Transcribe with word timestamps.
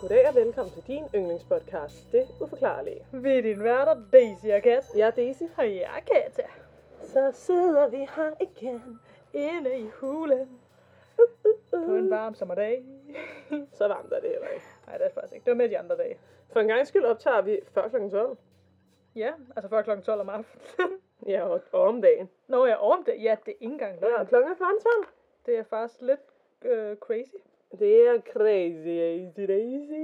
Goddag 0.00 0.28
og 0.28 0.34
velkommen 0.34 0.72
til 0.74 0.82
din 0.86 1.04
yndlingspodcast, 1.14 2.12
Det 2.12 2.28
Uforklarlige. 2.40 3.06
Vi 3.12 3.38
er 3.38 3.42
din 3.42 3.64
værter, 3.64 4.02
Daisy 4.12 4.46
og 4.46 4.62
Kat. 4.62 4.84
Jeg 4.96 5.06
er 5.06 5.10
Daisy. 5.10 5.42
Og 5.58 5.64
jeg 5.64 5.82
er 5.82 6.00
Katja. 6.00 6.48
Så 7.02 7.30
sidder 7.32 7.88
vi 7.88 7.96
her 7.96 8.30
igen. 8.40 9.00
Inde 9.32 9.78
i 9.78 9.86
hulen. 10.00 10.60
På 11.70 11.94
en 11.94 12.10
varm 12.10 12.34
sommerdag. 12.34 12.84
Så 13.78 13.88
varmt 13.88 14.12
er 14.12 14.20
det 14.20 14.30
heller 14.30 14.48
ikke. 14.48 14.66
Nej, 14.86 14.98
det 14.98 15.06
er 15.06 15.10
faktisk 15.14 15.34
ikke. 15.34 15.44
Det 15.44 15.50
var 15.50 15.56
med 15.56 15.68
de 15.68 15.78
andre 15.78 15.96
dage. 15.96 16.18
For 16.52 16.60
en 16.60 16.68
gang 16.68 16.86
skyld 16.86 17.04
optager 17.04 17.40
vi 17.40 17.60
før 17.74 17.88
kl. 17.88 17.96
12. 18.10 18.38
Ja, 19.16 19.32
altså 19.56 19.68
før 19.68 19.82
klokken 19.82 20.04
12 20.04 20.20
om 20.20 20.28
aftenen. 20.28 20.90
Ja, 21.26 21.42
og, 21.42 21.60
og 21.72 21.82
om 21.82 22.02
dagen. 22.02 22.30
Nå, 22.48 22.66
ja, 22.66 22.76
om 22.92 23.04
det. 23.04 23.14
Ja, 23.22 23.36
det 23.44 23.52
er 23.52 23.56
ikke 23.60 23.64
engang 23.64 24.00
Ja, 24.00 24.24
klokken 24.24 24.52
er 24.52 24.56
foran 24.56 24.80
12. 25.04 25.06
Det 25.46 25.58
er 25.58 25.62
faktisk 25.62 26.00
lidt 26.00 26.20
øh, 26.62 26.96
crazy. 26.96 27.34
Det 27.78 28.08
er 28.08 28.20
crazy, 28.20 28.88
easy 28.88 29.40
daisy. 29.40 30.00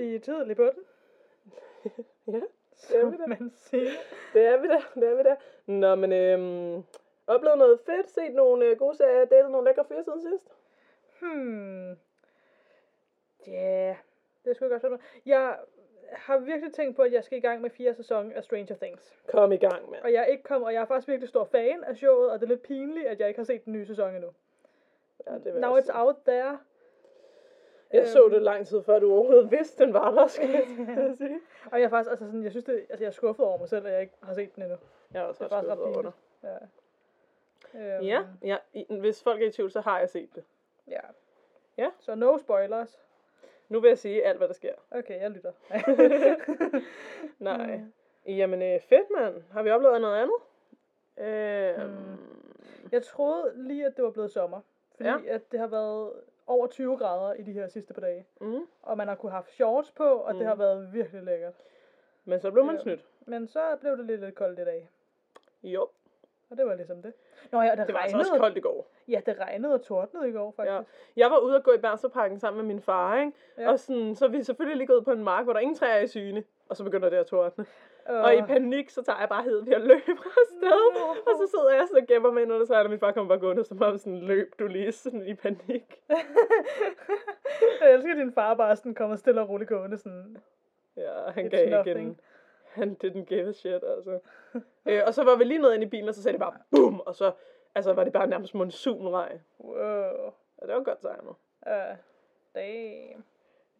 Vi 0.00 0.14
er 0.14 0.20
tidligt 0.20 0.56
på 0.56 0.64
den. 0.64 0.84
Ja, 2.26 2.40
det 2.88 3.00
er 3.00 3.10
vi 3.10 3.16
da. 3.16 3.26
man 3.26 3.50
siger. 3.54 3.90
Det 4.32 4.44
er 4.44 4.56
vi 4.56 4.68
da, 4.68 4.82
det 4.94 5.08
er 5.08 5.14
vi 5.16 5.22
da. 5.22 5.36
Nå, 5.66 5.94
men 5.94 6.12
øhm, 6.12 6.84
oplevet 7.26 7.58
noget 7.58 7.80
fedt, 7.86 8.10
set 8.10 8.34
nogle 8.34 8.66
øh, 8.66 8.78
gode 8.78 8.96
serier, 8.96 9.24
datet 9.24 9.50
nogle 9.50 9.68
lækre 9.68 9.84
fyre 9.84 10.04
siden 10.04 10.20
sidst. 10.20 10.54
Hmm. 11.20 11.90
Ja, 13.46 13.86
yeah. 13.86 13.96
det 14.44 14.56
skulle 14.56 14.72
jeg 14.72 14.80
godt 14.80 14.92
finde. 14.92 15.04
Jeg 15.26 15.56
har 16.12 16.38
virkelig 16.38 16.72
tænkt 16.72 16.96
på, 16.96 17.02
at 17.02 17.12
jeg 17.12 17.24
skal 17.24 17.38
i 17.38 17.40
gang 17.40 17.60
med 17.60 17.70
fire 17.70 17.94
sæson 17.94 18.32
af 18.32 18.44
Stranger 18.44 18.76
Things. 18.76 19.16
Kom 19.28 19.52
i 19.52 19.56
gang, 19.56 19.90
mand. 19.90 20.02
Og 20.02 20.12
jeg 20.12 20.22
er 20.22 20.26
ikke 20.26 20.42
kommet, 20.42 20.66
og 20.66 20.74
jeg 20.74 20.80
er 20.80 20.86
faktisk 20.86 21.08
virkelig 21.08 21.28
stor 21.28 21.44
fan 21.44 21.84
af 21.84 21.96
showet, 21.96 22.30
og 22.30 22.40
det 22.40 22.46
er 22.46 22.48
lidt 22.48 22.62
pinligt, 22.62 23.06
at 23.06 23.20
jeg 23.20 23.28
ikke 23.28 23.38
har 23.38 23.44
set 23.44 23.64
den 23.64 23.72
nye 23.72 23.86
sæson 23.86 24.14
endnu. 24.14 24.30
Ja, 25.26 25.34
det 25.34 25.54
Now 25.54 25.78
it's 25.78 25.98
out 25.98 26.16
there. 26.26 26.58
Jeg 27.92 28.08
så 28.08 28.24
Øhm. 28.24 28.30
det 28.32 28.42
lang 28.42 28.66
tid 28.66 28.82
før 28.82 28.98
du 28.98 29.12
overhovedet 29.12 29.50
vidste, 29.50 29.84
den 29.84 29.92
var 29.94 30.10
der, 30.10 30.26
skal 30.26 30.48
jeg 30.98 31.14
sige. 31.18 31.40
Og 31.72 31.78
jeg 31.80 31.84
er 31.84 31.88
faktisk, 31.90 32.10
altså 32.10 32.26
sådan, 32.26 32.42
jeg 32.44 32.50
synes 32.50 32.64
det, 32.64 32.86
altså 32.90 33.04
jeg 33.04 33.08
er 33.08 33.12
skuffet 33.12 33.46
over 33.46 33.58
mig 33.58 33.68
selv, 33.68 33.86
at 33.86 33.92
jeg 33.92 34.00
ikke 34.00 34.14
har 34.22 34.34
set 34.34 34.54
den 34.54 34.62
endnu. 34.62 34.78
Jeg 35.14 35.20
er 35.22 35.24
også 35.26 35.44
Det 35.44 35.52
er 35.52 35.62
skuffet 35.62 35.84
over 35.86 36.02
dig. 36.02 36.12
Ja. 36.42 36.56
Øhm, 37.96 38.04
Ja, 38.06 38.22
ja, 38.44 38.56
hvis 39.00 39.22
folk 39.22 39.42
er 39.42 39.46
i 39.46 39.50
tvivl, 39.52 39.70
så 39.70 39.80
har 39.80 39.98
jeg 39.98 40.08
set 40.08 40.28
det. 40.34 40.44
ja. 40.88 41.00
Ja. 41.78 41.90
Så 41.98 42.14
no 42.14 42.38
spoilers. 42.38 43.00
Nu 43.68 43.80
vil 43.80 43.88
jeg 43.88 43.98
sige 43.98 44.24
alt, 44.24 44.38
hvad 44.38 44.48
der 44.48 44.54
sker. 44.54 44.74
Okay, 44.90 45.20
jeg 45.20 45.30
lytter. 45.30 45.52
Nej. 47.38 47.76
Mm. 47.76 47.92
Jamen, 48.26 48.62
øh, 48.62 48.80
fedt, 48.80 49.06
mand. 49.18 49.42
Har 49.52 49.62
vi 49.62 49.70
oplevet 49.70 50.00
noget 50.00 50.16
andet? 50.22 50.36
Øh, 51.18 51.86
Mm. 51.90 52.18
jeg 52.92 53.02
troede 53.02 53.52
lige, 53.56 53.86
at 53.86 53.96
det 53.96 54.04
var 54.04 54.10
blevet 54.10 54.30
sommer. 54.30 54.60
Fordi 54.96 55.08
ja. 55.08 55.16
at 55.26 55.52
det 55.52 55.60
har 55.60 55.66
været 55.66 56.12
over 56.50 56.66
20 56.66 56.96
grader 56.96 57.34
i 57.34 57.42
de 57.42 57.52
her 57.52 57.68
sidste 57.68 57.94
par 57.94 58.00
dage. 58.00 58.26
mm. 58.40 58.60
Og 58.82 58.96
man 58.96 59.08
har 59.08 59.14
kunne 59.14 59.32
have 59.32 59.44
shorts 59.48 59.90
på, 59.92 60.04
og 60.04 60.34
det 60.34 60.40
Mm. 60.42 60.46
har 60.46 60.54
været 60.54 60.92
virkelig 60.92 61.22
lækkert. 61.22 61.54
Men 62.24 62.40
så 62.40 62.50
blev 62.50 62.64
man 62.64 62.78
snydt. 62.78 63.04
Men 63.26 63.48
så 63.48 63.76
blev 63.80 63.96
det 63.96 64.06
lidt, 64.06 64.20
lidt 64.20 64.34
koldt 64.34 64.58
i 64.58 64.64
dag. 64.64 64.88
Jo, 65.62 65.88
Og 66.50 66.56
det 66.56 66.66
var 66.66 66.74
ligesom 66.74 67.02
det. 67.02 67.12
Nå 67.52 67.60
ja, 67.62 67.70
og 67.70 67.76
det, 67.76 67.86
det 67.86 67.94
var 67.94 68.00
altså 68.00 68.16
regnede. 68.16 68.30
også 68.32 68.40
koldt 68.40 68.56
i 68.56 68.60
går. 68.60 68.90
Ja, 69.08 69.20
det 69.26 69.38
regnede 69.40 69.74
og 69.74 69.82
tordnede 69.82 70.28
i 70.28 70.32
går, 70.32 70.50
faktisk. 70.50 70.72
Ja. 70.72 70.80
Jeg 71.16 71.30
var 71.30 71.38
ude 71.38 71.56
og 71.56 71.62
gå 71.62 71.72
i 71.72 71.78
Bernstorparken 71.78 72.38
sammen 72.38 72.66
med 72.66 72.74
min 72.74 72.82
far, 72.82 73.20
ikke? 73.20 73.32
Ja. 73.58 73.70
Og 73.70 73.78
sådan, 73.78 74.14
så 74.16 74.28
vi 74.28 74.42
selvfølgelig 74.42 74.76
lige 74.76 74.86
gået 74.86 74.96
ud 74.98 75.02
på 75.04 75.12
en 75.12 75.24
mark, 75.24 75.44
hvor 75.44 75.52
der 75.52 75.60
ingen 75.60 75.76
træer 75.76 75.92
er 75.94 76.00
i 76.00 76.06
syne. 76.06 76.44
Og 76.68 76.76
så 76.76 76.84
begynder 76.84 77.08
det 77.10 77.16
at 77.16 77.26
tordne. 77.26 77.66
Og, 78.06 78.20
Og 78.20 78.34
i 78.34 78.42
panik, 78.42 78.90
så 78.90 79.02
tager 79.02 79.18
jeg 79.18 79.28
bare 79.28 79.42
hed 79.42 79.64
ved 79.64 79.72
at 79.72 79.80
løbe 79.80 80.10
afsted. 80.40 80.96
Og 81.26 81.32
så 81.38 81.48
sidder 81.50 81.70
jeg 81.74 81.86
sådan 81.88 82.02
og 82.02 82.08
gemmer 82.08 82.30
mig 82.30 82.42
ind 82.42 82.52
under 82.52 82.66
træerne, 82.66 82.86
og 82.86 82.90
min 82.90 82.98
far 82.98 83.12
kommer 83.12 83.28
bare 83.28 83.38
gående, 83.38 83.64
som 83.64 83.82
om 83.82 83.98
sådan, 83.98 84.18
løb 84.18 84.54
du 84.58 84.66
lige 84.66 84.92
sådan 84.92 85.26
i 85.26 85.34
panik. 85.34 86.02
jeg 87.80 87.92
elsker, 87.92 88.10
at 88.12 88.16
din 88.18 88.32
far 88.32 88.54
bare 88.54 88.76
sådan 88.76 88.94
kommer 88.94 89.16
stille 89.16 89.40
og 89.40 89.48
roligt 89.48 89.68
gående 89.68 89.98
sådan. 89.98 90.36
Ja, 90.96 91.30
han 91.30 91.46
It's 91.46 91.48
gav 91.48 91.70
nothing. 91.70 91.98
igen. 91.98 92.20
Han 92.64 92.96
didn't 93.04 93.24
give 93.24 93.48
a 93.48 93.52
shit, 93.52 93.82
altså. 93.96 94.18
øh, 94.86 95.02
og 95.06 95.14
så 95.14 95.24
var 95.24 95.36
vi 95.36 95.44
lige 95.44 95.58
nede 95.58 95.74
inde 95.74 95.86
i 95.86 95.88
bilen, 95.88 96.08
og 96.08 96.14
så 96.14 96.22
sagde 96.22 96.32
det 96.32 96.40
bare 96.40 96.54
BOOM! 96.70 97.00
Og 97.00 97.14
så 97.14 97.32
altså, 97.74 97.92
var 97.92 98.04
det 98.04 98.12
bare 98.12 98.26
nærmest 98.26 98.54
monsunregn. 98.54 99.40
Wow. 99.58 100.32
Og 100.58 100.68
det 100.68 100.74
var 100.74 100.82
godt 100.82 100.98
timet. 101.00 101.34
Uh, 101.66 101.96
damn. 102.54 103.24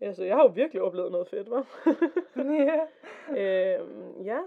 Altså, 0.00 0.24
jeg 0.24 0.36
har 0.36 0.42
jo 0.42 0.48
virkelig 0.48 0.82
oplevet 0.82 1.12
noget 1.12 1.28
fedt, 1.28 1.48
hva'? 1.48 1.64
Ja. 2.36 2.80
øhm, 3.80 4.22
ja. 4.24 4.38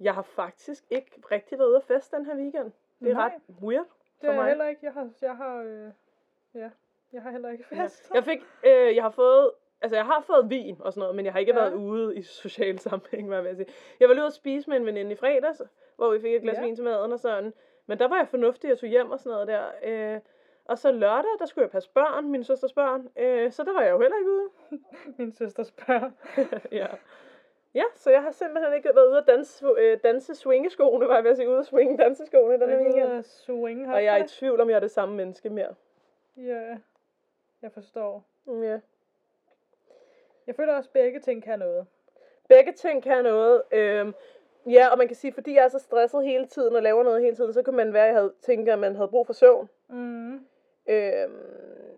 Jeg 0.00 0.14
har 0.14 0.22
faktisk 0.22 0.84
ikke 0.90 1.10
rigtig 1.30 1.58
været 1.58 1.68
ude 1.68 1.76
at 1.76 1.82
feste 1.84 2.16
den 2.16 2.26
her 2.26 2.36
weekend. 2.36 2.72
Det 3.00 3.10
er 3.10 3.14
Nej. 3.14 3.24
ret 3.24 3.54
weird 3.62 3.84
Det 3.84 3.90
for 4.20 4.26
er 4.26 4.30
jeg 4.32 4.40
mig. 4.40 4.48
heller 4.48 4.68
ikke. 4.68 4.80
Jeg 4.82 4.92
har, 4.92 5.08
jeg 5.22 5.36
har, 5.36 5.62
øh, 5.62 5.90
ja, 6.54 6.70
jeg 7.12 7.22
har 7.22 7.30
heller 7.30 7.48
ikke 7.50 7.64
fest. 7.64 8.10
Jeg 8.14 8.24
fik, 8.24 8.38
øh, 8.66 8.96
jeg 8.96 9.02
har 9.02 9.10
fået, 9.10 9.50
altså 9.80 9.96
jeg 9.96 10.04
har 10.06 10.20
fået 10.20 10.50
vin 10.50 10.76
og 10.80 10.92
sådan 10.92 11.00
noget, 11.00 11.16
men 11.16 11.24
jeg 11.24 11.32
har 11.32 11.40
ikke 11.40 11.52
Ja. 11.54 11.58
været 11.60 11.74
ude 11.74 12.16
i 12.16 12.22
social 12.22 12.78
sammenhæng, 12.88 13.28
hvad 13.28 13.42
jeg 13.44 13.56
sige. 13.56 13.66
Jeg 14.00 14.08
var 14.08 14.14
lige 14.14 14.22
ude 14.22 14.26
at 14.26 14.32
spise 14.32 14.70
med 14.70 14.76
en 14.76 14.86
veninde 14.86 15.12
i 15.12 15.14
fredags, 15.16 15.62
hvor 15.96 16.10
vi 16.12 16.20
fik 16.20 16.34
et 16.34 16.42
glas 16.42 16.56
Ja. 16.56 16.62
vin 16.64 16.74
til 16.76 16.84
maden 16.84 17.12
og 17.12 17.18
sådan. 17.20 17.52
Men 17.86 17.98
der 17.98 18.08
var 18.08 18.16
jeg 18.16 18.28
fornuftig, 18.28 18.68
jeg 18.68 18.78
tog 18.78 18.88
hjem 18.88 19.10
og 19.10 19.18
sådan 19.20 19.30
noget 19.30 19.48
der. 19.48 19.64
Øh, 20.14 20.20
og 20.68 20.78
så 20.78 20.92
lørdag, 20.92 21.30
der 21.38 21.46
skulle 21.46 21.62
jeg 21.62 21.70
passe 21.70 21.90
børn, 21.90 22.30
min 22.30 22.44
søsters 22.44 22.72
børn. 22.72 23.08
Øh, 23.16 23.52
så 23.52 23.62
der 23.64 23.72
var 23.72 23.82
jeg 23.82 23.90
jo 23.90 24.00
heller 24.00 24.16
ikke 24.18 24.30
ude. 24.30 24.48
Min 25.18 25.32
søster 25.32 25.62
spørger. 25.62 26.10
ja. 26.80 26.86
Ja, 27.74 27.84
så 27.94 28.10
jeg 28.10 28.22
har 28.22 28.30
simpelthen 28.30 28.74
ikke 28.74 28.90
været 28.94 29.08
ude 29.08 29.18
at 29.18 29.26
danse, 29.26 29.66
øh, 29.78 29.98
danse 30.04 30.34
swingeskoene, 30.34 31.08
var 31.08 31.14
jeg 31.14 31.24
ved 31.24 31.30
at 31.30 31.36
sige, 31.36 31.48
ude 31.50 31.58
at 31.58 31.66
swinge 31.66 31.98
danseskoene 31.98 32.60
den 32.60 32.68
her 32.70 32.80
weekend. 32.82 33.22
swing 33.22 33.92
Og 33.92 34.04
jeg 34.04 34.18
er 34.20 34.24
i 34.24 34.28
tvivl 34.28 34.60
om, 34.60 34.70
jeg 34.70 34.76
er 34.76 34.80
det 34.80 34.90
samme 34.90 35.14
menneske 35.16 35.50
mere. 35.50 35.74
Ja, 36.36 36.76
jeg 37.62 37.72
forstår. 37.72 38.24
Mm, 38.46 38.62
Ja. 38.62 38.80
Jeg 40.46 40.54
føler 40.56 40.76
også, 40.76 40.88
at 40.88 40.92
begge 40.92 41.20
ting 41.20 41.42
kan 41.42 41.58
noget. 41.58 41.86
Begge 42.48 42.72
ting 42.72 43.02
kan 43.02 43.24
noget. 43.24 43.62
Øhm, 43.72 44.14
ja, 44.66 44.88
og 44.88 44.98
man 44.98 45.06
kan 45.06 45.16
sige, 45.16 45.32
fordi 45.32 45.54
jeg 45.54 45.64
er 45.64 45.68
så 45.68 45.78
stresset 45.78 46.24
hele 46.24 46.46
tiden 46.46 46.76
og 46.76 46.82
laver 46.82 47.02
noget 47.02 47.22
hele 47.22 47.36
tiden, 47.36 47.52
så 47.52 47.62
kan 47.62 47.74
man 47.74 47.92
være, 47.92 48.02
at 48.02 48.08
jeg 48.08 48.16
havde 48.16 48.32
tænkt, 48.40 48.68
at 48.68 48.78
man 48.78 48.96
havde 48.96 49.08
brug 49.08 49.26
for 49.26 49.32
søvn. 49.32 49.68
Mm. 49.88 50.46
Øhm, 50.88 51.32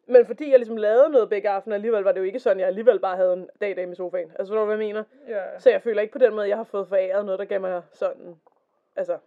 men 0.07 0.27
fordi 0.27 0.51
jeg 0.51 0.59
ligesom 0.59 0.77
lavede 0.77 1.09
noget 1.09 1.29
begge 1.29 1.49
aftener, 1.49 1.75
alligevel 1.77 2.03
var 2.03 2.13
det 2.13 2.21
jo 2.21 2.25
ikke 2.25 2.39
sådan, 2.39 2.57
at 2.57 2.61
jeg 2.61 2.69
alligevel 2.69 2.99
bare 3.01 3.17
havde 3.17 3.33
en 3.33 3.49
dag 3.61 3.77
dag 3.77 3.89
med 3.89 3.97
sofaen. 3.97 4.29
Altså, 4.31 4.47
forstår 4.53 4.59
du, 4.61 4.65
hvad 4.65 4.77
jeg 4.77 4.87
mener? 4.87 5.05
Ja. 5.29 5.59
Så 5.59 5.71
jeg 5.71 5.83
føler 5.83 6.03
ikke 6.03 6.13
på 6.13 6.19
den 6.19 6.35
måde, 6.35 6.49
jeg 6.49 6.57
har 6.57 6.65
fået 6.65 6.89
foræret 6.89 7.25
noget, 7.25 7.39
der 7.39 7.45
gav 7.45 7.61
mig 7.61 7.83
sådan... 7.93 8.37
Altså, 8.97 9.19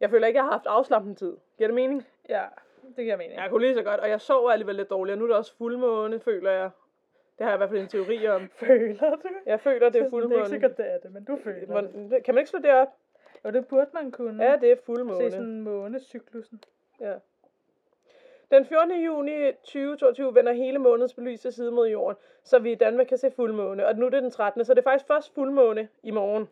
jeg 0.00 0.10
føler 0.10 0.26
ikke, 0.26 0.36
jeg 0.38 0.44
har 0.44 0.52
haft 0.52 0.66
afslappende 0.66 1.14
tid. 1.16 1.36
Giver 1.58 1.68
det 1.68 1.74
mening? 1.74 2.06
ja, 2.28 2.44
det 2.96 3.04
giver 3.04 3.16
mening. 3.16 3.38
Jeg 3.40 3.50
kunne 3.50 3.62
lige 3.66 3.74
så 3.74 3.82
godt, 3.82 4.00
og 4.00 4.08
jeg 4.08 4.20
sover 4.20 4.50
alligevel 4.50 4.74
lidt 4.76 4.90
dårligt, 4.90 5.12
og 5.12 5.18
nu 5.18 5.24
er 5.24 5.28
det 5.28 5.36
også 5.36 5.54
fuldmåne, 5.56 6.20
føler 6.20 6.50
jeg. 6.50 6.70
Det 7.38 7.44
har 7.44 7.50
jeg 7.50 7.56
i 7.56 7.58
hvert 7.58 7.70
fald 7.70 7.80
en 7.80 7.88
teori 7.88 8.28
om. 8.28 8.48
Føler 8.66 9.10
du? 9.16 9.28
Jeg 9.46 9.60
føler, 9.60 9.78
det 9.78 9.86
er 9.86 9.90
Det 9.90 10.06
er 10.06 10.10
fuldmåne. 10.10 10.36
ikke 10.40 10.48
sikkert, 10.48 10.76
det 10.76 10.92
er 10.94 10.98
det, 10.98 11.12
men 11.12 11.24
du 11.24 11.38
føler 11.44 11.58
det. 11.58 11.68
Hvordan- 11.68 12.22
Kan 12.24 12.34
man 12.34 12.38
ikke 12.42 12.50
slå 12.50 12.58
det 12.60 12.70
op? 12.72 12.88
Jo, 13.44 13.50
det 13.50 13.66
burde 13.68 13.90
man 13.94 14.10
kunne. 14.10 14.44
Ja, 14.44 14.56
det 14.56 14.70
er 14.72 14.76
Se 14.76 14.82
fuldmåne. 14.82 15.30
sådan 15.30 15.60
månecyklusen. 15.60 16.62
Ja. 17.00 17.14
Den 18.50 18.64
14. 18.64 19.04
juni 19.04 19.52
2022 19.52 20.34
vender 20.34 20.52
hele 20.52 20.78
månedens 20.78 21.14
belyste 21.14 21.52
side 21.52 21.70
mod 21.70 21.88
jorden, 21.88 22.16
så 22.44 22.58
vi 22.58 22.72
i 22.72 22.74
Danmark 22.74 23.06
kan 23.06 23.18
se 23.18 23.30
fuldmåne. 23.30 23.86
Og 23.86 23.94
nu 23.96 24.06
er 24.06 24.10
det 24.10 24.22
den 24.22 24.30
13. 24.30 24.64
Så 24.64 24.74
det 24.74 24.78
er 24.80 24.82
faktisk 24.90 25.06
først 25.06 25.34
fuldmåne 25.34 25.88
i 26.02 26.10
morgen. 26.10 26.48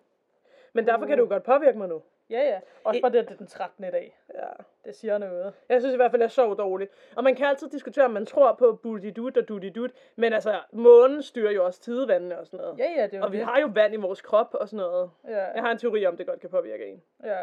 Men 0.73 0.87
derfor 0.87 1.07
kan 1.07 1.19
det 1.19 1.23
jo 1.25 1.29
godt 1.29 1.43
påvirke 1.43 1.79
mig 1.79 1.89
nu. 1.89 2.03
Ja, 2.31 2.41
ja. 2.49 2.61
Også 2.85 3.01
bare 3.01 3.13
det, 3.13 3.19
at 3.19 3.25
det 3.29 3.33
er 3.35 3.39
den 3.39 3.47
13. 3.47 3.85
i 3.85 3.91
dag. 3.91 4.19
Ja. 4.35 4.47
Det 4.85 4.97
siger 4.97 5.19
noget. 5.19 5.55
Jeg 5.69 5.81
synes 5.81 5.93
i 5.93 5.97
hvert 5.97 6.11
fald, 6.11 6.23
jeg 6.23 6.31
sov 6.31 6.57
dårligt. 6.59 6.91
Og 7.17 7.25
man 7.25 7.35
kan 7.35 7.47
altid 7.47 7.69
diskutere, 7.71 8.05
om 8.05 8.11
man 8.11 8.27
tror 8.27 8.53
på 8.53 8.73
budidut 8.83 9.37
og 9.37 9.49
dudidut. 9.49 9.91
Men 10.17 10.33
altså, 10.33 10.61
månen 10.73 11.23
styrer 11.23 11.51
jo 11.53 11.65
også 11.65 11.81
tidevandene 11.81 12.39
og 12.39 12.47
sådan 12.47 12.61
noget. 12.61 12.79
Ja, 12.79 12.91
ja, 12.97 13.03
det 13.07 13.15
er 13.15 13.19
jo 13.19 13.25
og 13.25 13.33
vi 13.33 13.39
det. 13.39 13.47
har 13.47 13.61
jo 13.61 13.71
vand 13.75 13.95
i 13.95 13.97
vores 13.97 14.23
krop 14.23 14.55
og 14.55 14.69
sådan 14.69 14.85
noget. 14.87 15.11
Ja, 15.29 15.45
Jeg 15.45 15.63
har 15.63 15.71
en 15.71 15.79
teori 15.79 16.07
om, 16.07 16.17
det 16.17 16.27
godt 16.27 16.41
kan 16.41 16.51
påvirke 16.51 16.87
en. 16.87 17.03
ja. 17.25 17.41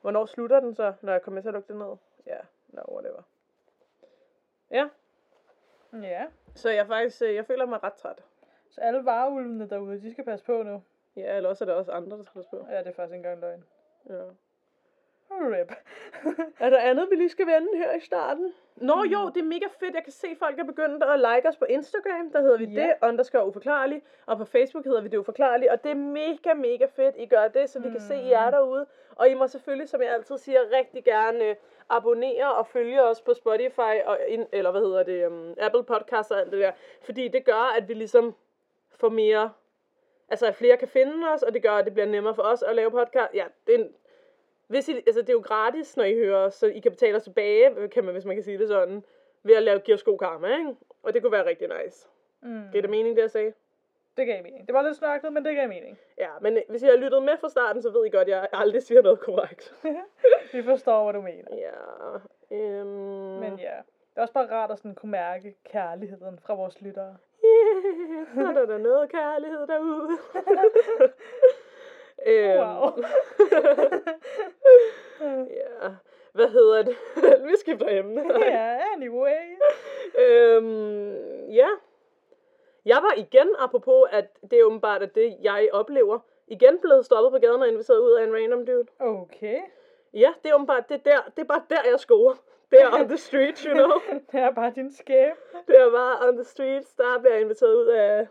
Hvornår 0.00 0.26
slutter 0.26 0.60
den 0.60 0.74
så, 0.74 0.92
når 1.02 1.12
jeg 1.12 1.22
kommer 1.22 1.40
til 1.40 1.48
at 1.48 1.54
lukke 1.54 1.68
det 1.68 1.76
ned? 1.76 1.96
Ja, 2.26 2.38
no, 2.68 2.82
whatever. 2.94 3.22
Ja, 4.70 4.88
Ja. 5.92 6.24
så 6.54 6.70
jeg 6.70 6.86
faktisk, 6.86 7.22
øh, 7.22 7.34
jeg 7.34 7.46
føler 7.46 7.66
mig 7.66 7.82
ret 7.84 7.94
træt. 7.94 8.22
Så 8.70 8.80
alle 8.80 9.04
vareulvene 9.04 9.68
derude, 9.68 10.00
de 10.02 10.12
skal 10.12 10.24
passe 10.24 10.44
på 10.44 10.62
nu. 10.62 10.82
Ja, 11.16 11.36
eller 11.36 11.48
også 11.48 11.64
er 11.64 11.66
der 11.66 11.74
også 11.74 11.92
andre, 11.92 12.16
der 12.18 12.22
skal 12.24 12.34
passe 12.34 12.50
på. 12.50 12.66
Ja, 12.70 12.78
det 12.78 12.86
er 12.86 12.92
faktisk 12.92 13.14
ikke 13.14 13.28
engang 13.28 13.40
løgn. 13.40 13.64
Ja. 14.08 14.22
Rip. 15.30 15.72
Er 16.64 16.70
der 16.70 16.78
andet, 16.78 17.10
vi 17.10 17.16
lige 17.16 17.28
skal 17.28 17.46
vende 17.46 17.68
her 17.76 17.92
i 17.94 18.00
starten? 18.00 18.52
Nå 18.76 19.04
jo, 19.04 19.28
det 19.28 19.40
er 19.40 19.44
mega 19.44 19.66
fedt. 19.80 19.94
Jeg 19.94 20.02
kan 20.04 20.12
se, 20.12 20.26
at 20.26 20.36
folk 20.38 20.58
er 20.58 20.64
begyndt 20.64 21.04
at 21.04 21.18
like 21.18 21.48
os 21.48 21.56
på 21.56 21.64
Instagram. 21.64 22.30
Der 22.32 22.40
hedder 22.40 22.58
vi 22.58 22.64
Ja. 22.64 22.82
det, 22.82 22.94
underscore 23.02 23.46
uforklarlig. 23.46 24.02
Og 24.26 24.38
på 24.38 24.44
Facebook 24.44 24.84
hedder 24.84 25.00
vi 25.00 25.08
det 25.08 25.16
uforklarlige. 25.18 25.72
Og 25.72 25.84
det 25.84 25.90
er 25.90 25.94
mega, 25.94 26.54
mega 26.54 26.86
fedt, 26.86 27.14
I 27.18 27.26
gør 27.26 27.48
det, 27.48 27.70
så 27.70 27.80
vi 27.80 27.90
kan 27.90 28.00
se 28.00 28.14
jer 28.14 28.50
derude. 28.50 28.86
Og 29.16 29.28
I 29.28 29.34
må 29.34 29.46
selvfølgelig, 29.46 29.88
som 29.88 30.02
jeg 30.02 30.10
altid 30.14 30.38
siger, 30.38 30.60
rigtig 30.78 31.04
gerne 31.04 31.56
øh, 31.90 31.96
abonnere 31.96 32.54
og 32.54 32.66
følge 32.66 33.02
os 33.02 33.20
på 33.20 33.34
Spotify, 33.34 34.02
og 34.04 34.18
in, 34.28 34.46
eller 34.52 34.70
hvad 34.70 34.80
hedder 34.80 35.02
det, 35.02 35.26
um, 35.26 35.54
Apple 35.58 35.84
Podcasts 35.84 36.30
og 36.30 36.40
alt 36.40 36.52
det 36.52 36.60
der. 36.60 36.72
Fordi 37.02 37.28
det 37.28 37.44
gør, 37.44 37.76
at 37.76 37.88
vi 37.88 37.94
ligesom 37.94 38.34
får 38.90 39.08
mere, 39.08 39.52
altså 40.28 40.46
at 40.46 40.54
flere 40.54 40.76
kan 40.76 40.88
finde 40.88 41.28
os, 41.28 41.42
og 41.42 41.54
det 41.54 41.62
gør, 41.62 41.72
at 41.72 41.84
det 41.84 41.92
bliver 41.92 42.06
nemmere 42.06 42.34
for 42.34 42.42
os 42.42 42.62
at 42.62 42.76
lave 42.76 42.90
podcast. 42.90 43.34
Ja, 43.34 43.44
det 43.66 43.74
er 43.74 43.78
en, 43.78 43.94
hvis 44.66 44.88
I, 44.88 44.96
altså 44.96 45.20
det 45.20 45.28
er 45.28 45.32
jo 45.32 45.42
gratis, 45.44 45.96
når 45.96 46.04
I 46.04 46.14
hører 46.14 46.38
os, 46.38 46.54
så 46.54 46.66
I 46.66 46.78
kan 46.78 46.92
betale 46.92 47.16
os 47.16 47.22
tilbage, 47.22 47.88
kan 47.88 48.04
man, 48.04 48.12
hvis 48.12 48.24
man 48.24 48.36
kan 48.36 48.44
sige 48.44 48.58
det 48.58 48.68
sådan, 48.68 49.04
ved 49.42 49.54
at 49.54 49.62
lave, 49.62 49.78
give 49.78 49.94
os 49.94 50.02
god 50.02 50.18
karma, 50.18 50.56
ikke? 50.58 50.76
Og 51.02 51.14
det 51.14 51.22
kunne 51.22 51.32
være 51.32 51.46
rigtig 51.46 51.68
nice. 51.68 52.08
Mm. 52.42 52.62
Giver 52.72 52.82
det 52.82 52.90
mening, 52.90 53.16
det 53.16 53.22
jeg 53.22 53.30
sagde? 53.30 53.52
Det 54.16 54.26
gav 54.26 54.42
mening. 54.42 54.66
Det 54.66 54.74
var 54.74 54.82
lidt 54.82 54.96
snørklet, 54.96 55.32
men 55.32 55.44
det 55.44 55.56
gav 55.56 55.68
mening. 55.68 55.98
Ja, 56.18 56.28
men 56.40 56.58
hvis 56.68 56.82
I 56.82 56.86
har 56.86 56.96
lyttet 56.96 57.22
med 57.22 57.36
fra 57.40 57.48
starten, 57.48 57.82
så 57.82 57.90
ved 57.90 58.06
I 58.06 58.10
godt, 58.10 58.28
at 58.28 58.28
jeg 58.28 58.48
aldrig 58.52 58.82
siger 58.82 59.02
noget 59.02 59.20
korrekt. 59.20 59.74
Vi 60.52 60.62
forstår, 60.62 61.04
hvad 61.04 61.12
du 61.14 61.20
mener. 61.20 61.56
Ja, 61.56 61.72
øhm... 62.56 62.86
Men 63.40 63.58
ja, 63.58 63.76
det 64.10 64.16
er 64.16 64.22
også 64.22 64.34
bare 64.34 64.50
rart 64.50 64.70
at 64.70 64.78
sådan 64.78 64.94
kunne 64.94 65.10
mærke 65.10 65.54
kærligheden 65.64 66.38
fra 66.38 66.54
vores 66.54 66.80
lyttere. 66.80 67.16
Yeah, 67.44 68.26
så 68.54 68.60
er 68.60 68.66
der 68.66 68.78
noget 68.78 69.10
kærlighed 69.10 69.66
derude. 69.66 70.08
øhm, 72.26 72.58
Wow. 72.58 72.92
ja, 75.60 75.88
hvad 76.32 76.48
hedder 76.48 76.82
det? 76.82 76.96
Vi 77.46 77.54
skifter 77.60 77.86
emne. 77.98 78.22
ja, 78.44 78.78
anyway. 78.96 79.56
øhm, 80.18 81.50
ja. 81.50 81.68
Jeg 82.86 82.96
var 82.96 83.14
igen, 83.16 83.48
apropos, 83.58 84.08
at 84.10 84.38
det 84.50 84.58
er 84.58 84.64
åbenbart 84.64 85.02
at 85.02 85.14
det, 85.14 85.36
jeg 85.42 85.68
oplever, 85.72 86.18
igen 86.46 86.78
blevet 86.80 87.04
stoppet 87.04 87.32
på 87.32 87.46
gaden 87.46 87.62
og 87.62 87.68
inviteret 87.68 87.98
ud 87.98 88.12
af 88.12 88.24
en 88.24 88.34
random 88.34 88.66
dude. 88.66 88.86
Okay. 88.98 89.58
Ja, 90.14 90.32
det 90.42 90.50
er 90.50 90.54
åbenbart, 90.54 90.88
det 90.88 90.94
er, 90.94 91.10
der, 91.10 91.30
det 91.36 91.42
er 91.42 91.46
bare 91.46 91.62
der, 91.70 91.90
jeg 91.90 92.00
scorer. 92.00 92.34
Det 92.70 92.82
er 92.82 92.92
on 93.00 93.08
the 93.08 93.16
street, 93.16 93.58
you 93.58 93.74
know. 93.74 93.98
Det 94.32 94.40
er 94.40 94.50
bare 94.50 94.72
din 94.74 94.92
skæb. 94.92 95.32
Det 95.66 95.80
er 95.80 95.90
bare 95.90 96.28
on 96.28 96.36
the 96.36 96.44
streets, 96.44 96.94
der 96.94 97.18
bliver 97.20 97.32
jeg 97.32 97.42
inviteret 97.42 97.74
ud 97.74 97.86
af... 97.86 98.26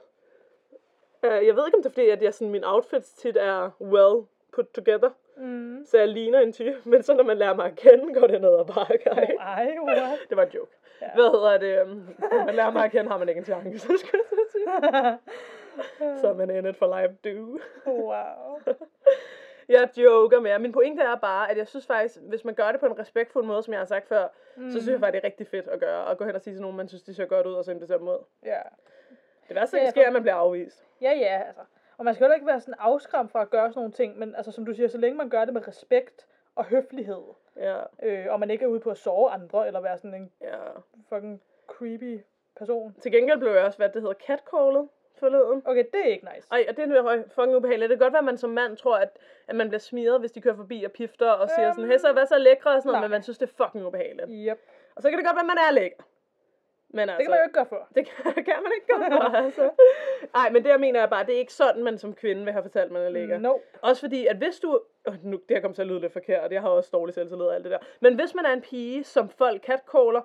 af 1.22 1.46
jeg 1.46 1.56
ved 1.56 1.66
ikke, 1.66 1.78
om 1.78 1.84
det 1.84 1.90
er 1.90 1.94
fordi, 1.94 2.10
at 2.10 2.22
jeg, 2.22 2.34
sådan, 2.34 2.52
min 2.52 2.64
outfits 2.64 3.14
tit 3.14 3.38
er 3.38 3.70
well 3.82 4.26
put 4.54 4.66
together. 4.74 5.10
Mm. 5.38 5.86
Så 5.86 5.98
jeg 5.98 6.08
ligner 6.08 6.40
en 6.40 6.54
type, 6.54 6.78
men 6.90 7.04
så 7.04 7.14
når 7.14 7.24
man 7.24 7.38
lærer 7.38 7.56
mig 7.56 7.66
at 7.66 7.76
kende, 7.76 8.14
går 8.14 8.28
det 8.28 8.42
ned 8.42 8.54
ad 8.60 8.66
bakke. 8.66 9.12
Oh, 9.12 9.18
ej, 9.18 9.78
what? 9.84 10.20
Det 10.30 10.38
var 10.38 10.44
en 10.44 10.52
joke. 10.52 10.72
Ja. 11.02 11.08
Hvad 11.16 11.32
hedder 11.32 11.58
det? 11.58 11.82
øhm, 11.82 12.16
man 12.46 12.56
lærer 12.56 12.72
mig 12.72 12.86
at 12.86 12.92
kende, 12.92 13.10
har 13.12 13.18
man 13.18 13.30
ikke 13.30 13.40
en 13.40 13.46
chance, 13.46 13.80
så 13.80 13.88
skulle 14.06 14.22
jeg 14.42 14.50
sige. 14.52 15.18
Så 16.22 16.28
er 16.28 16.34
man 16.34 16.50
in 16.50 16.66
it 16.66 16.78
for 16.78 17.00
life, 17.02 17.14
do. 17.24 17.60
wow. 17.92 18.60
Jeg 19.70 19.90
joker 19.98 20.40
med 20.40 20.52
jer. 20.52 20.58
Min 20.58 20.72
pointe 20.72 21.02
er 21.04 21.16
bare, 21.16 21.52
at 21.52 21.58
jeg 21.58 21.68
synes 21.68 21.86
faktisk, 21.88 22.20
hvis 22.22 22.46
man 22.46 22.54
gør 22.56 22.72
det 22.72 22.80
på 22.80 22.86
en 22.86 23.00
respektfuld 23.00 23.46
måde, 23.46 23.64
som 23.64 23.74
jeg 23.74 23.80
har 23.82 23.86
sagt 23.86 24.08
før, 24.08 24.28
mm. 24.56 24.72
så 24.72 24.80
synes 24.80 24.92
jeg 24.92 25.00
faktisk, 25.00 25.14
det 25.14 25.28
er 25.28 25.32
rigtig 25.32 25.48
fedt 25.48 25.68
at 25.68 25.80
gøre. 25.80 26.12
At 26.12 26.18
gå 26.18 26.26
hen 26.26 26.36
og 26.36 26.42
sige 26.42 26.54
til 26.54 26.62
nogen, 26.62 26.78
man 26.78 26.88
synes, 26.88 27.04
de 27.04 27.14
ser 27.14 27.26
godt 27.26 27.48
ud, 27.48 27.54
og 27.54 27.66
så 27.66 27.72
invitere 27.72 27.98
dem 27.98 28.08
ud. 28.08 28.26
Ja. 28.46 28.60
Det 29.48 29.56
værste, 29.56 29.78
Ja, 29.78 29.80
der 29.80 29.86
jeg 29.86 29.92
sker, 29.92 30.02
er, 30.02 30.08
at 30.08 30.14
man 30.14 30.22
bliver 30.22 30.36
afvist. 30.36 30.84
Ja, 31.02 31.12
ja, 31.12 31.44
altså. 31.48 31.62
Og 31.98 32.06
man 32.06 32.14
skal 32.14 32.24
heller 32.24 32.36
ikke 32.36 32.48
være 32.48 32.60
sådan 32.60 32.74
afskræmt 32.80 33.32
fra 33.32 33.42
at 33.42 33.50
gøre 33.50 33.70
sådan 33.70 33.80
nogle 33.80 33.92
ting, 33.92 34.20
men 34.20 34.36
altså, 34.36 34.52
som 34.52 34.66
du 34.66 34.74
siger, 34.74 34.88
så 34.88 34.98
længe 34.98 35.18
man 35.18 35.30
gør 35.30 35.46
det 35.46 35.54
med 35.54 35.68
respekt 35.68 36.28
og 36.56 36.66
høflighed, 36.66 37.24
Ja, 37.58 37.80
øh, 38.04 38.26
og 38.30 38.40
man 38.40 38.52
ikke 38.52 38.64
er 38.64 38.70
ude 38.70 38.80
på 38.80 38.90
at 38.90 38.98
sove 38.98 39.30
andre, 39.30 39.68
eller 39.68 39.82
være 39.82 39.98
sådan 39.98 40.14
en 40.14 40.32
ja. 40.42 40.58
fucking 41.10 41.42
creepy 41.68 42.20
person. 42.56 42.96
Til 43.02 43.12
gengæld 43.12 43.40
blev 43.40 43.52
jeg 43.52 43.64
også, 43.64 43.78
hvad 43.78 43.90
det 43.90 44.02
hedder, 44.02 44.14
catcallet 44.28 44.90
forleden. 45.20 45.62
Okay, 45.66 45.84
det 45.94 46.00
er 46.00 46.06
ikke 46.06 46.28
nice. 46.36 46.48
Ej, 46.52 46.66
og 46.70 46.78
det 46.78 46.84
er 46.92 47.24
fucking 47.36 47.56
ubehageligt. 47.56 47.90
Det 47.90 47.98
kan 47.98 48.06
godt 48.06 48.14
være, 48.14 48.20
at 48.20 48.26
man 48.26 48.38
som 48.38 48.50
mand 48.50 48.78
tror, 48.78 48.98
at, 48.98 49.18
at 49.48 49.56
man 49.56 49.68
bliver 49.70 49.80
smiret, 49.80 50.20
hvis 50.20 50.32
de 50.32 50.42
kører 50.42 50.56
forbi 50.56 50.84
og 50.84 50.92
pifter 50.92 51.30
og 51.32 51.50
siger 51.50 51.74
sådan, 51.74 51.90
hey, 51.90 51.98
så 51.98 52.14
hvad 52.14 52.26
så 52.26 52.38
lækre 52.38 52.70
og 52.70 52.82
sådan 52.82 52.88
noget, 52.88 53.02
nej. 53.02 53.08
men 53.08 53.12
man 53.12 53.24
synes, 53.24 53.38
det 53.38 53.50
er 53.50 53.64
fucking 53.64 53.86
ubehageligt. 53.86 54.28
Yep. 54.32 54.60
Og 54.96 55.02
så 55.02 55.10
kan 55.10 55.18
det 55.20 55.26
godt 55.26 55.36
være, 55.36 55.44
at 55.44 55.48
man 55.48 55.58
er 55.58 55.72
lækker. 55.72 56.04
Men 56.90 57.10
altså, 57.10 57.18
Det 57.18 57.26
kan 57.26 57.32
man 57.32 57.40
jo 57.40 57.44
ikke 57.44 57.54
gøre 57.54 57.66
for. 57.66 57.88
det 57.96 58.06
kan, 58.06 58.44
kan 58.44 58.64
man 58.64 58.72
ikke 58.76 58.88
gøre 58.88 59.12
for, 59.12 59.38
altså. 59.46 59.70
Ej, 60.36 60.50
men 60.50 60.64
det 60.64 60.70
jeg 60.70 60.80
mener 60.80 61.00
jeg 61.00 61.10
bare, 61.10 61.26
det 61.26 61.36
er 61.36 61.40
ikke 61.40 61.54
sådan, 61.54 61.84
man 61.84 61.98
som 61.98 62.14
kvinde 62.16 62.44
vil 62.44 62.54
have 62.54 62.64
fortalt, 62.64 62.92
man 62.92 63.02
er 63.02 63.10
lækker. 63.10 63.38
Nope. 63.38 63.64
Også 63.82 64.02
fordi, 64.02 64.28
at 64.28 64.36
hvis 64.36 64.60
du... 64.60 64.82
Oh, 65.08 65.16
nu, 65.24 65.38
det 65.38 65.58
her 65.58 65.62
kommer 65.62 65.76
til 65.76 65.82
at 65.82 65.88
lyde 65.88 66.00
lidt 66.00 66.14
forkert, 66.14 66.52
jeg 66.52 66.62
har 66.62 66.70
også 66.70 66.90
dårlig 66.94 67.16
selvtillid 67.16 67.46
og 67.46 67.56
alt 67.56 67.64
det 67.64 67.72
der. 67.72 67.78
Men 68.00 68.16
hvis 68.16 68.36
man 68.36 68.46
er 68.46 68.54
en 68.54 68.62
pige, 68.62 69.04
som 69.04 69.30
folk 69.30 69.66
catcaller, 69.66 70.22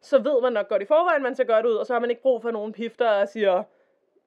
så 0.00 0.18
ved 0.18 0.42
man 0.42 0.52
nok 0.52 0.68
godt 0.68 0.82
i 0.82 0.84
forvejen, 0.84 1.22
man 1.22 1.34
ser 1.34 1.44
godt 1.44 1.66
ud, 1.66 1.74
og 1.74 1.86
så 1.86 1.92
har 1.92 2.00
man 2.00 2.10
ikke 2.10 2.22
brug 2.22 2.42
for 2.42 2.50
nogen 2.50 2.72
pifter 2.72 3.10
og 3.10 3.28
siger, 3.28 3.62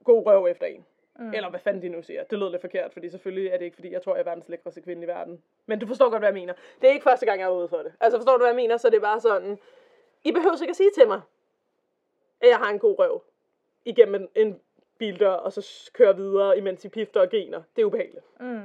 god 0.03 0.25
røv 0.25 0.47
efter 0.47 0.65
en. 0.65 0.85
Mm. 1.19 1.33
Eller 1.33 1.49
hvad 1.49 1.59
fanden 1.59 1.81
de 1.81 1.89
nu 1.89 2.01
siger. 2.01 2.23
Det 2.23 2.39
lød 2.39 2.51
lidt 2.51 2.61
forkert, 2.61 2.93
fordi 2.93 3.09
selvfølgelig 3.09 3.47
er 3.47 3.57
det 3.57 3.65
ikke, 3.65 3.75
fordi 3.75 3.91
jeg 3.91 4.01
tror, 4.01 4.15
jeg 4.15 4.19
er 4.19 4.23
verdens 4.23 4.49
lækreste 4.49 4.81
kvinde 4.81 5.03
i 5.03 5.07
verden. 5.07 5.43
Men 5.65 5.79
du 5.79 5.87
forstår 5.87 6.09
godt, 6.09 6.21
hvad 6.21 6.29
jeg 6.29 6.33
mener. 6.33 6.53
Det 6.81 6.89
er 6.89 6.93
ikke 6.93 7.03
første 7.03 7.25
gang, 7.25 7.39
jeg 7.39 7.45
er 7.45 7.51
ude 7.51 7.67
for 7.67 7.77
det. 7.77 7.93
Altså 7.99 8.17
forstår 8.17 8.33
du, 8.33 8.37
hvad 8.37 8.47
jeg 8.47 8.55
mener? 8.55 8.77
Så 8.77 8.89
det 8.89 8.95
er 8.95 9.01
bare 9.01 9.19
sådan, 9.19 9.59
I 10.23 10.31
behøver 10.31 10.61
ikke 10.61 10.69
at 10.69 10.75
sige 10.75 10.91
til 10.95 11.07
mig, 11.07 11.21
at 12.41 12.49
jeg 12.49 12.57
har 12.57 12.69
en 12.69 12.79
god 12.79 12.99
røv 12.99 13.23
igennem 13.85 14.15
en, 14.15 14.29
en 14.35 14.59
bildør, 14.97 15.31
og 15.31 15.53
så 15.53 15.91
kører 15.93 16.13
videre, 16.13 16.57
imens 16.57 16.85
I 16.85 16.89
pifter 16.89 17.21
og 17.21 17.29
griner. 17.29 17.61
Det 17.75 17.81
er 17.81 17.85
ubehageligt. 17.85 18.25
Mm. 18.39 18.61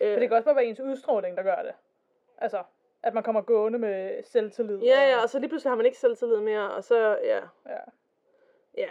Øh, 0.00 0.12
For 0.12 0.18
det 0.20 0.28
kan 0.28 0.36
også 0.36 0.44
bare 0.44 0.56
være 0.56 0.64
ens 0.64 0.80
udstråling, 0.80 1.36
der 1.36 1.42
gør 1.42 1.62
det. 1.62 1.72
Altså, 2.38 2.62
at 3.02 3.14
man 3.14 3.22
kommer 3.22 3.40
gående 3.40 3.78
med 3.78 4.22
selvtillid. 4.22 4.78
Ja, 4.78 5.02
og- 5.02 5.08
ja, 5.10 5.22
og 5.22 5.28
så 5.28 5.38
lige 5.38 5.48
pludselig 5.48 5.70
har 5.70 5.76
man 5.76 5.86
ikke 5.86 5.98
selvtillid 5.98 6.40
mere, 6.40 6.70
og 6.70 6.84
så, 6.84 7.18
ja, 7.22 7.40
ja. 7.66 7.78
ja. 8.76 8.88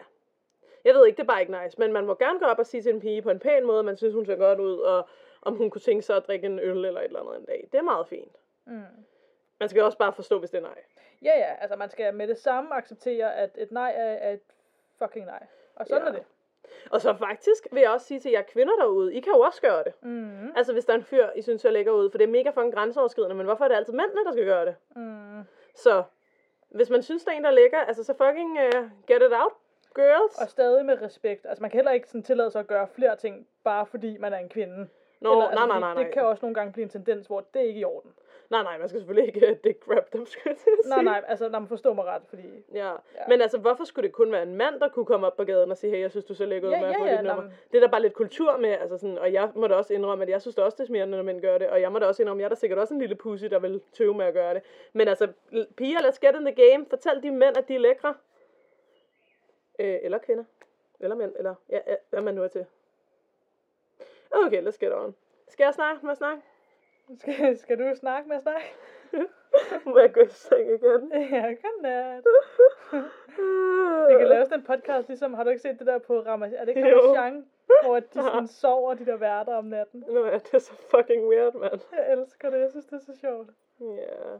Jeg 0.85 0.93
ved 0.95 1.05
ikke, 1.07 1.17
det 1.17 1.23
er 1.23 1.27
bare 1.27 1.41
ikke 1.41 1.63
nice, 1.63 1.79
men 1.79 1.93
man 1.93 2.05
må 2.05 2.15
gerne 2.15 2.39
gå 2.39 2.45
op 2.45 2.59
og 2.59 2.65
sige 2.65 2.81
til 2.83 2.93
en 2.93 2.99
pige 3.01 3.21
på 3.21 3.29
en 3.29 3.39
pæn 3.39 3.65
måde, 3.65 3.83
man 3.83 3.97
synes, 3.97 4.13
hun 4.15 4.25
ser 4.25 4.35
godt 4.35 4.59
ud, 4.59 4.79
og 4.79 5.09
om 5.41 5.55
hun 5.55 5.69
kunne 5.69 5.81
tænke 5.81 6.01
sig 6.01 6.15
at 6.17 6.27
drikke 6.27 6.45
en 6.45 6.59
øl 6.59 6.85
eller 6.85 6.99
et 7.01 7.05
eller 7.05 7.19
andet 7.19 7.37
en 7.39 7.45
dag. 7.45 7.69
Det 7.71 7.77
er 7.77 7.81
meget 7.81 8.07
fint. 8.07 8.35
Mm. 8.65 8.81
Man 9.59 9.69
skal 9.69 9.83
også 9.83 9.97
bare 9.97 10.13
forstå, 10.13 10.39
hvis 10.39 10.49
det 10.49 10.57
er 10.57 10.61
nej. 10.61 10.83
Ja, 11.23 11.37
ja, 11.39 11.55
altså 11.61 11.75
man 11.75 11.89
skal 11.89 12.13
med 12.13 12.27
det 12.27 12.37
samme 12.37 12.75
acceptere, 12.75 13.35
at 13.35 13.49
et 13.57 13.71
nej 13.71 13.93
er, 13.95 14.03
er 14.11 14.31
et 14.33 14.41
fucking 14.99 15.25
nej. 15.25 15.47
Og 15.75 15.87
sådan 15.87 16.01
Ja. 16.03 16.07
er 16.09 16.13
det. 16.13 16.23
Og 16.91 17.01
så 17.01 17.13
faktisk 17.13 17.67
vil 17.71 17.81
jeg 17.81 17.91
også 17.91 18.07
sige 18.07 18.19
til 18.19 18.31
jer 18.31 18.41
kvinder 18.41 18.75
derude, 18.75 19.13
I 19.13 19.19
kan 19.19 19.33
jo 19.33 19.39
også 19.39 19.61
gøre 19.61 19.83
det. 19.83 19.93
Mm. 20.01 20.51
Altså 20.55 20.73
hvis 20.73 20.85
der 20.85 20.93
er 20.93 20.97
en 20.97 21.03
fyr, 21.03 21.27
I 21.35 21.41
synes 21.41 21.61
ser 21.61 21.71
lækker 21.71 21.91
ud, 21.91 22.11
for 22.11 22.17
det 22.17 22.25
er 22.25 22.31
mega 22.31 22.49
fucking 22.49 22.73
grænseoverskridende, 22.73 23.35
men 23.35 23.45
hvorfor 23.45 23.63
er 23.63 23.67
det 23.67 23.75
altid 23.75 23.93
mændene, 23.93 24.25
der 24.25 24.31
skal 24.31 24.45
gøre 24.45 24.65
det? 24.65 24.75
Mm. 24.95 25.43
Så 25.75 26.03
hvis 26.69 26.89
man 26.89 27.03
synes, 27.03 27.23
der 27.23 27.31
er 27.31 27.35
en, 27.35 27.43
der 27.43 27.49
er 27.49 27.53
lækker, 27.53 27.79
altså 27.79 28.03
så 28.03 28.13
fucking 28.13 28.51
uh, 28.51 28.83
get 29.07 29.21
it 29.21 29.33
out, 29.33 29.53
girls. 29.95 30.41
Og 30.41 30.49
stadig 30.49 30.85
med 30.85 31.01
respekt. 31.01 31.45
Altså 31.45 31.61
man 31.61 31.71
kan 31.71 31.77
heller 31.77 31.91
ikke 31.91 32.07
sådan 32.07 32.23
tillade 32.23 32.51
sig 32.51 32.59
at 32.59 32.67
gøre 32.67 32.87
flere 32.87 33.15
ting, 33.15 33.47
bare 33.63 33.85
fordi 33.85 34.17
man 34.17 34.33
er 34.33 34.37
en 34.37 34.49
kvinde. 34.49 34.87
Nå, 35.21 35.31
Eller, 35.31 35.43
nej, 35.43 35.51
altså, 35.51 35.65
nej, 35.67 35.79
nej, 35.79 35.93
nej. 35.93 36.03
Det 36.03 36.13
kan 36.13 36.23
også 36.23 36.45
nogle 36.45 36.55
gange 36.55 36.73
blive 36.73 36.83
en 36.83 36.89
tendens, 36.89 37.27
hvor 37.27 37.39
det 37.53 37.61
er 37.61 37.65
ikke 37.65 37.79
i 37.79 37.83
orden. 37.83 38.11
Nej, 38.49 38.63
nej, 38.63 38.77
man 38.77 38.89
skal 38.89 38.99
selvfølgelig 38.99 39.35
ikke 39.35 39.51
uh, 39.51 39.57
dick 39.63 39.85
grab 39.85 40.13
dem, 40.13 40.25
skal 40.25 40.41
jeg 40.45 40.51
at 40.51 40.85
Nej, 40.85 40.97
sige. 40.97 41.05
nej, 41.05 41.23
altså 41.27 41.49
når 41.49 41.59
man 41.59 41.67
forstår 41.67 41.93
mig 41.93 42.05
ret, 42.05 42.21
fordi... 42.29 42.43
Ja. 42.73 42.91
Ja. 42.91 42.93
men 43.27 43.41
altså, 43.41 43.57
hvorfor 43.57 43.83
skulle 43.83 44.07
det 44.07 44.15
kun 44.15 44.31
være 44.31 44.43
en 44.43 44.55
mand, 44.55 44.79
der 44.79 44.89
kunne 44.89 45.05
komme 45.05 45.27
op 45.27 45.37
på 45.37 45.43
gaden 45.43 45.71
og 45.71 45.77
sige, 45.77 45.91
hey, 45.91 46.01
jeg 46.01 46.11
synes, 46.11 46.25
du 46.25 46.33
ser 46.33 46.45
lækker 46.45 46.67
ud, 46.67 46.73
Ja, 46.73 46.81
med 46.81 46.89
ja, 46.89 46.99
få 46.99 47.05
ja, 47.05 47.17
dit 47.17 47.23
nummer? 47.25 47.43
Det 47.71 47.77
er 47.77 47.81
der 47.81 47.87
bare 47.87 48.01
lidt 48.01 48.13
kultur 48.13 48.57
med, 48.57 48.69
altså 48.69 48.97
sådan, 48.97 49.17
og 49.17 49.33
jeg 49.33 49.51
må 49.55 49.67
da 49.67 49.75
også 49.75 49.93
indrømme, 49.93 50.23
at 50.23 50.29
jeg 50.29 50.41
synes 50.41 50.55
da 50.55 50.61
også, 50.61 50.75
det 50.75 50.83
er 50.83 50.87
smerende, 50.87 51.17
når 51.17 51.23
mænd 51.23 51.41
gør 51.41 51.57
det, 51.57 51.69
og 51.69 51.81
jeg 51.81 51.91
må 51.91 51.99
da 51.99 52.05
også 52.05 52.23
indrømme, 52.23 52.41
at 52.41 52.43
jeg 52.43 52.45
er 52.45 52.55
da 52.55 52.59
sikkert 52.59 52.79
også 52.79 52.93
en 52.93 52.99
lille 52.99 53.15
pussy, 53.15 53.45
der 53.45 53.59
vil 53.59 53.81
tøve 53.93 54.13
med 54.13 54.25
at 54.25 54.33
gøre 54.33 54.53
det. 54.53 54.61
Men 54.93 55.07
altså, 55.07 55.27
piger, 55.77 55.99
let's 55.99 56.19
get 56.27 56.35
in 56.35 56.45
the 56.45 56.71
game. 56.71 56.85
Fortæl 56.89 57.23
de 57.23 57.31
mænd, 57.31 57.57
at 57.57 57.67
de 57.67 57.75
er 57.75 57.79
lækre. 57.79 58.13
Øh, 59.79 59.97
eller 60.01 60.17
kvinder. 60.17 60.43
Eller 60.99 61.15
mænd, 61.15 61.33
eller 61.37 61.55
ja, 61.69 61.79
ja, 61.87 61.95
hvad 62.09 62.21
man 62.21 62.35
nu 62.35 62.43
er 62.43 62.47
til. 62.47 62.65
Okay, 64.31 64.67
let's 64.67 64.77
get 64.79 64.93
on. 64.93 65.15
Skal 65.47 65.63
jeg 65.63 65.73
snakke 65.73 66.05
med 66.05 66.15
snakke? 66.15 66.41
Skal, 67.15 67.57
skal 67.57 67.79
du 67.79 67.95
snakke 67.95 68.29
med 68.29 68.39
snak? 68.39 68.61
Må 69.85 69.99
jeg 69.99 70.13
gå 70.13 70.19
i 70.19 70.29
seng 70.29 70.67
igen? 70.67 71.11
ja, 71.35 71.55
godnat. 71.63 72.23
Vi 74.09 74.15
kan 74.19 74.27
lave 74.27 74.45
sådan 74.45 74.59
en 74.59 74.65
podcast, 74.65 75.07
ligesom, 75.07 75.33
har 75.33 75.43
du 75.43 75.49
ikke 75.49 75.61
set 75.61 75.79
det 75.79 75.87
der 75.87 75.97
på 75.97 76.19
Ramachan? 76.19 76.59
Er 76.59 76.65
det 76.65 76.77
ikke. 76.77 76.95
Ramachan? 76.95 77.45
Hvor 77.83 77.99
de 77.99 78.07
sådan 78.13 78.47
sover, 78.47 78.93
de 78.93 79.05
der 79.05 79.17
værter 79.17 79.55
om 79.55 79.65
natten. 79.65 80.03
Nu 80.07 80.23
er 80.23 80.37
det 80.37 80.61
så 80.61 80.73
fucking 80.73 81.27
weird, 81.27 81.53
mand. 81.53 81.79
Jeg 81.91 82.11
elsker 82.11 82.49
det, 82.49 82.59
jeg 82.59 82.69
synes, 82.69 82.85
det 82.85 82.95
er 82.95 83.13
så 83.13 83.19
sjovt. 83.21 83.49
Ja, 83.79 84.37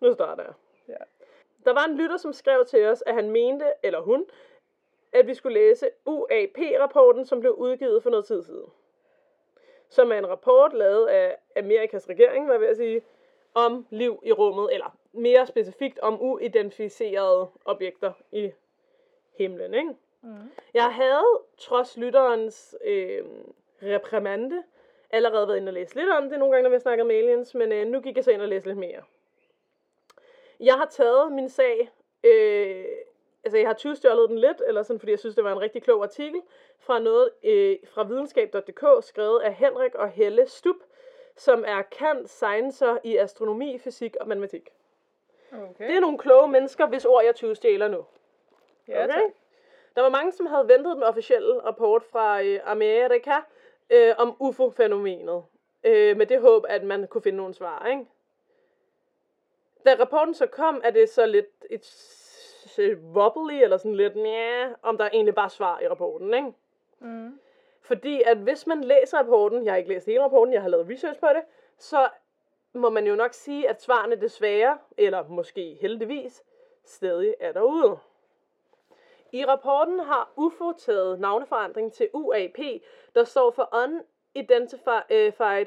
nu 0.00 0.12
starter 0.12 0.42
jeg. 0.42 0.54
Ja. 0.88 1.04
Der 1.64 1.72
var 1.72 1.84
en 1.84 1.96
lytter, 1.96 2.16
som 2.16 2.32
skrev 2.32 2.64
til 2.64 2.86
os, 2.86 3.02
at 3.06 3.14
han 3.14 3.30
mente, 3.30 3.66
eller 3.82 4.00
hun, 4.00 4.26
at 5.12 5.26
vi 5.26 5.34
skulle 5.34 5.58
læse 5.60 5.90
UAP-rapporten, 6.06 7.24
som 7.24 7.40
blev 7.40 7.52
udgivet 7.52 8.02
for 8.02 8.10
noget 8.10 8.24
tid 8.24 8.42
siden. 8.42 8.70
Som 9.88 10.12
er 10.12 10.18
en 10.18 10.28
rapport 10.28 10.72
lavet 10.72 11.06
af 11.06 11.36
Amerikas 11.56 12.08
regering, 12.08 12.44
hvad 12.44 12.54
jeg 12.54 12.60
ved 12.60 12.68
at 12.68 12.76
sige, 12.76 13.02
om 13.54 13.86
liv 13.90 14.22
i 14.24 14.32
rummet, 14.32 14.74
eller 14.74 14.96
mere 15.12 15.46
specifikt 15.46 15.98
om 15.98 16.22
uidentificerede 16.22 17.48
objekter 17.64 18.12
i 18.32 18.52
himlen, 19.38 19.74
ikke? 19.74 19.90
Mm. 20.22 20.50
Jeg 20.74 20.94
havde, 20.94 21.40
trods 21.58 21.96
lytterens 21.96 22.76
øh, 22.84 23.24
reprimande, 23.82 24.62
allerede 25.10 25.48
været 25.48 25.56
inde 25.56 25.70
og 25.70 25.74
læse 25.74 25.94
lidt 25.94 26.10
om 26.10 26.30
det 26.30 26.38
nogle 26.38 26.52
gange, 26.52 26.62
når 26.62 26.70
vi 26.70 26.74
har 26.74 26.80
snakket 26.80 27.04
om 27.04 27.10
aliens, 27.10 27.54
men 27.54 27.72
øh, 27.72 27.86
nu 27.86 28.00
gik 28.00 28.16
jeg 28.16 28.24
så 28.24 28.30
ind 28.30 28.42
og 28.42 28.48
læste 28.48 28.68
lidt 28.68 28.78
mere. 28.78 29.02
Jeg 30.60 30.74
har 30.74 30.86
taget 30.86 31.32
min 31.32 31.48
sag, 31.48 31.90
øh, 32.24 32.84
altså 33.46 33.58
jeg 33.58 33.68
har 33.68 33.74
tyvstjålet 33.74 34.28
den 34.30 34.38
lidt, 34.38 34.62
eller 34.66 34.82
sådan, 34.82 35.00
fordi 35.00 35.10
jeg 35.12 35.18
synes, 35.18 35.34
det 35.34 35.44
var 35.44 35.52
en 35.52 35.60
rigtig 35.60 35.82
klog 35.82 36.02
artikel, 36.02 36.42
fra 36.78 36.98
noget 36.98 37.30
øh, 37.44 37.76
fra 37.84 38.02
videnskab.dk, 38.04 38.84
skrevet 39.04 39.40
af 39.40 39.54
Henrik 39.54 39.94
og 39.94 40.08
Helle 40.08 40.46
Stup, 40.46 40.76
som 41.36 41.64
er 41.66 41.82
kant 41.82 42.30
sciencer 42.30 42.98
i 43.04 43.16
astronomi, 43.16 43.78
fysik 43.78 44.16
og 44.20 44.28
matematik. 44.28 44.68
Okay. 45.52 45.86
Det 45.86 45.96
er 45.96 46.00
nogle 46.00 46.18
kloge 46.18 46.48
mennesker, 46.48 46.86
hvis 46.86 47.04
ord 47.04 47.24
jeg 47.24 47.34
tyvstjæler 47.34 47.88
nu. 47.88 48.04
ja, 48.88 49.04
Okay. 49.04 49.14
tak. 49.14 49.30
Der 49.94 50.02
var 50.02 50.08
mange, 50.08 50.32
som 50.32 50.46
havde 50.46 50.68
ventet 50.68 50.94
den 50.96 51.02
officielle 51.02 51.64
rapport 51.64 52.02
fra 52.04 52.42
øh, 52.42 52.60
Amerika 52.64 53.34
øh, 53.90 54.14
om 54.18 54.36
UFO-fænomenet. 54.40 55.44
Øh, 55.84 56.16
med 56.16 56.26
det 56.26 56.40
håb, 56.40 56.64
at 56.68 56.82
man 56.82 57.06
kunne 57.06 57.22
finde 57.22 57.36
nogle 57.36 57.54
svar, 57.54 57.86
ikke? 57.86 58.06
Da 59.84 59.96
rapporten 60.00 60.34
så 60.34 60.46
kom, 60.46 60.80
er 60.84 60.90
det 60.90 61.08
så 61.08 61.26
lidt 61.26 61.66
et 61.70 61.84
wobbly, 63.14 63.62
eller 63.62 63.76
sådan 63.76 63.94
lidt, 63.94 64.16
ja, 64.16 64.68
om 64.82 64.98
der 64.98 65.08
egentlig 65.12 65.34
bare 65.34 65.44
er 65.44 65.48
svar 65.48 65.80
i 65.80 65.88
rapporten, 65.88 66.34
ikke? 66.34 66.52
Mm. 66.98 67.40
Fordi 67.80 68.22
at 68.22 68.36
hvis 68.36 68.66
man 68.66 68.84
læser 68.84 69.18
rapporten, 69.18 69.64
jeg 69.64 69.72
har 69.72 69.76
ikke 69.78 69.88
læst 69.88 70.06
hele 70.06 70.24
rapporten, 70.24 70.54
jeg 70.54 70.62
har 70.62 70.68
lavet 70.68 70.90
research 70.90 71.20
på 71.20 71.26
det, 71.34 71.42
så 71.78 72.08
må 72.74 72.90
man 72.90 73.06
jo 73.06 73.14
nok 73.14 73.32
sige, 73.32 73.68
at 73.68 73.82
svarene 73.82 74.16
desværre, 74.16 74.78
eller 74.96 75.28
måske 75.28 75.78
heldigvis, 75.80 76.44
stadig 76.84 77.34
er 77.40 77.52
derude. 77.52 77.98
I 79.32 79.44
rapporten 79.44 80.00
har 80.00 80.32
UFO 80.36 80.72
taget 80.72 81.20
navneforandring 81.20 81.92
til 81.92 82.08
UAP, 82.12 82.58
der 83.14 83.24
står 83.24 83.50
for 83.50 83.74
Unidentified 83.84 85.66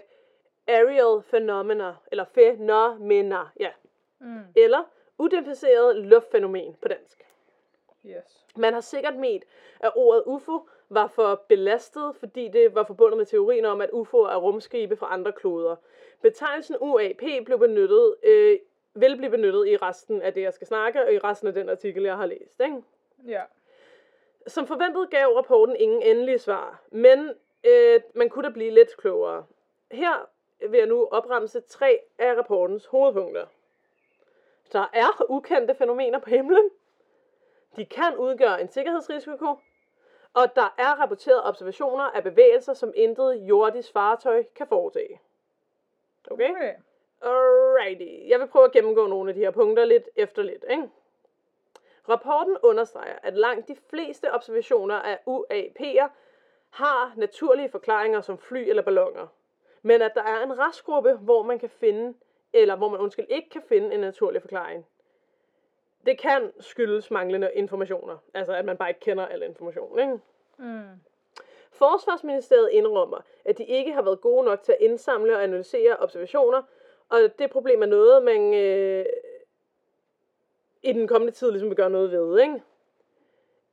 Aerial 0.67 1.21
Phenomena, 1.29 1.95
eller 2.11 2.25
Phenomena, 2.33 3.39
ja. 3.59 3.71
Mm. 4.19 4.43
Eller 4.55 4.83
udifferentieret 5.19 5.95
luftfænomen 5.95 6.75
på 6.81 6.87
dansk. 6.87 7.25
Yes. 8.05 8.45
Man 8.55 8.73
har 8.73 8.81
sikkert 8.81 9.15
ment, 9.15 9.43
at 9.79 9.91
ordet 9.95 10.23
UFO 10.25 10.69
var 10.89 11.07
for 11.07 11.45
belastet, 11.47 12.15
fordi 12.15 12.47
det 12.47 12.75
var 12.75 12.83
forbundet 12.83 13.17
med 13.17 13.25
teorien 13.25 13.65
om, 13.65 13.81
at 13.81 13.89
UFO 13.93 14.17
er 14.17 14.35
rumskibe 14.35 14.95
fra 14.95 15.13
andre 15.13 15.31
kloder. 15.31 15.75
Betegnelsen 16.21 16.75
UAP 16.79 17.21
blev 17.45 17.59
benyttet, 17.59 18.15
øh, 18.23 18.59
vil 18.93 19.17
blive 19.17 19.31
benyttet 19.31 19.67
i 19.67 19.77
resten 19.77 20.21
af 20.21 20.33
det, 20.33 20.41
jeg 20.41 20.53
skal 20.53 20.67
snakke, 20.67 21.05
og 21.05 21.13
i 21.13 21.17
resten 21.17 21.47
af 21.47 21.53
den 21.53 21.69
artikel, 21.69 22.03
jeg 22.03 22.17
har 22.17 22.25
læst. 22.25 22.59
Ikke? 22.59 22.83
Ja. 23.27 23.43
Som 24.47 24.67
forventet 24.67 25.09
gav 25.09 25.27
rapporten 25.27 25.75
ingen 25.75 26.01
endelige 26.01 26.39
svar, 26.39 26.81
men 26.91 27.29
øh, 27.63 28.01
man 28.15 28.29
kunne 28.29 28.47
da 28.47 28.53
blive 28.53 28.71
lidt 28.71 28.97
klogere. 28.97 29.45
Her 29.91 30.29
vil 30.69 30.77
jeg 30.77 30.87
nu 30.87 31.07
opremse 31.11 31.61
tre 31.61 31.99
af 32.19 32.35
rapportens 32.37 32.85
hovedpunkter. 32.85 33.45
Der 34.73 34.85
er 34.93 35.25
ukendte 35.29 35.75
fænomener 35.75 36.19
på 36.19 36.29
himlen. 36.29 36.69
De 37.75 37.85
kan 37.85 38.17
udgøre 38.17 38.61
en 38.61 38.71
sikkerhedsrisiko. 38.71 39.55
Og 40.33 40.55
der 40.55 40.75
er 40.77 41.01
rapporteret 41.01 41.43
observationer 41.43 42.03
af 42.03 42.23
bevægelser, 42.23 42.73
som 42.73 42.93
intet 42.95 43.35
jordisk 43.35 43.93
fartøj 43.93 44.43
kan 44.55 44.67
foretage. 44.67 45.21
Okay? 46.31 46.49
Okay. 46.51 46.73
Alrighty. 47.21 48.29
Jeg 48.29 48.39
vil 48.39 48.47
prøve 48.47 48.65
at 48.65 48.71
gennemgå 48.71 49.07
nogle 49.07 49.29
af 49.29 49.35
de 49.35 49.39
her 49.39 49.51
punkter 49.51 49.85
lidt 49.85 50.09
efter 50.15 50.41
lidt. 50.41 50.65
Ikke? 50.69 50.89
Rapporten 52.09 52.57
understreger, 52.63 53.15
at 53.23 53.37
langt 53.37 53.67
de 53.67 53.75
fleste 53.89 54.33
observationer 54.33 54.95
af 54.95 55.19
UAP'er 55.27 56.07
har 56.69 57.13
naturlige 57.15 57.69
forklaringer 57.69 58.21
som 58.21 58.37
fly 58.37 58.57
eller 58.57 58.83
ballonger. 58.83 59.27
Men 59.81 60.01
at 60.01 60.11
der 60.15 60.23
er 60.23 60.43
en 60.43 60.59
restgruppe, 60.59 61.13
hvor 61.13 61.43
man 61.43 61.59
kan 61.59 61.69
finde, 61.69 62.13
eller 62.53 62.75
hvor 62.75 62.89
man 62.89 62.99
undskyld 62.99 63.25
ikke 63.29 63.49
kan 63.49 63.61
finde 63.69 63.93
en 63.93 63.99
naturlig 63.99 64.41
forklaring. 64.41 64.85
Det 66.05 66.17
kan 66.17 66.51
skyldes 66.59 67.11
manglende 67.11 67.51
informationer. 67.55 68.17
Altså 68.33 68.53
at 68.53 68.65
man 68.65 68.77
bare 68.77 68.89
ikke 68.89 68.99
kender 68.99 69.25
al 69.25 69.43
information. 69.43 69.99
Ikke? 69.99 70.19
Mm. 70.57 70.99
Forsvarsministeriet 71.71 72.69
indrømmer, 72.71 73.21
at 73.45 73.57
de 73.57 73.65
ikke 73.65 73.93
har 73.93 74.01
været 74.01 74.21
gode 74.21 74.45
nok 74.45 74.63
til 74.63 74.71
at 74.71 74.77
indsamle 74.81 75.35
og 75.35 75.43
analysere 75.43 75.97
observationer, 75.97 76.61
og 77.09 77.19
det 77.39 77.49
problem 77.49 77.81
er 77.81 77.85
noget, 77.85 78.23
man 78.23 78.53
øh, 78.53 79.05
i 80.83 80.93
den 80.93 81.07
kommende 81.07 81.33
tid 81.33 81.51
ligesom 81.51 81.69
vil 81.69 81.77
gøre 81.77 81.89
noget 81.89 82.11
ved. 82.11 82.39
Ikke? 82.41 82.61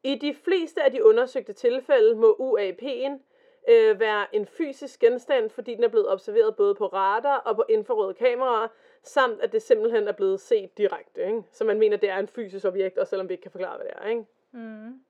I 0.03 0.15
de 0.15 0.35
fleste 0.35 0.83
af 0.83 0.91
de 0.91 1.05
undersøgte 1.05 1.53
tilfælde 1.53 2.15
må 2.15 2.37
UAP'en 2.41 3.21
øh, 3.69 4.01
være 4.01 4.35
en 4.35 4.47
fysisk 4.47 5.01
genstand, 5.01 5.51
fordi 5.51 5.75
den 5.75 5.85
er 5.85 5.89
blevet 5.89 6.09
observeret 6.09 6.57
både 6.57 6.75
på 6.75 6.87
radar 6.87 7.37
og 7.37 7.57
på 7.57 7.65
infrarøde 7.69 8.15
kameraer, 8.15 8.69
samt 9.03 9.41
at 9.41 9.53
det 9.53 9.63
simpelthen 9.63 10.09
er 10.09 10.13
blevet 10.13 10.41
set 10.41 10.79
direkte. 10.79 11.27
Ikke? 11.27 11.43
Så 11.51 11.65
man 11.65 11.79
mener, 11.79 11.97
det 11.97 12.09
er 12.11 12.19
en 12.19 12.29
fysisk 12.29 12.65
objekt, 12.65 12.99
også 12.99 13.11
selvom 13.11 13.29
vi 13.29 13.35
ikke 13.35 13.43
kan 13.43 13.51
forklare, 13.51 13.77
hvad 13.77 13.87
det 13.87 13.95
er. 13.97 14.09
Ikke? 14.09 14.25
Mm. 14.53 15.01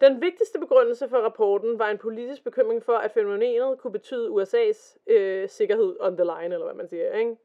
Den 0.00 0.22
vigtigste 0.22 0.58
begrundelse 0.58 1.08
for 1.08 1.16
rapporten 1.16 1.78
var 1.78 1.90
en 1.90 1.98
politisk 1.98 2.44
bekymring 2.44 2.82
for, 2.82 2.96
at 2.96 3.10
fænomenet 3.10 3.78
kunne 3.78 3.92
betyde 3.92 4.28
USA's 4.28 4.98
øh, 5.06 5.48
sikkerhed 5.48 5.96
on 6.00 6.16
the 6.16 6.24
line, 6.24 6.54
eller 6.54 6.64
hvad 6.64 6.74
man 6.74 6.88
siger. 6.88 7.12
Ikke? 7.18 7.36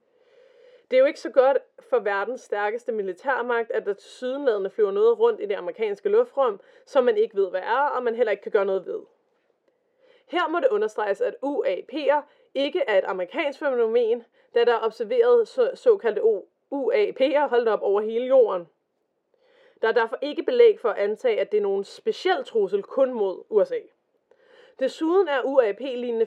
Det 0.92 0.98
er 0.98 1.00
jo 1.00 1.06
ikke 1.06 1.20
så 1.20 1.30
godt 1.30 1.58
for 1.80 2.00
verdens 2.00 2.42
stærkeste 2.42 2.92
militærmagt, 2.92 3.72
at 3.72 3.86
der 3.86 3.94
til 3.94 4.10
sydenladende 4.10 4.70
flyver 4.70 4.92
noget 4.92 5.20
rundt 5.20 5.42
i 5.42 5.46
det 5.46 5.56
amerikanske 5.56 6.10
luftrum, 6.10 6.60
som 6.86 7.04
man 7.04 7.18
ikke 7.18 7.36
ved, 7.36 7.50
hvad 7.50 7.62
er, 7.62 7.80
og 7.80 8.04
man 8.04 8.16
heller 8.16 8.32
ikke 8.32 8.44
kan 8.44 8.52
gøre 8.52 8.66
noget 8.66 8.86
ved. 8.86 9.00
Her 10.28 10.48
må 10.48 10.60
det 10.60 10.68
understreges, 10.68 11.22
at 11.22 11.36
UAP'er 11.46 12.22
ikke 12.56 12.84
er 12.88 12.98
et 12.98 13.04
amerikansk 13.04 13.60
fænomen, 13.60 14.24
da 14.56 14.64
der 14.64 14.74
er 14.74 14.86
observeret 14.86 15.48
så, 15.48 15.72
såkaldte 15.74 16.22
UAP'er 16.72 17.48
holdt 17.48 17.68
op 17.68 17.82
over 17.82 18.02
hele 18.02 18.26
jorden. 18.26 18.68
Der 19.82 19.88
er 19.88 19.92
derfor 19.92 20.18
ikke 20.22 20.44
belæg 20.44 20.80
for 20.80 20.90
at 20.90 20.98
antage, 20.98 21.40
at 21.40 21.52
det 21.52 21.58
er 21.58 21.62
nogen 21.62 21.84
speciel 21.84 22.44
trussel 22.46 22.84
kun 22.84 23.14
mod 23.14 23.44
USA. 23.50 23.80
Desuden 24.80 25.28
er 25.28 25.42
UAP-lignende 25.42 26.26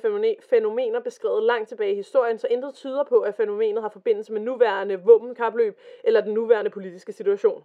fænomener 0.50 1.00
beskrevet 1.00 1.42
langt 1.42 1.68
tilbage 1.68 1.92
i 1.92 1.96
historien, 1.96 2.38
så 2.38 2.46
intet 2.46 2.74
tyder 2.74 3.04
på, 3.04 3.20
at 3.20 3.34
fænomenet 3.34 3.82
har 3.82 3.88
forbindelse 3.88 4.32
med 4.32 4.40
nuværende 4.40 5.00
våbenkapløb 5.00 5.78
eller 6.04 6.20
den 6.20 6.34
nuværende 6.34 6.70
politiske 6.70 7.12
situation. 7.12 7.64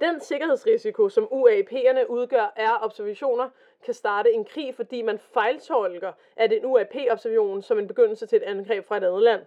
Den 0.00 0.20
sikkerhedsrisiko, 0.20 1.08
som 1.08 1.24
UAP'erne 1.24 2.06
udgør, 2.06 2.52
er 2.56 2.84
observationer 2.84 3.50
kan 3.84 3.94
starte 3.94 4.32
en 4.32 4.44
krig, 4.44 4.74
fordi 4.74 5.02
man 5.02 5.18
fejltolker, 5.18 6.12
at 6.36 6.52
en 6.52 6.64
UAP-observation 6.64 7.62
som 7.62 7.78
en 7.78 7.88
begyndelse 7.88 8.26
til 8.26 8.36
et 8.36 8.42
angreb 8.42 8.84
fra 8.84 8.96
et 8.96 9.04
andet 9.04 9.22
land. 9.22 9.42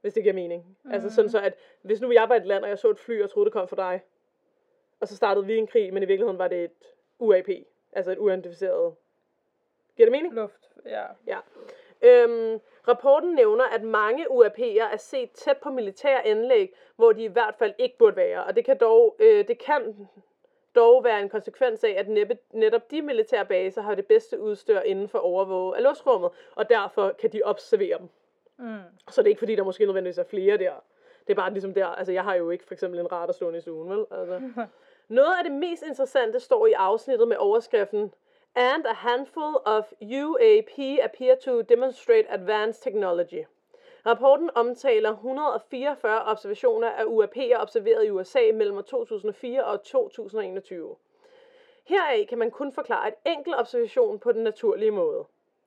Hvis 0.00 0.14
det 0.14 0.22
giver 0.22 0.34
mening. 0.34 0.76
Mm. 0.82 0.92
Altså 0.92 1.14
sådan 1.14 1.30
så, 1.30 1.40
at 1.40 1.54
hvis 1.82 2.00
nu 2.00 2.12
jeg 2.12 2.28
var 2.28 2.34
et 2.34 2.46
land, 2.46 2.62
og 2.62 2.68
jeg 2.68 2.78
så 2.78 2.90
et 2.90 2.98
fly, 2.98 3.22
og 3.22 3.30
troede, 3.30 3.44
det 3.44 3.52
kom 3.52 3.68
fra 3.68 3.76
dig, 3.76 4.00
og 5.00 5.08
så 5.08 5.16
startede 5.16 5.46
vi 5.46 5.56
en 5.56 5.66
krig, 5.66 5.94
men 5.94 6.02
i 6.02 6.06
virkeligheden 6.06 6.38
var 6.38 6.48
det 6.48 6.64
et 6.64 6.94
UAP, 7.18 7.48
altså 7.92 8.12
et 8.12 8.18
uidentificeret. 8.18 8.94
Giver 9.96 10.06
det 10.06 10.12
mening? 10.12 10.34
Luft, 10.34 10.70
ja. 10.86 11.04
Ja. 11.26 11.38
Øhm, 12.02 12.60
rapporten 12.90 13.34
nævner, 13.34 13.64
at 13.64 13.82
mange 13.82 14.30
UAP'er 14.30 14.92
er 14.92 14.96
set 14.96 15.30
tæt 15.30 15.56
på 15.56 15.70
militære 15.70 16.26
anlæg, 16.26 16.74
hvor 16.96 17.12
de 17.12 17.22
i 17.22 17.26
hvert 17.28 17.54
fald 17.54 17.74
ikke 17.78 17.98
burde 17.98 18.16
være. 18.16 18.44
Og 18.44 18.56
det 18.56 18.64
kan 18.64 18.78
dog, 18.78 19.16
øh, 19.18 19.48
det 19.48 19.58
kan 19.58 20.08
dog 20.74 21.04
være 21.04 21.20
en 21.20 21.28
konsekvens 21.28 21.84
af, 21.84 21.94
at 21.98 22.08
neppe, 22.08 22.38
netop 22.52 22.90
de 22.90 23.02
militære 23.02 23.44
baser 23.44 23.82
har 23.82 23.94
det 23.94 24.06
bedste 24.06 24.40
udstyr 24.40 24.80
inden 24.80 25.08
for 25.08 25.18
overvåge 25.18 25.76
af 25.76 25.82
luftrummet, 25.82 26.30
og 26.54 26.68
derfor 26.68 27.12
kan 27.18 27.32
de 27.32 27.42
observere 27.42 27.98
dem. 27.98 28.08
Mm. 28.58 28.78
Så 29.10 29.22
det 29.22 29.26
er 29.26 29.30
ikke 29.30 29.38
fordi, 29.38 29.56
der 29.56 29.64
måske 29.64 29.86
nødvendigvis 29.86 30.18
er 30.18 30.24
flere 30.24 30.56
der. 30.56 30.72
Det 31.26 31.30
er 31.30 31.34
bare 31.34 31.52
ligesom 31.52 31.74
der, 31.74 31.86
altså 31.86 32.12
jeg 32.12 32.24
har 32.24 32.34
jo 32.34 32.50
ikke 32.50 32.64
for 32.64 32.74
eksempel 32.74 33.00
en 33.00 33.12
radar 33.12 33.32
stående 33.32 33.58
i 33.58 33.60
stuen, 33.60 33.90
vel? 33.90 34.06
Altså. 34.10 34.40
Noget 35.08 35.36
af 35.38 35.44
det 35.44 35.52
mest 35.52 35.82
interessante 35.82 36.40
står 36.40 36.66
i 36.66 36.72
afsnittet 36.72 37.28
med 37.28 37.36
overskriften 37.36 38.12
And 38.54 38.86
a 38.86 38.92
handful 38.92 39.62
of 39.64 39.84
UAP 40.02 40.98
appear 41.04 41.34
to 41.44 41.62
demonstrate 41.62 42.26
advanced 42.30 42.82
technology. 42.82 43.44
Rapporten 44.06 44.50
omtaler 44.54 45.10
144 45.10 46.24
observationer 46.24 46.88
af 46.88 47.04
UAP'er 47.04 47.56
observeret 47.62 48.06
i 48.06 48.10
USA 48.10 48.40
mellem 48.54 48.82
2004 48.82 49.64
og 49.64 49.82
2021. 49.82 50.96
Heraf 51.84 52.26
kan 52.28 52.38
man 52.38 52.50
kun 52.50 52.72
forklare 52.72 53.08
et 53.08 53.14
enkelt 53.26 53.56
observation 53.56 54.18
på 54.18 54.32
den 54.32 54.42
naturlige 54.42 54.90
måde. 54.90 55.24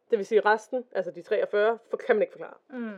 Det 0.10 0.18
vil 0.18 0.26
sige 0.26 0.42
resten, 0.42 0.86
altså 0.92 1.12
de 1.12 1.22
43, 1.22 1.78
for 1.90 1.98
kan 1.98 2.16
man 2.16 2.22
ikke 2.22 2.32
forklare. 2.32 2.58
Mm. 2.70 2.92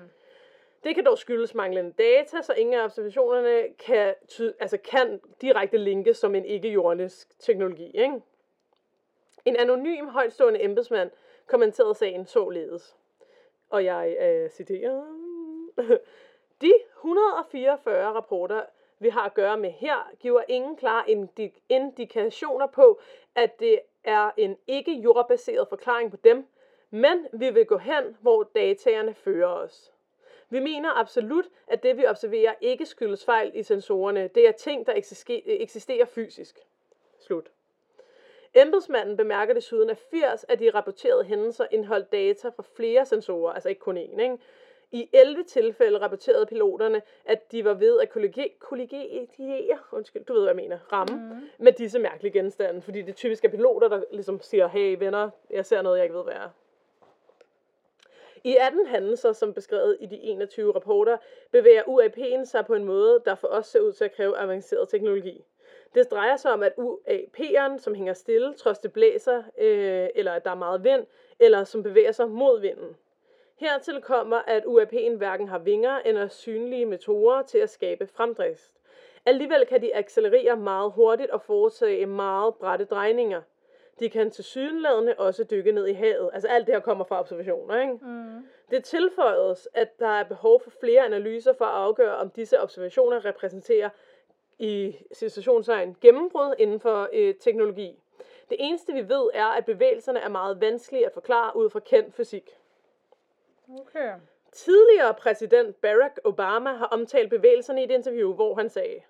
Det 0.84 0.96
kan 0.96 1.06
dog 1.06 1.18
skyldes 1.18 1.56
manglende 1.56 1.92
data, 1.92 2.42
så 2.42 2.54
ingen 2.54 2.80
af 2.80 2.84
observationerne 2.84 3.74
kan, 3.80 4.14
ty- 4.28 4.52
altså 4.60 4.78
kan 4.78 5.22
direkte 5.42 5.78
linkes 5.78 6.18
som 6.18 6.36
en 6.36 6.46
ikke-jordisk 6.46 7.40
teknologi. 7.40 7.92
Ikke? 7.94 8.22
En 9.46 9.56
anonym 9.56 10.08
højtstående 10.08 10.64
embedsmand 10.64 11.12
kommenterede 11.46 11.96
sagen 11.96 12.26
således. 12.26 12.96
Og 13.70 13.86
jeg 13.86 14.18
øh, 14.20 14.50
citerer. 14.50 15.04
De 16.62 16.74
144 16.98 18.14
rapporter, 18.14 18.62
vi 19.00 19.10
har 19.10 19.22
at 19.22 19.34
gøre 19.34 19.58
med 19.58 19.72
her, 19.72 20.12
giver 20.20 20.42
ingen 20.48 20.76
klare 20.76 21.10
indik- 21.10 21.62
indikationer 21.70 22.68
på, 22.68 23.00
at 23.36 23.60
det 23.60 23.80
er 24.04 24.32
en 24.38 24.58
ikke-jordbaseret 24.68 25.68
forklaring 25.68 26.12
på 26.12 26.18
dem, 26.24 26.48
men 26.90 27.28
vi 27.34 27.50
vil 27.50 27.66
gå 27.66 27.78
hen, 27.78 28.18
hvor 28.22 28.44
dataerne 28.44 29.14
fører 29.14 29.48
os. 29.48 29.94
Vi 30.50 30.60
mener 30.60 31.00
absolut, 31.00 31.46
at 31.68 31.84
det 31.84 31.98
vi 31.98 32.06
observerer 32.06 32.54
ikke 32.62 32.86
skyldes 32.86 33.26
fejl 33.26 33.52
i 33.54 33.64
sensorerne. 33.64 34.28
Det 34.28 34.48
er 34.48 34.52
ting, 34.52 34.88
der 34.88 34.94
eksisterer 35.46 36.06
fysisk. 36.06 36.60
Slut. 37.20 37.52
Embedsmanden 38.56 39.18
bemærker 39.18 39.54
desuden, 39.54 39.90
at 39.90 39.98
80 40.12 40.44
af 40.44 40.58
de 40.58 40.70
rapporterede 40.70 41.24
hændelser 41.24 41.66
indeholdt 41.72 42.12
data 42.12 42.48
fra 42.50 42.64
flere 42.76 43.06
sensorer, 43.06 43.54
altså 43.54 43.70
ikke 43.70 43.82
kun 43.82 43.98
én. 43.98 44.22
Ikke? 44.22 44.38
I 44.92 45.10
11 45.14 45.44
tilfælde 45.44 45.98
rapporterede 45.98 46.46
piloterne, 46.46 47.02
at 47.26 47.52
de 47.52 47.66
var 47.66 47.74
ved 47.74 48.00
at 48.00 48.10
kollegiere, 48.60 49.78
undskyld, 49.92 50.26
du 50.26 50.34
ved, 50.34 50.42
hvad 50.42 50.50
jeg 50.50 50.56
mener, 50.56 50.78
ramme 50.92 51.16
mm. 51.16 51.50
med 51.58 51.72
disse 51.72 52.00
mærkelige 52.00 52.34
genstande, 52.34 52.82
fordi 52.82 53.02
det 53.02 53.16
typisk 53.16 53.46
er 53.46 53.50
piloter, 53.50 53.88
der 53.88 54.04
ligesom 54.12 54.42
siger, 54.42 54.68
hey 54.68 54.98
venner, 55.00 55.30
jeg 55.50 55.66
ser 55.66 55.82
noget, 55.82 55.98
jeg 55.98 56.06
ikke 56.06 56.16
ved, 56.16 56.24
hvad 56.24 56.34
er. 56.34 56.50
I 58.44 58.58
18 58.60 58.88
hændelser, 58.88 59.34
som 59.34 59.54
beskrevet 59.54 59.98
i 60.00 60.06
de 60.06 60.18
21 60.18 60.76
rapporter, 60.76 61.18
bevæger 61.52 61.84
UAP'en 61.84 62.46
sig 62.46 62.66
på 62.66 62.74
en 62.74 62.84
måde, 62.84 63.22
der 63.26 63.36
for 63.36 63.48
os 63.48 63.68
ser 63.68 63.80
ud 63.80 63.94
til 63.94 64.04
at 64.06 64.16
kræve 64.16 64.38
avanceret 64.38 64.90
teknologi. 64.90 65.46
Det 65.96 66.12
drejer 66.12 66.36
sig 66.36 66.52
om, 66.52 66.64
at 66.64 66.74
UAP'eren, 66.78 67.78
som 67.78 67.96
hænger 67.96 68.14
stille, 68.14 68.54
trods 68.54 68.80
det 68.80 68.94
blæser, 68.94 69.44
øh, 69.58 70.08
eller 70.16 70.32
at 70.32 70.46
der 70.46 70.52
er 70.52 70.56
meget 70.56 70.84
vind, 70.84 71.06
eller 71.40 71.64
som 71.64 71.84
bevæger 71.84 72.12
sig 72.12 72.30
mod 72.30 72.62
vinden. 72.62 72.96
Hertil 73.56 74.02
kommer, 74.02 74.42
at 74.48 74.64
UAP'en 74.64 75.16
hverken 75.16 75.48
har 75.48 75.60
vinger 75.60 76.00
eller 76.06 76.28
synlige 76.28 76.86
metoder 76.86 77.42
til 77.42 77.58
at 77.58 77.70
skabe 77.70 78.08
fremdrift. 78.08 78.72
Alligevel 79.26 79.66
kan 79.66 79.82
de 79.82 79.96
accelerere 79.96 80.58
meget 80.58 80.92
hurtigt 80.92 81.32
og 81.32 81.42
foretage 81.42 82.06
meget 82.06 82.56
bratte 82.56 82.86
drejninger. 82.86 83.42
De 84.00 84.10
kan 84.10 84.32
til 84.32 84.44
sydenladende 84.44 85.16
også 85.18 85.44
dykke 85.44 85.72
ned 85.72 85.88
i 85.88 85.94
havet. 85.94 86.30
Altså 86.34 86.48
alt 86.48 86.68
det 86.68 86.76
her 86.76 86.82
kommer 86.82 87.06
fra 87.06 87.20
observationer, 87.20 87.82
ikke? 87.82 87.94
Mm. 88.02 88.48
Det 88.72 88.84
tilføjes, 88.84 89.70
at 89.74 90.00
der 90.00 90.08
er 90.08 90.24
behov 90.24 90.62
for 90.62 90.72
flere 90.80 91.06
analyser 91.06 91.54
for 91.54 91.66
at 91.66 91.74
afgøre, 91.74 92.16
om 92.16 92.30
disse 92.30 92.62
observationer 92.62 93.26
repræsenterer 93.26 93.90
i 94.60 94.96
situationstegn 95.12 95.98
gennembrud 96.02 96.56
inden 96.60 96.80
for 96.80 97.10
øh, 97.14 97.36
teknologi. 97.36 98.00
Det 98.50 98.58
eneste 98.60 98.94
vi 98.94 99.10
ved 99.10 99.30
er, 99.34 99.46
at 99.46 99.66
bevægelserne 99.66 100.20
er 100.20 100.30
meget 100.30 100.62
vanskelige 100.62 101.06
at 101.06 101.14
forklare 101.14 101.56
ud 101.56 101.70
fra 101.70 101.80
kendt 101.80 102.14
fysik. 102.16 102.58
Okay. 103.80 104.14
Tidligere 104.52 105.14
præsident 105.14 105.82
Barack 105.82 106.20
Obama 106.24 106.74
har 106.74 106.86
omtalt 106.86 107.30
bevægelserne 107.30 107.82
i 107.82 107.84
et 107.84 107.92
interview, 107.92 108.34
hvor 108.34 108.56
han 108.56 108.70
sagde, 108.70 109.02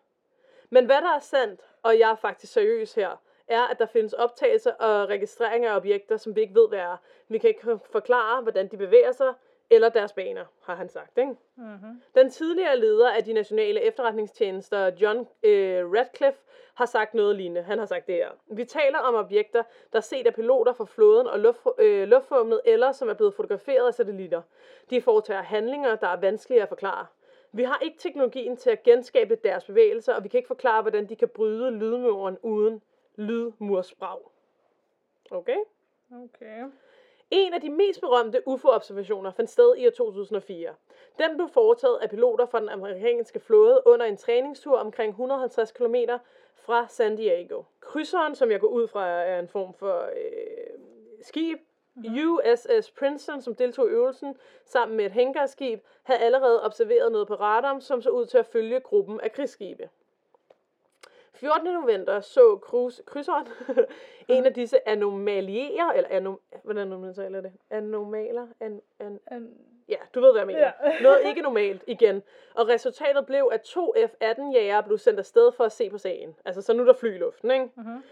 men 0.69 0.85
hvad 0.85 1.01
der 1.01 1.15
er 1.15 1.19
sandt, 1.19 1.61
og 1.83 1.99
jeg 1.99 2.11
er 2.11 2.15
faktisk 2.15 2.53
seriøs 2.53 2.93
her, 2.93 3.21
er, 3.47 3.61
at 3.61 3.79
der 3.79 3.85
findes 3.85 4.13
optagelser 4.13 4.71
og 4.71 5.09
registreringer 5.09 5.71
af 5.71 5.75
objekter, 5.75 6.17
som 6.17 6.35
vi 6.35 6.41
ikke 6.41 6.55
ved, 6.55 6.67
hvad 6.67 6.79
er. 6.79 6.97
Vi 7.27 7.37
kan 7.37 7.47
ikke 7.47 7.79
forklare, 7.91 8.41
hvordan 8.41 8.67
de 8.67 8.77
bevæger 8.77 9.11
sig, 9.11 9.33
eller 9.69 9.89
deres 9.89 10.13
baner, 10.13 10.45
har 10.62 10.75
han 10.75 10.89
sagt. 10.89 11.17
Ikke? 11.17 11.36
Mm-hmm. 11.55 12.01
Den 12.15 12.29
tidligere 12.29 12.79
leder 12.79 13.12
af 13.12 13.24
de 13.24 13.34
nationale 13.34 13.81
efterretningstjenester, 13.81 14.91
John 15.01 15.27
øh, 15.43 15.91
Radcliffe, 15.91 16.39
har 16.74 16.86
sagt 16.86 17.13
noget 17.13 17.36
lignende. 17.36 17.62
Han 17.62 17.79
har 17.79 17.86
sagt 17.86 18.07
det 18.07 18.15
her. 18.15 18.29
Vi 18.48 18.65
taler 18.65 19.00
om 19.00 19.15
objekter, 19.15 19.63
der 19.91 19.98
er 19.98 20.01
set 20.01 20.27
af 20.27 20.34
piloter 20.34 20.74
fra 20.74 20.86
flåden 20.86 21.27
og 21.27 21.39
luft, 21.39 21.60
øh, 21.79 22.07
luftrummet, 22.07 22.62
eller 22.65 22.91
som 22.91 23.10
er 23.10 23.13
blevet 23.13 23.34
fotograferet 23.34 23.88
af 23.88 23.93
satellitter. 23.93 24.41
De 24.89 25.01
foretager 25.01 25.41
handlinger, 25.41 25.95
der 25.95 26.07
er 26.07 26.19
vanskelige 26.19 26.62
at 26.62 26.69
forklare. 26.69 27.05
Vi 27.51 27.63
har 27.63 27.79
ikke 27.81 27.98
teknologien 27.98 28.57
til 28.57 28.69
at 28.69 28.84
genskabe 28.84 29.36
deres 29.36 29.65
bevægelser, 29.65 30.13
og 30.13 30.24
vi 30.24 30.29
kan 30.29 30.38
ikke 30.38 30.48
forklare, 30.48 30.81
hvordan 30.81 31.10
de 31.10 31.15
kan 31.15 31.29
bryde 31.29 31.72
lydmuren 31.72 32.38
uden 32.41 32.81
lydmursbrag. 33.15 34.19
Okay? 35.31 35.57
Okay. 36.12 36.63
En 37.32 37.53
af 37.53 37.62
de 37.62 37.70
mest 37.70 38.01
berømte 38.01 38.48
UFO-observationer 38.48 39.32
fandt 39.32 39.50
sted 39.50 39.75
i 39.77 39.88
år 39.88 39.91
2004. 39.91 40.75
Den 41.20 41.36
blev 41.38 41.50
foretaget 41.50 41.98
af 42.01 42.10
piloter 42.10 42.46
fra 42.46 42.60
den 42.60 42.70
amerikanske 42.70 43.39
flåde 43.39 43.82
under 43.86 44.05
en 44.05 44.17
træningstur 44.17 44.77
omkring 44.77 45.10
150 45.10 45.72
km 45.72 45.96
fra 46.55 46.88
San 46.89 47.15
Diego. 47.15 47.63
Krydseren, 47.79 48.36
som 48.36 48.51
jeg 48.51 48.60
går 48.60 48.67
ud 48.67 48.88
fra, 48.88 49.08
er 49.08 49.39
en 49.39 49.48
form 49.48 49.74
for 49.74 50.01
øh, 50.01 50.79
skib, 51.22 51.60
USS 51.98 52.91
Princeton, 52.91 53.41
som 53.41 53.55
deltog 53.55 53.88
i 53.88 53.91
øvelsen, 53.91 54.38
sammen 54.65 54.98
med 54.98 55.05
et 55.05 55.12
hængerskib, 55.12 55.79
havde 56.03 56.20
allerede 56.20 56.63
observeret 56.63 57.12
noget 57.12 57.28
på 57.28 57.36
radaren, 57.36 57.82
som 57.82 58.02
så 58.02 58.10
ud 58.10 58.26
til 58.26 58.38
at 58.38 58.45
følge 58.45 58.80
gruppen 58.80 59.21
af 59.21 59.32
krigsskibe. 59.32 59.89
14. 61.36 61.74
november 61.74 62.19
så 62.19 62.60
Cruz, 62.62 63.00
krydseren 63.06 63.48
en 64.28 64.45
af 64.45 64.54
disse 64.54 64.88
anomalier, 64.88 65.91
eller 65.95 66.10
anom, 66.10 66.39
hvordan 66.63 66.88
man 66.88 67.13
taler 67.13 67.41
det? 67.41 67.52
Anomaler? 67.69 68.48
An, 68.60 68.82
an, 69.00 69.19
En, 69.32 69.58
ja, 69.89 69.98
du 70.15 70.21
ved, 70.21 70.32
hvad 70.32 70.39
jeg 70.41 70.48
mener. 70.48 70.71
Ja. 70.84 71.00
Noget 71.04 71.19
ikke 71.26 71.41
normalt 71.41 71.84
igen. 71.88 72.24
Og 72.54 72.67
resultatet 72.67 73.26
blev, 73.26 73.50
at 73.52 73.62
to 73.62 73.93
F-18-jæger 73.98 74.82
blev 74.82 74.98
sendt 74.98 75.19
afsted 75.19 75.52
for 75.52 75.63
at 75.63 75.71
se 75.71 75.89
på 75.89 75.98
sagen. 75.98 76.36
Altså, 76.45 76.62
så 76.62 76.74
nu 76.74 76.82
er 76.82 76.86
der 76.86 76.93
fly 76.93 77.15
i 77.15 77.17
luften, 77.17 77.52
ikke? 77.52 77.69
Mhm. 77.76 78.04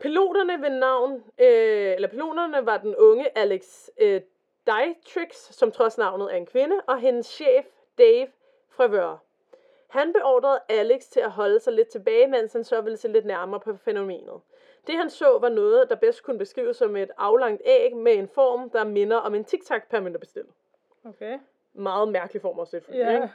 Piloterne 0.00 0.62
ved 0.62 0.70
navn, 0.70 1.12
øh, 1.38 1.94
eller 1.94 2.08
piloterne 2.08 2.66
var 2.66 2.76
den 2.78 2.96
unge 2.96 3.38
Alex 3.38 3.88
øh, 3.98 4.20
Dietrich, 4.66 5.52
som 5.52 5.72
trods 5.72 5.98
navnet 5.98 6.32
er 6.32 6.36
en 6.36 6.46
kvinde, 6.46 6.80
og 6.86 6.98
hendes 6.98 7.26
chef, 7.26 7.66
Dave 7.98 8.28
Freveur. 8.70 9.22
Han 9.88 10.12
beordrede 10.12 10.60
Alex 10.68 11.02
til 11.04 11.20
at 11.20 11.30
holde 11.30 11.60
sig 11.60 11.72
lidt 11.72 11.88
tilbage, 11.88 12.26
mens 12.26 12.52
han 12.52 12.64
så 12.64 12.80
ville 12.80 12.96
se 12.96 13.08
lidt 13.08 13.24
nærmere 13.24 13.60
på 13.60 13.76
fænomenet. 13.76 14.40
Det 14.86 14.94
han 14.96 15.10
så 15.10 15.38
var 15.40 15.48
noget, 15.48 15.90
der 15.90 15.94
bedst 15.96 16.22
kunne 16.22 16.38
beskrives 16.38 16.76
som 16.76 16.96
et 16.96 17.10
aflangt 17.16 17.62
æg 17.64 17.96
med 17.96 18.12
en 18.12 18.28
form, 18.28 18.70
der 18.70 18.84
minder 18.84 19.16
om 19.16 19.34
en 19.34 19.44
tic-tac 19.44 19.82
permanentbestil. 19.90 20.44
Okay. 21.04 21.38
Meget 21.74 22.08
mærkelig 22.08 22.42
form 22.42 22.58
også, 22.58 22.80
fly, 22.80 22.94
Ja. 22.94 23.14
ikke? 23.14 23.28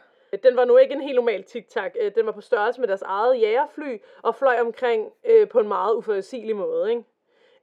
Den 0.44 0.56
var 0.58 0.66
nu 0.66 0.78
ikke 0.78 0.94
en 0.94 1.02
helt 1.02 1.16
normal 1.16 1.44
tic-tac. 1.44 1.92
Øh, 2.00 2.16
Den 2.16 2.26
var 2.26 2.32
på 2.32 2.42
størrelse 2.42 2.80
med 2.80 2.88
deres 2.88 3.02
eget 3.02 3.42
jægerfly 3.42 3.98
og 4.22 4.36
fløj 4.36 4.58
omkring 4.60 5.14
øh, 5.24 5.50
på 5.50 5.60
en 5.60 5.68
meget 5.68 5.96
uforudsigelig 5.96 6.56
måde. 6.56 6.90
Ikke? 6.90 7.04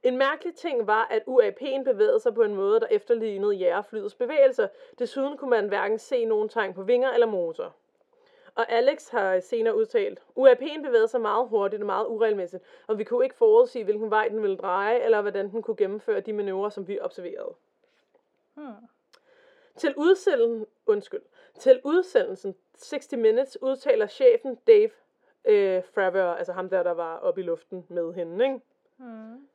En 0.03 0.17
mærkelig 0.17 0.55
ting 0.55 0.87
var, 0.87 1.07
at 1.11 1.23
UAP'en 1.27 1.83
bevægede 1.83 2.19
sig 2.19 2.33
på 2.33 2.41
en 2.43 2.55
måde, 2.55 2.79
der 2.79 2.87
efterlignede 2.91 3.53
jægerflyets 3.53 4.15
bevægelser. 4.15 4.67
Desuden 4.99 5.37
kunne 5.37 5.49
man 5.49 5.67
hverken 5.67 5.99
se 5.99 6.25
nogen 6.25 6.49
tegn 6.49 6.73
på 6.73 6.83
vinger 6.83 7.11
eller 7.11 7.27
motor. 7.27 7.75
Og 8.55 8.71
Alex 8.71 9.09
har 9.09 9.39
senere 9.39 9.77
udtalt, 9.77 10.19
UAP'en 10.19 10.81
bevægede 10.81 11.07
sig 11.07 11.21
meget 11.21 11.47
hurtigt 11.47 11.81
og 11.81 11.85
meget 11.85 12.07
uregelmæssigt, 12.07 12.63
og 12.87 12.97
vi 12.97 13.03
kunne 13.03 13.25
ikke 13.25 13.35
forudsige, 13.35 13.83
hvilken 13.83 14.09
vej 14.11 14.27
den 14.27 14.41
ville 14.41 14.57
dreje, 14.57 14.99
eller 14.99 15.21
hvordan 15.21 15.51
den 15.51 15.61
kunne 15.61 15.75
gennemføre 15.75 16.19
de 16.19 16.33
manøvrer, 16.33 16.69
som 16.69 16.87
vi 16.87 16.99
observerede. 16.99 17.53
Hmm. 18.53 18.87
Til 19.75 19.93
udsendelsen, 19.97 20.65
undskyld, 20.85 21.21
til 21.59 21.81
udsendelsen 21.83 22.55
60 22.77 23.11
Minutes 23.11 23.61
udtaler 23.61 24.07
chefen 24.07 24.55
Dave 24.55 24.89
øh, 25.45 25.83
Fravor, 25.83 26.33
altså 26.33 26.53
ham 26.53 26.69
der, 26.69 26.83
der 26.83 26.91
var 26.91 27.17
oppe 27.17 27.41
i 27.41 27.43
luften 27.43 27.85
med 27.89 28.13
hende, 28.13 28.45
ikke? 28.45 28.59
Hmm. 28.97 29.47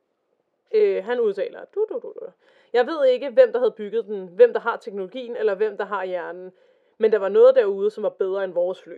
Øh, 0.71 1.05
han 1.05 1.19
udtaler, 1.19 1.65
du, 1.75 1.85
du, 1.89 1.93
du, 1.93 2.13
du. 2.19 2.25
Jeg 2.73 2.87
ved 2.87 3.05
ikke, 3.05 3.29
hvem 3.29 3.51
der 3.51 3.59
havde 3.59 3.71
bygget 3.71 4.05
den, 4.05 4.27
hvem 4.27 4.53
der 4.53 4.59
har 4.59 4.77
teknologien, 4.77 5.35
eller 5.35 5.55
hvem 5.55 5.77
der 5.77 5.85
har 5.85 6.05
hjernen. 6.05 6.51
Men 6.97 7.11
der 7.11 7.17
var 7.17 7.29
noget 7.29 7.55
derude, 7.55 7.91
som 7.91 8.03
var 8.03 8.09
bedre 8.09 8.43
end 8.43 8.53
vores 8.53 8.81
fly. 8.81 8.97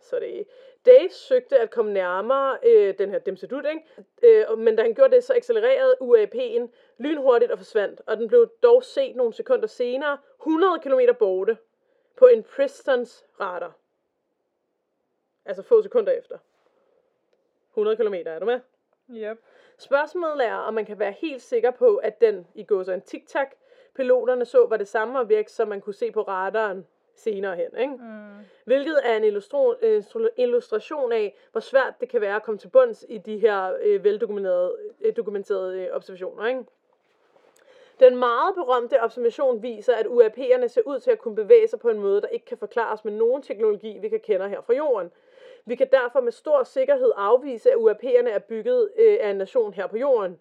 Så 0.00 0.18
det 0.20 0.46
Dave 0.86 1.10
søgte 1.10 1.58
at 1.58 1.70
komme 1.70 1.92
nærmere 1.92 2.58
øh, 2.62 2.98
den 2.98 3.10
her 3.10 3.18
Demsedut, 3.18 3.64
ikke? 3.66 4.50
Øh, 4.50 4.58
men 4.58 4.76
da 4.76 4.82
han 4.82 4.94
gjorde 4.94 5.14
det, 5.14 5.24
så 5.24 5.34
accelererede 5.34 5.96
UAP'en 6.02 6.68
lynhurtigt 6.98 7.52
og 7.52 7.58
forsvandt. 7.58 8.02
Og 8.06 8.16
den 8.16 8.28
blev 8.28 8.50
dog 8.62 8.84
set 8.84 9.16
nogle 9.16 9.32
sekunder 9.32 9.66
senere, 9.66 10.18
100 10.40 10.80
km 10.80 11.00
borte, 11.18 11.58
på 12.16 12.26
en 12.26 12.42
Pristons 12.42 13.24
radar. 13.40 13.76
Altså 15.44 15.62
få 15.62 15.82
sekunder 15.82 16.12
efter. 16.12 16.38
100 17.70 17.96
km, 17.96 18.14
er 18.14 18.38
du 18.38 18.46
med? 18.46 18.60
Yep. 19.10 19.38
Spørgsmålet 19.78 20.46
er, 20.46 20.54
om 20.54 20.74
man 20.74 20.86
kan 20.86 20.98
være 20.98 21.12
helt 21.12 21.42
sikker 21.42 21.70
på, 21.70 21.96
at 21.96 22.20
den 22.20 22.46
i 22.54 22.64
går 22.64 22.82
så 22.82 22.92
en 22.92 23.02
tic-tac, 23.02 23.48
piloterne 23.94 24.44
så 24.44 24.66
var 24.66 24.76
det 24.76 24.88
samme 24.88 25.18
objekt, 25.18 25.50
som 25.50 25.68
man 25.68 25.80
kunne 25.80 25.94
se 25.94 26.12
på 26.12 26.22
radaren 26.22 26.86
senere 27.20 27.56
hen. 27.56 27.76
Ikke? 27.78 27.92
Mm. 27.92 28.44
Hvilket 28.64 28.98
er 29.04 29.16
en 29.16 29.24
illustration 30.36 31.12
af, 31.12 31.36
hvor 31.52 31.60
svært 31.60 31.94
det 32.00 32.08
kan 32.08 32.20
være 32.20 32.36
at 32.36 32.42
komme 32.42 32.58
til 32.58 32.68
bunds 32.68 33.04
i 33.08 33.18
de 33.18 33.38
her 33.38 33.72
øh, 33.82 34.04
veldokumenterede 34.04 34.76
øh, 35.00 35.16
dokumenterede, 35.16 35.80
øh, 35.80 35.88
observationer. 35.92 36.46
Ikke? 36.46 36.64
Den 38.00 38.16
meget 38.16 38.54
berømte 38.54 39.02
observation 39.02 39.62
viser, 39.62 39.94
at 39.94 40.06
UAP'erne 40.06 40.66
ser 40.66 40.82
ud 40.86 41.00
til 41.00 41.10
at 41.10 41.18
kunne 41.18 41.34
bevæge 41.34 41.68
sig 41.68 41.78
på 41.78 41.88
en 41.88 41.98
måde, 41.98 42.20
der 42.20 42.28
ikke 42.28 42.46
kan 42.46 42.58
forklares 42.58 43.04
med 43.04 43.12
nogen 43.12 43.42
teknologi, 43.42 43.98
vi 43.98 44.08
kan 44.08 44.20
kende 44.20 44.48
her 44.48 44.60
fra 44.60 44.74
jorden. 44.74 45.10
Vi 45.64 45.74
kan 45.74 45.88
derfor 45.92 46.20
med 46.20 46.32
stor 46.32 46.62
sikkerhed 46.64 47.12
afvise, 47.16 47.70
at 47.70 47.76
UAP'erne 47.76 48.28
er 48.28 48.38
bygget 48.38 48.90
øh, 48.96 49.18
af 49.20 49.30
en 49.30 49.36
nation 49.36 49.74
her 49.74 49.86
på 49.86 49.96
jorden. 49.96 50.38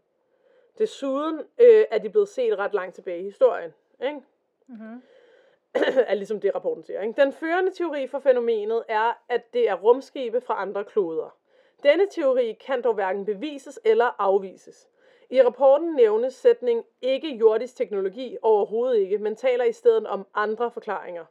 Desuden 0.78 1.40
øh, 1.40 1.86
er 1.92 1.98
de 1.98 2.10
blevet 2.10 2.30
set 2.30 2.58
ret 2.58 2.74
langt 2.74 2.96
tilbage 2.96 3.20
i 3.20 3.24
historien. 3.24 3.74
Ikke? 4.04 4.22
Mhm. 4.68 5.02
er 6.10 6.14
ligesom 6.14 6.40
det, 6.40 6.56
rapporten 6.56 6.84
siger. 6.84 7.02
Ikke? 7.02 7.22
Den 7.22 7.34
førende 7.34 7.72
teori 7.72 8.08
for 8.08 8.20
fænomenet 8.20 8.84
er, 8.88 9.24
at 9.30 9.54
det 9.54 9.70
er 9.70 9.76
rumskibe 9.76 10.42
fra 10.42 10.62
andre 10.62 10.84
kloder. 10.84 11.36
Denne 11.84 12.08
teori 12.12 12.58
kan 12.66 12.82
dog 12.82 12.94
hverken 12.94 13.26
bevises 13.26 13.80
eller 13.86 14.16
afvises. 14.20 14.90
I 15.30 15.44
rapporten 15.44 15.96
nævnes 15.96 16.34
sætning 16.34 16.86
ikke 17.02 17.36
jordisk 17.36 17.76
teknologi 17.76 18.38
overhovedet 18.42 18.98
ikke, 18.98 19.18
men 19.18 19.36
taler 19.36 19.64
i 19.64 19.72
stedet 19.72 20.08
om 20.08 20.28
andre 20.34 20.72
forklaringer. 20.72 21.26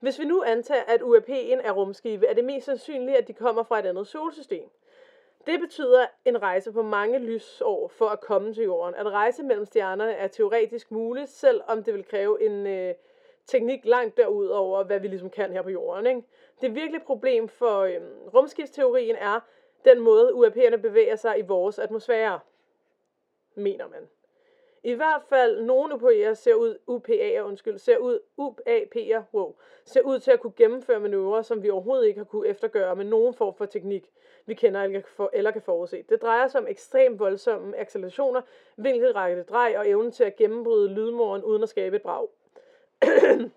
Hvis 0.00 0.18
vi 0.18 0.24
nu 0.24 0.42
antager, 0.42 0.82
at 0.82 1.00
UAP'en 1.00 1.66
er 1.66 1.72
rumskibe, 1.72 2.26
er 2.26 2.34
det 2.34 2.44
mest 2.44 2.66
sandsynligt, 2.66 3.18
at 3.18 3.28
de 3.28 3.32
kommer 3.32 3.62
fra 3.62 3.78
et 3.78 3.86
andet 3.86 4.06
solsystem. 4.06 4.70
Det 5.46 5.60
betyder 5.60 6.06
en 6.24 6.42
rejse 6.42 6.72
på 6.72 6.82
mange 6.82 7.18
lysår 7.18 7.88
for 7.88 8.06
at 8.06 8.20
komme 8.20 8.54
til 8.54 8.64
jorden. 8.64 8.94
At 8.94 9.06
rejse 9.06 9.42
mellem 9.42 9.64
stjernerne 9.64 10.12
er 10.12 10.26
teoretisk 10.26 10.90
muligt, 10.90 11.30
selvom 11.30 11.84
det 11.84 11.94
vil 11.94 12.04
kræve 12.04 12.46
en 12.46 12.66
øh, 12.66 12.94
teknik 13.46 13.84
langt 13.84 14.16
derudover, 14.16 14.84
hvad 14.84 15.00
vi 15.00 15.08
ligesom 15.08 15.30
kan 15.30 15.52
her 15.52 15.62
på 15.62 15.70
jorden. 15.70 16.06
Ikke? 16.06 16.22
Det 16.60 16.74
virkelige 16.74 17.04
problem 17.04 17.48
for 17.48 17.80
øhm, 17.80 18.28
rumskibsteorien 18.34 19.16
er 19.16 19.40
den 19.84 20.00
måde, 20.00 20.32
UAP'erne 20.32 20.76
bevæger 20.76 21.16
sig 21.16 21.38
i 21.38 21.42
vores 21.42 21.78
atmosfære, 21.78 22.40
mener 23.54 23.88
man. 23.88 24.08
I 24.82 24.92
hvert 24.92 25.22
fald 25.28 25.62
nogle 25.62 25.94
UPA'er 25.94 26.34
ser 26.34 26.54
ud, 26.54 26.78
UPA'er, 26.88 27.40
undskyld, 27.40 27.78
ser 27.78 27.96
ud, 27.96 28.20
UAP'er, 28.38 29.22
wow, 29.34 29.54
ser 29.84 30.00
ud 30.00 30.18
til 30.18 30.30
at 30.30 30.40
kunne 30.40 30.52
gennemføre 30.56 31.00
manøvrer, 31.00 31.42
som 31.42 31.62
vi 31.62 31.70
overhovedet 31.70 32.06
ikke 32.06 32.18
har 32.18 32.24
kunne 32.24 32.48
eftergøre 32.48 32.96
med 32.96 33.04
nogen 33.04 33.34
form 33.34 33.54
for 33.54 33.66
teknik, 33.66 34.10
vi 34.46 34.54
kender 34.54 34.82
eller 34.82 35.00
kan, 35.00 35.08
for, 35.08 35.30
eller 35.32 35.50
kan 35.50 35.62
forudse. 35.62 36.04
Det 36.08 36.22
drejer 36.22 36.48
sig 36.48 36.60
om 36.60 36.66
ekstremt 36.68 37.18
voldsomme 37.18 37.76
accelerationer, 37.76 38.40
vinkelrække 38.76 39.42
drej 39.42 39.74
og 39.78 39.88
evnen 39.88 40.12
til 40.12 40.24
at 40.24 40.36
gennembryde 40.36 40.88
lydmuren 40.88 41.42
uden 41.42 41.62
at 41.62 41.68
skabe 41.68 41.96
et 41.96 42.02
brag. 42.02 42.28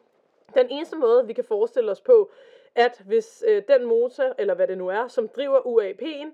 Den 0.57 0.67
eneste 0.69 0.95
måde, 0.95 1.27
vi 1.27 1.33
kan 1.33 1.43
forestille 1.43 1.91
os 1.91 2.01
på, 2.01 2.31
at 2.75 3.01
hvis 3.05 3.43
øh, 3.47 3.63
den 3.67 3.85
motor, 3.85 4.33
eller 4.37 4.53
hvad 4.53 4.67
det 4.67 4.77
nu 4.77 4.87
er, 4.87 5.07
som 5.07 5.27
driver 5.27 5.59
UAP'en, 5.59 6.31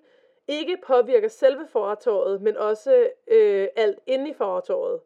ikke 0.48 0.78
påvirker 0.88 1.28
selve 1.28 1.68
fartøjet, 1.68 2.42
men 2.42 2.58
også 2.58 3.10
øh, 3.28 3.68
alt 3.76 4.00
inde 4.08 4.30
i 4.30 4.34
fartøjet. 4.34 5.00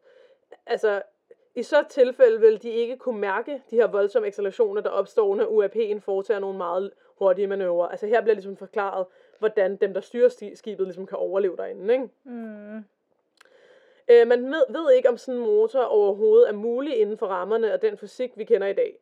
Altså, 0.66 1.02
i 1.56 1.64
så 1.64 1.84
tilfælde 1.90 2.40
vil 2.40 2.64
de 2.64 2.70
ikke 2.70 2.98
kunne 2.98 3.20
mærke 3.20 3.62
de 3.72 3.76
her 3.76 3.88
voldsomme 3.88 4.28
accelerationer, 4.28 4.82
der 4.82 4.90
opstår, 4.90 5.36
når 5.36 5.46
UAP'en 5.46 6.00
foretager 6.00 6.40
nogle 6.40 6.58
meget 6.58 6.92
hurtige 7.18 7.48
manøvrer. 7.48 7.88
Altså 7.88 8.08
her 8.08 8.22
bliver 8.22 8.36
ligesom 8.36 8.58
forklaret, 8.58 9.06
hvordan 9.40 9.76
dem, 9.76 9.94
der 9.94 10.02
styrer 10.02 10.30
skibet, 10.56 10.88
ligesom 10.88 11.06
kan 11.06 11.18
overleve 11.18 11.58
derinde. 11.58 11.94
Ikke? 11.94 12.10
Mm. 12.24 12.84
Øh, 14.08 14.28
man 14.28 14.54
ved 14.70 14.92
ikke, 14.92 15.10
om 15.10 15.18
sådan 15.18 15.40
en 15.40 15.46
motor 15.46 15.82
overhovedet 15.82 16.50
er 16.50 16.54
mulig 16.54 16.98
inden 16.98 17.18
for 17.18 17.28
rammerne 17.28 17.72
af 17.72 17.80
den 17.80 17.98
fysik, 17.98 18.32
vi 18.36 18.44
kender 18.44 18.68
i 18.68 18.74
dag. 18.74 19.00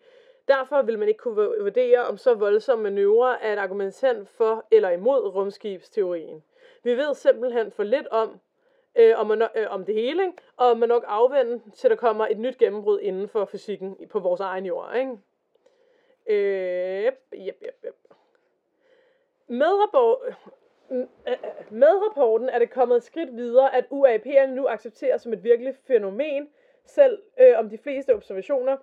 Derfor 0.48 0.82
vil 0.82 1.00
man 1.00 1.08
ikke 1.08 1.18
kunne 1.18 1.36
vurdere, 1.36 2.06
om 2.06 2.18
så 2.18 2.34
voldsomme 2.34 2.84
manøvrer 2.84 3.36
er 3.42 3.54
et 3.54 3.60
argumentant 3.60 4.30
for 4.30 4.66
eller 4.72 4.90
imod 4.90 5.28
rumskibsteorien. 5.36 6.44
Vi 6.84 6.98
ved 6.98 7.16
simpelthen 7.16 7.72
for 7.72 7.84
lidt 7.84 8.08
om, 8.08 8.40
øh, 8.96 9.20
om, 9.20 9.28
man, 9.28 9.42
øh, 9.56 9.66
om 9.70 9.86
det 9.86 9.96
hele, 9.96 10.26
ikke? 10.26 10.38
og 10.58 10.78
man 10.78 10.90
nok 10.90 11.04
afvende 11.08 11.62
til 11.76 11.90
der 11.90 11.96
kommer 11.96 12.28
et 12.28 12.40
nyt 12.40 12.58
gennembrud 12.58 13.00
inden 13.00 13.28
for 13.28 13.46
fysikken 13.46 13.98
på 14.10 14.20
vores 14.20 14.42
egen 14.42 14.66
jord. 14.66 14.96
Ikke? 14.96 15.18
Øh, 16.28 17.06
yep, 17.06 17.20
yep, 17.34 17.64
yep. 17.86 17.96
Med, 19.48 19.68
rapport, 19.68 20.18
med 21.70 22.08
rapporten 22.08 22.50
er 22.50 22.60
det 22.60 22.70
kommet 22.70 22.98
et 22.98 23.04
skridt 23.04 23.36
videre, 23.36 23.76
at 23.76 23.86
UAP'erne 23.92 24.46
nu 24.46 24.68
accepteres 24.68 25.22
som 25.22 25.34
et 25.34 25.44
virkeligt 25.44 25.78
fænomen, 25.88 26.50
selv 26.86 27.22
øh, 27.40 27.60
om 27.60 27.70
de 27.70 27.78
fleste 27.78 28.16
observationer 28.16 28.78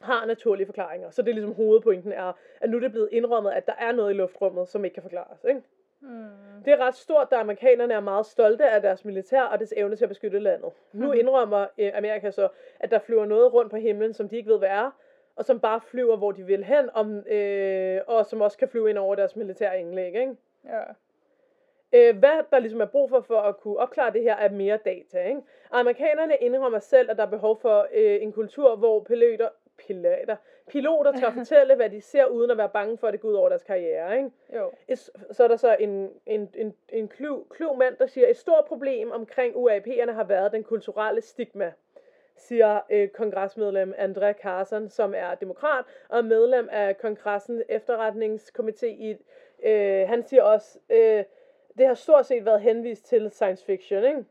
har 0.00 0.26
naturlige 0.26 0.66
forklaringer. 0.66 1.10
Så 1.10 1.22
det 1.22 1.28
er 1.28 1.34
ligesom 1.34 1.54
hovedpointen 1.54 2.12
er, 2.12 2.32
at 2.60 2.70
nu 2.70 2.76
er 2.76 2.80
det 2.80 2.92
blevet 2.92 3.08
indrømmet, 3.12 3.50
at 3.50 3.66
der 3.66 3.72
er 3.78 3.92
noget 3.92 4.10
i 4.10 4.14
luftrummet, 4.14 4.68
som 4.68 4.84
ikke 4.84 4.94
kan 4.94 5.02
forklares. 5.02 5.44
Ikke? 5.48 5.62
Mm. 6.00 6.28
Det 6.64 6.72
er 6.72 6.76
ret 6.76 6.94
stort, 6.94 7.30
da 7.30 7.36
amerikanerne 7.36 7.94
er 7.94 8.00
meget 8.00 8.26
stolte 8.26 8.68
af 8.70 8.82
deres 8.82 9.04
militær 9.04 9.42
og 9.42 9.60
dets 9.60 9.74
evne 9.76 9.96
til 9.96 10.04
at 10.04 10.08
beskytte 10.08 10.38
landet. 10.38 10.72
Mm. 10.92 11.00
Nu 11.00 11.06
mhm. 11.06 11.18
indrømmer 11.18 11.66
øh, 11.78 11.90
Amerika 11.94 12.30
så, 12.30 12.48
at 12.80 12.90
der 12.90 12.98
flyver 12.98 13.26
noget 13.26 13.52
rundt 13.52 13.70
på 13.70 13.76
himlen, 13.76 14.14
som 14.14 14.28
de 14.28 14.36
ikke 14.36 14.50
ved, 14.50 14.58
hvad 14.58 14.68
er, 14.68 14.90
og 15.36 15.44
som 15.44 15.60
bare 15.60 15.80
flyver, 15.80 16.16
hvor 16.16 16.32
de 16.32 16.42
vil 16.46 16.64
hen, 16.64 16.90
om, 16.94 17.26
øh, 17.26 18.00
og 18.06 18.26
som 18.26 18.40
også 18.40 18.58
kan 18.58 18.68
flyve 18.68 18.90
ind 18.90 18.98
over 18.98 19.14
deres 19.14 19.36
militære 19.36 19.80
indlæg. 19.80 20.06
Ikke? 20.06 20.36
Ja. 20.64 20.82
Øh, 21.92 22.18
hvad 22.18 22.42
der 22.50 22.58
ligesom 22.58 22.80
er 22.80 22.86
brug 22.86 23.10
for, 23.10 23.20
for 23.20 23.40
at 23.40 23.56
kunne 23.56 23.78
opklare 23.78 24.12
det 24.12 24.22
her, 24.22 24.36
er 24.36 24.50
mere 24.50 24.78
data. 24.84 25.28
Ikke? 25.28 25.40
Amerikanerne 25.70 26.36
indrømmer 26.40 26.78
selv, 26.78 27.10
at 27.10 27.16
der 27.16 27.22
er 27.22 27.30
behov 27.30 27.60
for 27.60 27.86
øh, 27.92 28.22
en 28.22 28.32
kultur, 28.32 28.76
hvor 28.76 29.00
piloter, 29.00 29.48
piloter, 29.78 30.36
piloter 30.68 31.12
tør 31.20 31.30
fortælle, 31.38 31.74
hvad 31.74 31.90
de 31.90 32.00
ser, 32.00 32.24
uden 32.24 32.50
at 32.50 32.58
være 32.58 32.68
bange 32.68 32.98
for, 32.98 33.06
at 33.06 33.12
det 33.12 33.20
går 33.20 33.28
ud 33.28 33.34
over 33.34 33.48
deres 33.48 33.62
karriere. 33.62 34.16
Ikke? 34.16 34.30
Jo. 34.56 34.70
Så 35.30 35.44
er 35.44 35.48
der 35.48 35.56
så 35.56 35.76
en, 35.80 36.10
en, 36.26 36.50
en, 36.54 36.74
en 36.88 37.08
klug, 37.08 37.46
klug 37.50 37.78
mand, 37.78 37.96
der 37.96 38.06
siger, 38.06 38.28
et 38.28 38.36
stort 38.36 38.64
problem 38.64 39.10
omkring 39.10 39.54
UAP'erne 39.54 40.12
har 40.12 40.24
været 40.24 40.52
den 40.52 40.64
kulturelle 40.64 41.20
stigma 41.20 41.72
siger 42.38 42.80
øh, 42.90 43.08
kongresmedlem 43.08 43.94
André 43.98 44.32
Carson, 44.42 44.88
som 44.88 45.14
er 45.16 45.34
demokrat 45.34 45.84
og 46.08 46.24
medlem 46.24 46.68
af 46.72 46.98
kongressens 46.98 47.62
efterretningskomité. 47.68 48.86
I, 48.86 49.16
øh, 49.62 50.08
han 50.08 50.22
siger 50.22 50.42
også, 50.42 50.78
øh, 50.90 51.24
det 51.78 51.86
har 51.86 51.94
stort 51.94 52.26
set 52.26 52.44
været 52.44 52.60
henvist 52.60 53.04
til 53.06 53.30
science 53.30 53.64
fiction, 53.64 54.04
ikke? 54.04 54.24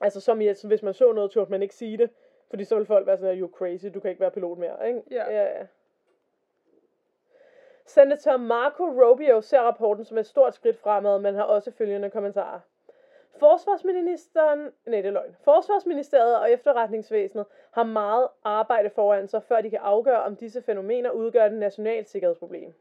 Altså 0.00 0.20
som 0.20 0.40
i, 0.40 0.48
altså, 0.48 0.66
hvis 0.66 0.82
man 0.82 0.94
så 0.94 1.12
noget, 1.12 1.30
turde 1.30 1.50
man 1.50 1.62
ikke 1.62 1.74
sige 1.74 1.98
det. 1.98 2.10
Fordi 2.50 2.64
så 2.64 2.76
vil 2.76 2.86
folk 2.86 3.06
være 3.06 3.18
sådan, 3.18 3.42
you're 3.42 3.50
crazy, 3.50 3.86
du 3.94 4.00
kan 4.00 4.10
ikke 4.10 4.20
være 4.20 4.30
pilot 4.30 4.58
mere, 4.58 4.88
ikke? 4.88 5.02
Ja. 5.10 5.42
ja. 5.42 5.66
Senator 7.86 8.36
Marco 8.36 8.84
Rubio 8.84 9.40
ser 9.40 9.60
rapporten 9.60 10.04
som 10.04 10.18
et 10.18 10.26
stort 10.26 10.54
skridt 10.54 10.78
fremad, 10.78 11.18
men 11.18 11.34
har 11.34 11.42
også 11.42 11.70
følgende 11.70 12.10
kommentarer. 12.10 12.60
Forsvarsministeren, 13.38 14.72
nej 14.86 15.00
det 15.00 15.06
er 15.06 15.10
løgn, 15.10 15.36
Forsvarsministeriet 15.44 16.38
og 16.38 16.50
efterretningsvæsenet 16.50 17.46
har 17.70 17.84
meget 17.84 18.28
arbejde 18.44 18.90
foran 18.90 19.28
sig, 19.28 19.42
før 19.42 19.60
de 19.60 19.70
kan 19.70 19.78
afgøre, 19.78 20.22
om 20.22 20.36
disse 20.36 20.62
fænomener 20.62 21.10
udgør 21.10 21.46
et 21.46 21.52
nationalt 21.52 22.08
sikkerhedsproblem. 22.08 22.74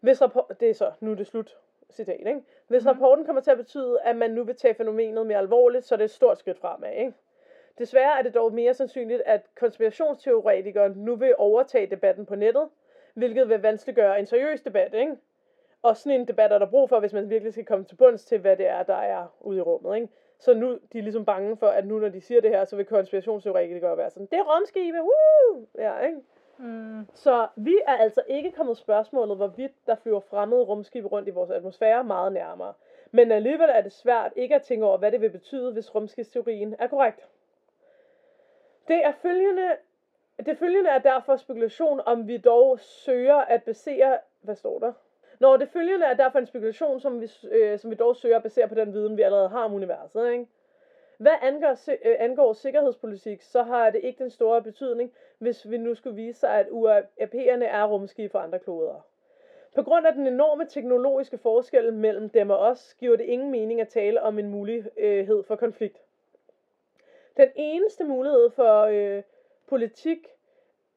Hvis 0.00 0.22
rapport, 0.22 0.60
det 0.60 0.70
er 0.70 0.74
så, 0.74 0.92
nu 1.00 1.10
er 1.10 1.14
det 1.14 1.26
slut, 1.26 1.58
citat, 1.92 2.20
ikke? 2.26 2.40
Hvis 2.68 2.84
mm. 2.84 2.88
rapporten 2.88 3.24
kommer 3.24 3.42
til 3.42 3.50
at 3.50 3.56
betyde, 3.56 4.00
at 4.00 4.16
man 4.16 4.30
nu 4.30 4.44
vil 4.44 4.56
tage 4.56 4.74
fænomenet 4.74 5.26
mere 5.26 5.38
alvorligt, 5.38 5.84
så 5.84 5.94
er 5.94 5.96
det 5.96 6.04
et 6.04 6.10
stort 6.10 6.38
skridt 6.38 6.58
fremad, 6.58 6.92
ikke? 6.92 7.12
Desværre 7.78 8.18
er 8.18 8.22
det 8.22 8.34
dog 8.34 8.54
mere 8.54 8.74
sandsynligt, 8.74 9.22
at 9.26 9.40
konspirationsteoretikere 9.54 10.88
nu 10.88 11.16
vil 11.16 11.34
overtage 11.38 11.86
debatten 11.86 12.26
på 12.26 12.34
nettet, 12.34 12.68
hvilket 13.14 13.48
vil 13.48 13.62
vanskeliggøre 13.62 14.18
en 14.18 14.26
seriøs 14.26 14.60
debat, 14.60 14.94
ikke? 14.94 15.16
Og 15.82 15.96
sådan 15.96 16.20
en 16.20 16.28
debat 16.28 16.52
er 16.52 16.58
der 16.58 16.66
brug 16.66 16.88
for, 16.88 17.00
hvis 17.00 17.12
man 17.12 17.30
virkelig 17.30 17.52
skal 17.52 17.64
komme 17.64 17.84
til 17.84 17.96
bunds 17.96 18.24
til, 18.24 18.38
hvad 18.38 18.56
det 18.56 18.66
er, 18.66 18.82
der 18.82 18.94
er 18.94 19.36
ude 19.40 19.58
i 19.58 19.60
rummet, 19.60 19.96
ikke? 19.96 20.08
Så 20.38 20.54
nu 20.54 20.78
de 20.92 20.98
er 20.98 21.02
ligesom 21.02 21.24
bange 21.24 21.56
for, 21.56 21.66
at 21.66 21.86
nu 21.86 21.98
når 21.98 22.08
de 22.08 22.20
siger 22.20 22.40
det 22.40 22.50
her, 22.50 22.64
så 22.64 22.76
vil 22.76 22.84
konspirationsteoretikere 22.84 23.96
være 23.96 24.10
sådan, 24.10 24.26
det 24.26 24.38
er 24.38 24.56
rumskibe, 24.56 24.98
woo! 24.98 25.66
Ja, 25.78 25.98
ikke? 25.98 26.18
Mm. 26.58 27.06
Så 27.14 27.48
vi 27.56 27.78
er 27.86 27.96
altså 27.96 28.22
ikke 28.28 28.52
kommet 28.52 28.76
spørgsmålet, 28.76 29.36
hvorvidt 29.36 29.72
der 29.86 29.94
flyver 29.94 30.20
fremmede 30.20 30.62
rumskibe 30.62 31.08
rundt 31.08 31.28
i 31.28 31.30
vores 31.30 31.50
atmosfære 31.50 32.04
meget 32.04 32.32
nærmere. 32.32 32.74
Men 33.10 33.32
alligevel 33.32 33.68
er 33.72 33.80
det 33.80 33.92
svært 33.92 34.32
ikke 34.36 34.54
at 34.54 34.62
tænke 34.62 34.86
over, 34.86 34.96
hvad 34.96 35.12
det 35.12 35.20
vil 35.20 35.30
betyde, 35.30 35.72
hvis 35.72 35.94
rumskibsteorien 35.94 36.74
er 36.78 36.86
korrekt. 36.86 37.28
Det 38.88 39.04
er 39.04 39.12
følgende, 39.12 39.76
det 40.46 40.58
følgende 40.58 40.90
er 40.90 40.98
derfor 40.98 41.36
spekulation, 41.36 42.00
om 42.06 42.28
vi 42.28 42.38
dog 42.38 42.80
søger 42.80 43.36
at 43.36 43.62
basere, 43.62 44.18
hvad 44.40 44.54
står 44.54 44.78
der? 44.78 44.92
Når 45.40 45.56
det 45.56 45.68
følgende 45.68 46.06
er 46.06 46.14
derfor 46.14 46.38
en 46.38 46.46
spekulation, 46.46 47.00
som 47.00 47.20
vi, 47.20 47.28
øh, 47.50 47.78
som 47.78 47.90
vi 47.90 47.96
dog 47.96 48.16
søger 48.16 48.36
at 48.36 48.42
basere 48.42 48.68
på 48.68 48.74
den 48.74 48.92
viden, 48.92 49.16
vi 49.16 49.22
allerede 49.22 49.48
har 49.48 49.64
om 49.64 49.74
universet. 49.74 50.32
Ikke? 50.32 50.46
Hvad 51.18 51.32
angår, 51.42 51.90
øh, 51.90 52.16
angår 52.18 52.52
sikkerhedspolitik, 52.52 53.42
så 53.42 53.62
har 53.62 53.90
det 53.90 54.00
ikke 54.04 54.22
den 54.22 54.30
store 54.30 54.62
betydning, 54.62 55.12
hvis 55.42 55.70
vi 55.70 55.78
nu 55.78 55.94
skulle 55.94 56.16
vise 56.16 56.40
sig, 56.40 56.50
at 56.50 56.66
UAP'erne 56.66 57.64
er 57.64 57.84
rumskibe 57.84 58.28
for 58.28 58.38
andre 58.38 58.58
kloder. 58.58 59.06
På 59.74 59.82
grund 59.82 60.06
af 60.06 60.12
den 60.12 60.26
enorme 60.26 60.66
teknologiske 60.66 61.38
forskel 61.38 61.92
mellem 61.92 62.28
dem 62.28 62.50
og 62.50 62.58
os, 62.58 62.94
giver 62.98 63.16
det 63.16 63.24
ingen 63.24 63.50
mening 63.50 63.80
at 63.80 63.88
tale 63.88 64.22
om 64.22 64.38
en 64.38 64.50
mulighed 64.50 65.42
for 65.42 65.56
konflikt. 65.56 65.98
Den 67.36 67.48
eneste 67.56 68.04
mulighed 68.04 68.50
for 68.50 68.82
øh, 68.82 69.22
politik 69.68 70.28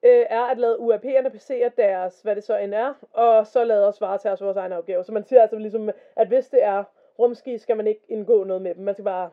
øh, 0.04 0.26
er 0.30 0.42
at 0.42 0.58
lade 0.58 0.78
UAP'erne 0.78 1.30
passere 1.30 1.72
deres, 1.78 2.22
hvad 2.22 2.36
det 2.36 2.44
så 2.44 2.58
end 2.58 2.74
er, 2.74 2.94
og 3.14 3.48
så 3.48 3.64
lade 3.64 3.88
os 3.88 4.02
varetage 4.02 4.34
os 4.34 4.42
vores 4.42 4.58
egne 4.58 4.78
opgaver. 4.78 5.04
Så 5.04 5.12
man 5.12 5.24
siger 5.24 5.42
altså 5.42 5.58
ligesom, 5.58 5.90
at 6.16 6.28
hvis 6.28 6.50
det 6.50 6.64
er 6.64 6.84
rumski, 7.20 7.58
skal 7.58 7.78
man 7.78 7.88
ikke 7.88 8.02
indgå 8.10 8.44
noget 8.44 8.62
med 8.62 8.76
dem. 8.76 8.84
Man 8.84 8.96
skal 8.96 9.04
bare 9.04 9.30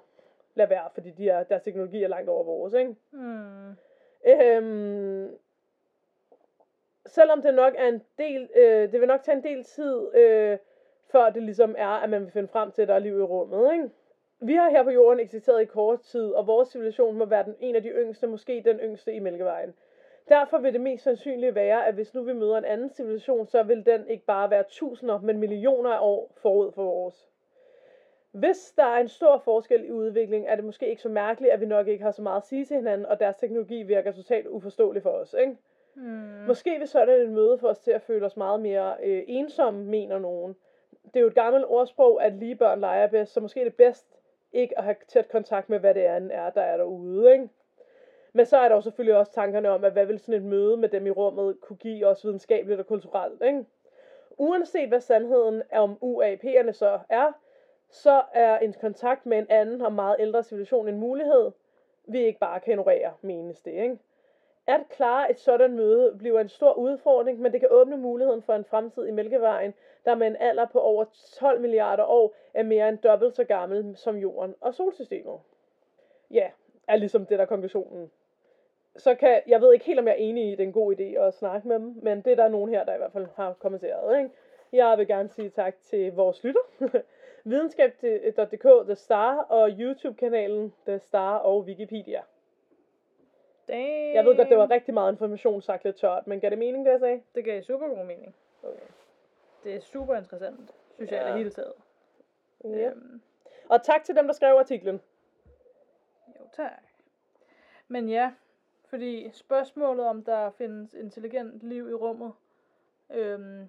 lade 0.54 0.70
være, 0.70 0.88
fordi 0.94 1.10
de 1.10 1.28
er, 1.28 1.42
deres 1.42 1.62
teknologi 1.62 2.02
er 2.02 2.08
langt 2.08 2.28
over 2.28 2.44
vores, 2.44 2.74
ikke? 2.74 2.94
Mm. 3.10 3.76
Øhm, 4.26 5.28
selvom 7.06 7.42
det 7.42 7.54
nok 7.54 7.74
er 7.76 7.88
en 7.88 8.02
del, 8.18 8.48
øh, 8.56 8.92
det 8.92 9.00
vil 9.00 9.08
nok 9.08 9.22
tage 9.22 9.36
en 9.36 9.44
del 9.44 9.64
tid, 9.64 10.14
øh, 10.14 10.58
før 11.12 11.30
det 11.30 11.42
ligesom 11.42 11.74
er, 11.78 11.88
at 11.88 12.10
man 12.10 12.22
vil 12.22 12.30
finde 12.30 12.48
frem 12.48 12.72
til, 12.72 12.82
at 12.82 12.88
der 12.88 12.94
er 12.94 12.98
liv 12.98 13.18
i 13.18 13.22
rummet, 13.22 13.72
ikke? 13.72 13.90
Vi 14.40 14.54
har 14.54 14.70
her 14.70 14.82
på 14.82 14.90
jorden 14.90 15.20
eksisteret 15.20 15.62
i 15.62 15.64
kort 15.64 16.00
tid, 16.00 16.32
og 16.32 16.46
vores 16.46 16.68
civilisation 16.68 17.18
må 17.18 17.24
være 17.24 17.44
den, 17.44 17.56
en 17.60 17.76
af 17.76 17.82
de 17.82 17.88
yngste, 17.88 18.26
måske 18.26 18.62
den 18.64 18.78
yngste 18.78 19.12
i 19.12 19.18
Mælkevejen. 19.18 19.74
Derfor 20.28 20.58
vil 20.58 20.72
det 20.72 20.80
mest 20.80 21.04
sandsynligt 21.04 21.54
være, 21.54 21.86
at 21.86 21.94
hvis 21.94 22.14
nu 22.14 22.22
vi 22.22 22.32
møder 22.32 22.58
en 22.58 22.64
anden 22.64 22.90
civilisation, 22.90 23.46
så 23.46 23.62
vil 23.62 23.86
den 23.86 24.08
ikke 24.08 24.24
bare 24.24 24.50
være 24.50 24.64
tusinder, 24.68 25.20
men 25.20 25.38
millioner 25.38 25.90
af 25.90 25.98
år 26.00 26.32
forud 26.36 26.72
for 26.72 26.82
vores. 26.82 27.31
Hvis 28.32 28.72
der 28.76 28.84
er 28.84 29.00
en 29.00 29.08
stor 29.08 29.38
forskel 29.38 29.84
i 29.84 29.90
udvikling, 29.90 30.46
er 30.48 30.56
det 30.56 30.64
måske 30.64 30.90
ikke 30.90 31.02
så 31.02 31.08
mærkeligt, 31.08 31.52
at 31.52 31.60
vi 31.60 31.66
nok 31.66 31.88
ikke 31.88 32.04
har 32.04 32.10
så 32.10 32.22
meget 32.22 32.40
at 32.40 32.46
sige 32.46 32.64
til 32.64 32.76
hinanden, 32.76 33.06
og 33.06 33.20
deres 33.20 33.36
teknologi 33.36 33.82
virker 33.82 34.12
totalt 34.12 34.46
uforståelig 34.46 35.02
for 35.02 35.10
os. 35.10 35.34
Ikke? 35.40 35.56
Mm. 35.94 36.44
Måske 36.46 36.78
vil 36.78 36.88
sådan 36.88 37.20
et 37.20 37.30
møde 37.30 37.58
få 37.58 37.68
os 37.68 37.78
til 37.78 37.90
at 37.90 38.02
føle 38.02 38.26
os 38.26 38.36
meget 38.36 38.60
mere 38.60 38.94
øh, 39.02 39.24
ensomme, 39.26 39.84
mener 39.84 40.18
nogen. 40.18 40.56
Det 41.04 41.16
er 41.16 41.20
jo 41.20 41.26
et 41.26 41.34
gammelt 41.34 41.64
ordsprog, 41.68 42.24
at 42.24 42.32
lige 42.32 42.56
børn 42.56 42.80
leger 42.80 43.06
bedst, 43.06 43.32
så 43.32 43.40
måske 43.40 43.60
er 43.60 43.64
det 43.64 43.74
bedst 43.74 44.06
ikke 44.52 44.78
at 44.78 44.84
have 44.84 44.96
tæt 45.08 45.28
kontakt 45.28 45.70
med, 45.70 45.78
hvad 45.78 45.94
det 45.94 46.06
er, 46.06 46.20
er 46.30 46.50
der 46.50 46.62
er 46.62 46.76
derude. 46.76 47.32
Ikke? 47.32 47.48
Men 48.32 48.46
så 48.46 48.56
er 48.56 48.68
der 48.68 48.74
jo 48.74 48.80
selvfølgelig 48.80 49.16
også 49.16 49.32
tankerne 49.32 49.70
om, 49.70 49.84
at 49.84 49.92
hvad 49.92 50.06
vil 50.06 50.18
sådan 50.18 50.34
et 50.34 50.42
møde 50.42 50.76
med 50.76 50.88
dem 50.88 51.06
i 51.06 51.10
rummet 51.10 51.60
kunne 51.60 51.76
give 51.76 52.06
os 52.06 52.24
videnskabeligt 52.24 52.80
og 52.80 52.86
kulturelt. 52.86 53.42
Ikke? 53.42 53.64
Uanset 54.38 54.88
hvad 54.88 55.00
sandheden 55.00 55.62
om 55.72 55.98
UAP'erne 56.02 56.72
så 56.72 56.98
er, 57.08 57.32
så 57.92 58.22
er 58.32 58.58
en 58.58 58.72
kontakt 58.80 59.26
med 59.26 59.38
en 59.38 59.46
anden 59.48 59.80
og 59.80 59.92
meget 59.92 60.16
ældre 60.18 60.42
civilisation 60.42 60.88
en 60.88 60.98
mulighed. 60.98 61.50
vi 62.04 62.18
ikke 62.18 62.38
bare 62.38 62.60
kan 62.60 62.72
ignorere, 62.72 63.12
menes 63.22 63.60
det, 63.60 63.70
ikke? 63.70 63.98
At 64.66 64.80
klare 64.90 65.30
et 65.30 65.40
sådan 65.40 65.76
møde 65.76 66.14
bliver 66.18 66.40
en 66.40 66.48
stor 66.48 66.72
udfordring, 66.72 67.40
men 67.40 67.52
det 67.52 67.60
kan 67.60 67.68
åbne 67.72 67.96
muligheden 67.96 68.42
for 68.42 68.54
en 68.54 68.64
fremtid 68.64 69.06
i 69.06 69.10
Mælkevejen, 69.10 69.74
der 70.04 70.14
med 70.14 70.26
en 70.26 70.36
alder 70.36 70.66
på 70.66 70.80
over 70.80 71.04
12 71.38 71.60
milliarder 71.60 72.04
år 72.04 72.34
er 72.54 72.62
mere 72.62 72.88
end 72.88 72.98
dobbelt 72.98 73.36
så 73.36 73.44
gammel 73.44 73.96
som 73.96 74.16
jorden 74.16 74.54
og 74.60 74.74
solsystemet. 74.74 75.40
Ja, 76.30 76.50
er 76.88 76.96
ligesom 76.96 77.26
det 77.26 77.38
der 77.38 77.44
konklusionen. 77.44 78.10
Så 78.96 79.14
kan, 79.14 79.40
jeg 79.46 79.60
ved 79.60 79.72
ikke 79.72 79.84
helt, 79.84 79.98
om 79.98 80.06
jeg 80.06 80.12
er 80.12 80.16
enig 80.16 80.44
i, 80.44 80.52
at 80.52 80.58
det 80.58 80.64
er 80.64 80.68
en 80.68 80.72
god 80.72 80.94
idé 80.94 81.02
at 81.02 81.34
snakke 81.34 81.68
med 81.68 81.78
dem, 81.78 81.98
men 82.02 82.22
det 82.22 82.32
er 82.32 82.36
der 82.36 82.48
nogen 82.48 82.70
her, 82.70 82.84
der 82.84 82.94
i 82.94 82.98
hvert 82.98 83.12
fald 83.12 83.26
har 83.36 83.52
kommenteret. 83.52 84.18
Ikke? 84.18 84.30
Jeg 84.72 84.98
vil 84.98 85.06
gerne 85.06 85.28
sige 85.28 85.50
tak 85.50 85.74
til 85.82 86.12
vores 86.12 86.44
lytter, 86.44 86.60
videnskab.dk, 87.44 88.86
The 88.86 88.94
Star 88.94 89.36
og 89.38 89.68
YouTube-kanalen 89.70 90.72
The 90.86 90.98
Star 90.98 91.36
og 91.38 91.60
Wikipedia. 91.60 92.22
Damn. 93.68 94.14
Jeg 94.14 94.24
ved 94.24 94.36
godt, 94.36 94.48
det 94.48 94.56
var 94.58 94.70
rigtig 94.70 94.94
meget 94.94 95.12
information 95.12 95.62
sagt 95.62 95.84
lidt 95.84 95.96
tørt, 95.96 96.26
men 96.26 96.40
gav 96.40 96.50
det 96.50 96.58
mening, 96.58 96.84
det 96.86 96.92
jeg 96.92 97.00
sagde? 97.00 97.22
Det 97.34 97.44
gav 97.44 97.62
super 97.62 97.88
god 97.88 98.04
mening. 98.04 98.34
Okay. 98.62 98.78
Det 99.64 99.74
er 99.74 99.80
super 99.80 100.16
interessant, 100.16 100.70
synes 100.94 101.10
jeg, 101.10 101.18
Ja. 101.20 101.24
i 101.26 101.28
det 101.28 101.38
hele 101.38 101.50
taget. 101.50 101.72
Ja. 102.64 102.90
Øhm, 102.90 103.20
Og 103.68 103.82
tak 103.82 104.04
til 104.04 104.16
dem, 104.16 104.26
der 104.26 104.32
skrev 104.34 104.54
artiklen. 104.58 105.00
jo, 106.28 106.44
tak. 106.52 106.82
Men 107.88 108.08
ja, 108.08 108.32
fordi 108.86 109.30
spørgsmålet 109.32 110.06
om 110.06 110.24
der 110.24 110.50
findes 110.50 110.94
intelligent 110.94 111.62
liv 111.62 111.90
i 111.90 111.94
rummet, 111.94 112.32
øhm, 113.10 113.68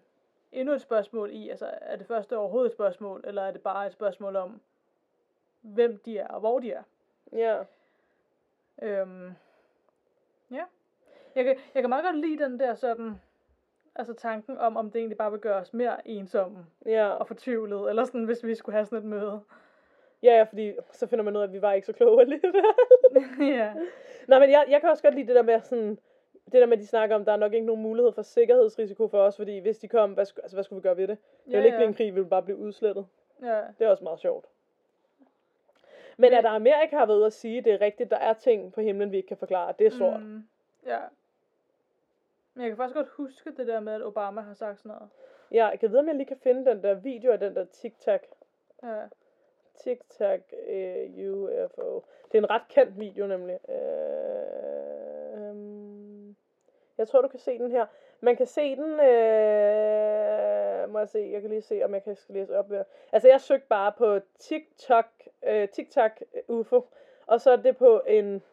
endnu 0.53 0.73
et 0.73 0.81
spørgsmål 0.81 1.29
i, 1.33 1.49
altså 1.49 1.69
er 1.81 1.95
det 1.95 2.07
første 2.07 2.37
overhovedet 2.37 2.69
et 2.69 2.75
spørgsmål, 2.75 3.23
eller 3.27 3.41
er 3.41 3.51
det 3.51 3.61
bare 3.61 3.87
et 3.87 3.93
spørgsmål 3.93 4.35
om, 4.35 4.61
hvem 5.61 5.97
de 6.05 6.17
er 6.17 6.27
og 6.27 6.39
hvor 6.39 6.59
de 6.59 6.71
er? 6.71 6.83
Ja. 7.33 7.63
Øhm, 8.81 9.31
ja. 10.51 10.63
Jeg 11.35 11.43
kan, 11.43 11.55
jeg 11.73 11.83
kan 11.83 11.89
meget 11.89 12.05
godt 12.05 12.17
lide 12.19 12.43
den 12.43 12.59
der 12.59 12.75
sådan, 12.75 13.21
altså 13.95 14.13
tanken 14.13 14.57
om, 14.57 14.77
om 14.77 14.91
det 14.91 14.99
egentlig 14.99 15.17
bare 15.17 15.31
vil 15.31 15.39
gøre 15.39 15.55
os 15.61 15.73
mere 15.73 16.07
ensomme 16.07 16.65
Ja. 16.85 17.07
og 17.09 17.27
fortvivlet, 17.27 17.89
eller 17.89 18.05
sådan, 18.05 18.23
hvis 18.25 18.43
vi 18.43 18.55
skulle 18.55 18.73
have 18.73 18.85
sådan 18.85 18.97
et 18.99 19.05
møde. 19.05 19.41
ja, 20.23 20.37
ja, 20.37 20.43
fordi 20.43 20.73
så 20.91 21.07
finder 21.07 21.23
man 21.25 21.35
ud 21.35 21.41
af, 21.41 21.45
at 21.45 21.53
vi 21.53 21.61
var 21.61 21.73
ikke 21.73 21.87
så 21.87 21.93
kloge 21.93 22.21
alligevel. 22.21 22.63
ja. 23.57 23.73
Nej, 24.27 24.39
men 24.39 24.51
jeg, 24.51 24.65
jeg 24.69 24.81
kan 24.81 24.89
også 24.89 25.03
godt 25.03 25.15
lide 25.15 25.27
det 25.27 25.35
der 25.35 25.41
med 25.43 25.61
sådan, 25.61 25.99
det 26.45 26.53
der 26.53 26.65
med, 26.65 26.77
at 26.77 26.81
de 26.81 26.87
snakker 26.87 27.15
om, 27.15 27.25
der 27.25 27.31
er 27.31 27.37
nok 27.37 27.53
ikke 27.53 27.65
nogen 27.65 27.81
mulighed 27.81 28.11
for 28.11 28.21
sikkerhedsrisiko 28.21 29.07
for 29.07 29.19
os, 29.21 29.35
fordi 29.35 29.57
hvis 29.57 29.77
de 29.77 29.87
kom, 29.87 30.13
hvad, 30.13 30.25
sku, 30.25 30.41
altså, 30.41 30.55
hvad 30.55 30.63
skulle 30.63 30.81
vi 30.81 30.83
gøre 30.83 30.97
ved 30.97 31.07
det? 31.07 31.17
Det 31.45 31.51
Ja, 31.51 31.57
ville 31.57 31.65
ikke 31.67 31.75
ja. 31.75 31.79
blive 31.79 31.87
en 31.87 31.93
krig, 31.93 32.05
vi 32.05 32.11
ville 32.19 32.29
bare 32.29 32.43
blive 32.43 32.57
udslettet. 32.57 33.05
Ja. 33.41 33.61
Det 33.79 33.85
er 33.85 33.89
også 33.89 34.03
meget 34.03 34.19
sjovt. 34.19 34.45
Men 36.17 36.33
at 36.33 36.45
Amerika 36.45 36.97
har 36.97 37.05
været 37.05 37.25
at 37.25 37.33
sige, 37.33 37.57
at 37.57 37.65
det 37.65 37.73
er 37.73 37.81
rigtigt, 37.81 38.11
der 38.11 38.17
er 38.17 38.33
ting 38.33 38.73
på 38.73 38.81
himlen, 38.81 39.11
vi 39.11 39.17
ikke 39.17 39.27
kan 39.27 39.37
forklare, 39.37 39.73
det 39.79 39.87
er 39.87 39.91
sort. 39.91 40.21
Mm. 40.21 40.47
Ja. 40.85 40.99
Men 42.53 42.61
jeg 42.61 42.69
kan 42.69 42.77
faktisk 42.77 42.95
godt 42.95 43.07
huske 43.07 43.51
det 43.57 43.67
der 43.67 43.79
med, 43.79 43.93
at 43.93 44.01
Obama 44.05 44.41
har 44.41 44.53
sagt 44.53 44.79
sådan 44.79 44.89
noget. 44.89 45.09
Ja, 45.51 45.67
jeg 45.67 45.79
kan 45.79 45.89
vide, 45.89 45.99
om 45.99 46.07
jeg 46.07 46.15
lige 46.15 46.27
kan 46.27 46.37
finde 46.37 46.65
den 46.65 46.83
der 46.83 46.93
video 46.93 47.31
af 47.31 47.39
den 47.39 47.55
der 47.55 47.65
TikTok. 47.65 48.21
Ja. 48.83 49.01
TikTok 49.83 50.39
uh, 50.51 51.33
UFO. 51.33 52.03
Det 52.31 52.37
er 52.37 52.41
en 52.41 52.49
ret 52.49 52.67
kendt 52.69 52.99
video 52.99 53.27
nemlig. 53.27 53.59
Um, 53.67 54.82
jeg 56.97 57.07
tror, 57.07 57.21
du 57.21 57.27
kan 57.27 57.39
se 57.39 57.57
den 57.57 57.71
her. 57.71 57.85
Man 58.21 58.35
kan 58.35 58.45
se 58.45 58.75
den, 58.75 58.99
øh, 58.99 60.89
må 60.89 60.99
jeg 60.99 61.09
se, 61.09 61.29
jeg 61.31 61.41
kan 61.41 61.49
lige 61.49 61.61
se, 61.61 61.83
om 61.83 61.93
jeg 61.93 62.03
kan 62.03 62.15
skal 62.15 62.35
læse 62.35 62.57
op 62.57 62.69
her. 62.69 62.83
Altså, 63.11 63.27
jeg 63.27 63.41
søgte 63.41 63.67
bare 63.67 63.91
på 63.91 64.19
TikTok, 64.39 65.05
øh, 65.43 65.69
TikTok 65.69 66.11
øh, 66.33 66.41
UFO, 66.47 66.85
og 67.27 67.41
så 67.41 67.51
er 67.51 67.55
det 67.55 67.77
på 67.77 68.01
en, 68.07 68.43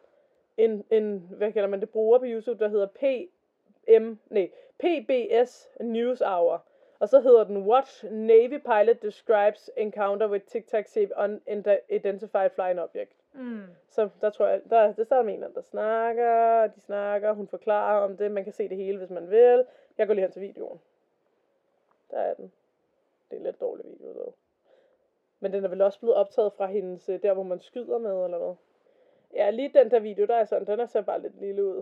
en, 0.57 0.85
en, 0.89 1.27
hvad 1.37 1.51
kalder 1.51 1.69
man 1.69 1.81
det, 1.81 1.89
bruger 1.89 2.19
på 2.19 2.25
YouTube, 2.27 2.63
der 2.63 2.69
hedder 2.69 2.87
PM, 2.87 4.13
nej, 4.29 4.49
PBS 4.79 5.69
News 5.79 6.21
Hour. 6.21 6.65
Og 6.99 7.09
så 7.09 7.19
hedder 7.19 7.43
den 7.43 7.57
Watch 7.57 8.05
Navy 8.05 8.59
Pilot 8.59 9.01
Describes 9.01 9.71
Encounter 9.77 10.27
with 10.27 10.45
TikTok 10.45 10.87
Shape 10.87 11.11
Unidentified 11.17 12.49
Flying 12.49 12.79
Object. 12.79 13.20
Mm. 13.33 13.65
Så 13.89 14.09
der 14.21 14.29
tror 14.29 14.47
jeg, 14.47 14.61
der, 14.69 14.93
det 14.93 15.05
starter 15.05 15.23
med 15.23 15.33
en 15.33 15.37
eller 15.37 15.47
anden, 15.47 15.55
der 15.55 15.61
snakker, 15.61 16.67
de 16.67 16.81
snakker, 16.81 17.31
hun 17.31 17.47
forklarer 17.47 18.01
om 18.01 18.17
det, 18.17 18.31
man 18.31 18.43
kan 18.43 18.53
se 18.53 18.69
det 18.69 18.77
hele, 18.77 18.97
hvis 18.97 19.09
man 19.09 19.29
vil. 19.29 19.65
Jeg 19.97 20.07
går 20.07 20.13
lige 20.13 20.23
hen 20.23 20.31
til 20.31 20.41
videoen. 20.41 20.81
Der 22.11 22.17
er 22.17 22.33
den. 22.33 22.51
Det 23.29 23.35
er 23.35 23.39
en 23.39 23.43
lidt 23.43 23.61
dårlig 23.61 23.85
video, 23.85 24.13
dog. 24.13 24.35
Men 25.39 25.53
den 25.53 25.63
er 25.63 25.69
vel 25.69 25.81
også 25.81 25.99
blevet 25.99 26.15
optaget 26.15 26.53
fra 26.53 26.65
hendes, 26.65 27.09
øh, 27.09 27.23
der 27.23 27.33
hvor 27.33 27.43
man 27.43 27.59
skyder 27.59 27.97
med, 27.97 28.23
eller 28.23 28.37
hvad? 28.37 28.55
Ja, 29.33 29.49
lige 29.49 29.71
den 29.73 29.91
der 29.91 29.99
video, 29.99 30.25
der 30.25 30.35
er 30.35 30.45
sådan, 30.45 30.67
den 30.67 30.79
er 30.79 30.85
så 30.85 31.01
bare 31.01 31.21
lidt 31.21 31.39
lille 31.39 31.65
ud. 31.65 31.81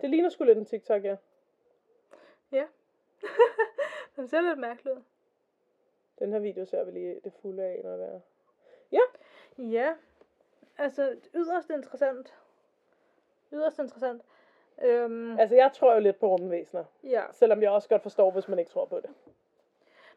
Det 0.00 0.10
ligner 0.10 0.28
sgu 0.28 0.44
lidt 0.44 0.58
en 0.58 0.64
TikTok, 0.64 1.04
ja. 1.04 1.16
Ja. 2.52 2.66
Den 4.16 4.28
ser 4.28 4.40
lidt 4.40 4.58
mærkelig 4.58 4.92
ud. 4.92 5.02
Den 6.18 6.32
her 6.32 6.38
video 6.38 6.64
ser 6.64 6.84
vi 6.84 6.90
lige 6.90 7.20
det 7.24 7.32
fulde 7.32 7.62
af, 7.62 7.80
når 7.84 7.96
det 7.96 8.06
er. 8.06 8.20
Ja. 9.58 9.94
Altså, 10.78 11.16
yderst 11.34 11.70
interessant. 11.70 12.34
Yderst 13.52 13.78
interessant. 13.78 14.22
Øhm, 14.82 15.38
Altså, 15.38 15.56
jeg 15.56 15.70
tror 15.72 15.94
jo 15.94 16.00
lidt 16.00 16.18
på 16.20 16.26
rumvæsener. 16.26 16.84
ja. 17.04 17.22
Selvom 17.32 17.62
jeg 17.62 17.70
også 17.70 17.88
godt 17.88 18.02
forstår, 18.02 18.30
hvis 18.30 18.48
man 18.48 18.58
ikke 18.58 18.70
tror 18.70 18.84
på 18.84 19.00
det. 19.00 19.10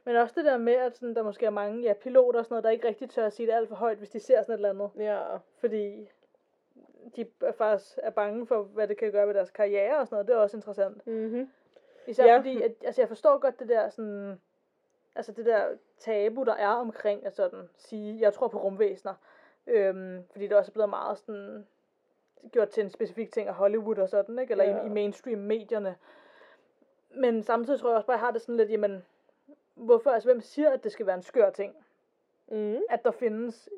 Men 0.04 0.16
også 0.16 0.34
det 0.38 0.46
der 0.46 0.58
med, 0.58 0.74
at 0.74 0.98
sådan, 0.98 1.16
der 1.16 1.24
måske 1.24 1.46
er 1.46 1.50
mange 1.50 1.82
ja, 1.82 1.94
piloter 1.94 2.40
og 2.40 2.46
sådan 2.46 2.54
noget, 2.54 2.64
der 2.64 2.70
ikke 2.70 2.88
rigtig 2.88 3.10
tør 3.10 3.26
at 3.26 3.34
sige 3.34 3.48
det 3.48 3.54
alt 3.54 3.70
for 3.70 3.76
højt, 3.76 3.98
hvis 3.98 4.10
de 4.10 4.20
ser 4.20 4.42
sådan 4.42 4.54
et 4.54 4.58
eller 4.58 4.70
andet. 4.70 5.06
Ja. 5.06 5.38
Fordi 5.58 6.10
de 7.16 7.26
er 7.42 7.52
faktisk 7.52 8.00
er 8.04 8.10
bange 8.10 8.48
for, 8.48 8.62
hvad 8.62 8.88
det 8.88 8.98
kan 8.98 9.12
gøre 9.12 9.28
ved 9.28 9.34
deres 9.34 9.52
karriere 9.52 9.98
og 9.98 10.08
sådan 10.08 10.16
noget. 10.16 10.28
Det 10.28 10.34
er 10.34 10.40
også 10.40 10.58
interessant. 10.58 11.08
Mhm. 11.08 11.50
Især 12.08 12.26
ja. 12.26 12.38
fordi, 12.38 12.62
at, 12.62 12.72
altså 12.86 13.02
jeg 13.02 13.08
forstår 13.08 13.38
godt 13.38 13.60
det 13.60 13.70
der 13.70 13.90
sådan, 13.90 14.42
altså 15.16 15.32
det 15.32 15.46
der 15.46 15.68
tabu, 16.00 16.44
der 16.44 16.54
er 16.54 16.68
omkring 16.70 17.26
at 17.26 17.36
sådan 17.36 17.70
sige, 17.78 18.22
jeg 18.22 18.34
tror 18.34 18.48
på 18.48 18.64
rumvæsener. 18.64 19.14
Øhm, 19.68 20.24
fordi 20.32 20.48
det 20.48 20.58
også 20.58 20.72
er 20.72 20.74
blevet 20.74 20.90
meget 20.90 21.18
sådan, 21.18 21.68
gjort 22.52 22.70
til 22.70 22.84
en 22.84 22.90
specifik 22.90 23.32
ting 23.32 23.48
af 23.48 23.54
Hollywood 23.54 23.98
og 23.98 24.10
sådan, 24.10 24.40
ikke? 24.40 24.52
Eller 24.52 24.64
Ja. 24.64 24.84
i, 24.84 24.86
i 24.86 24.90
mainstream 24.90 25.40
medierne. 25.40 25.96
Men 27.10 27.44
samtidig 27.44 27.80
tror 27.80 27.90
jeg 27.90 27.96
også 27.96 28.08
bare, 28.08 28.16
at 28.16 28.20
jeg 28.20 28.26
har 28.28 28.32
det 28.32 28.42
sådan 28.42 28.58
lidt, 28.58 28.72
jamen, 28.72 29.06
hvorfor, 29.76 30.10
altså 30.12 30.30
hvem 30.30 30.42
siger, 30.42 30.70
at 30.70 30.84
det 30.84 30.92
skal 30.92 31.06
være 31.06 31.16
en 31.16 31.22
skør 31.22 31.50
ting? 31.50 31.76
Mhm. 32.52 32.82
At 32.90 33.04
der 33.06 33.12
findes 33.12 33.70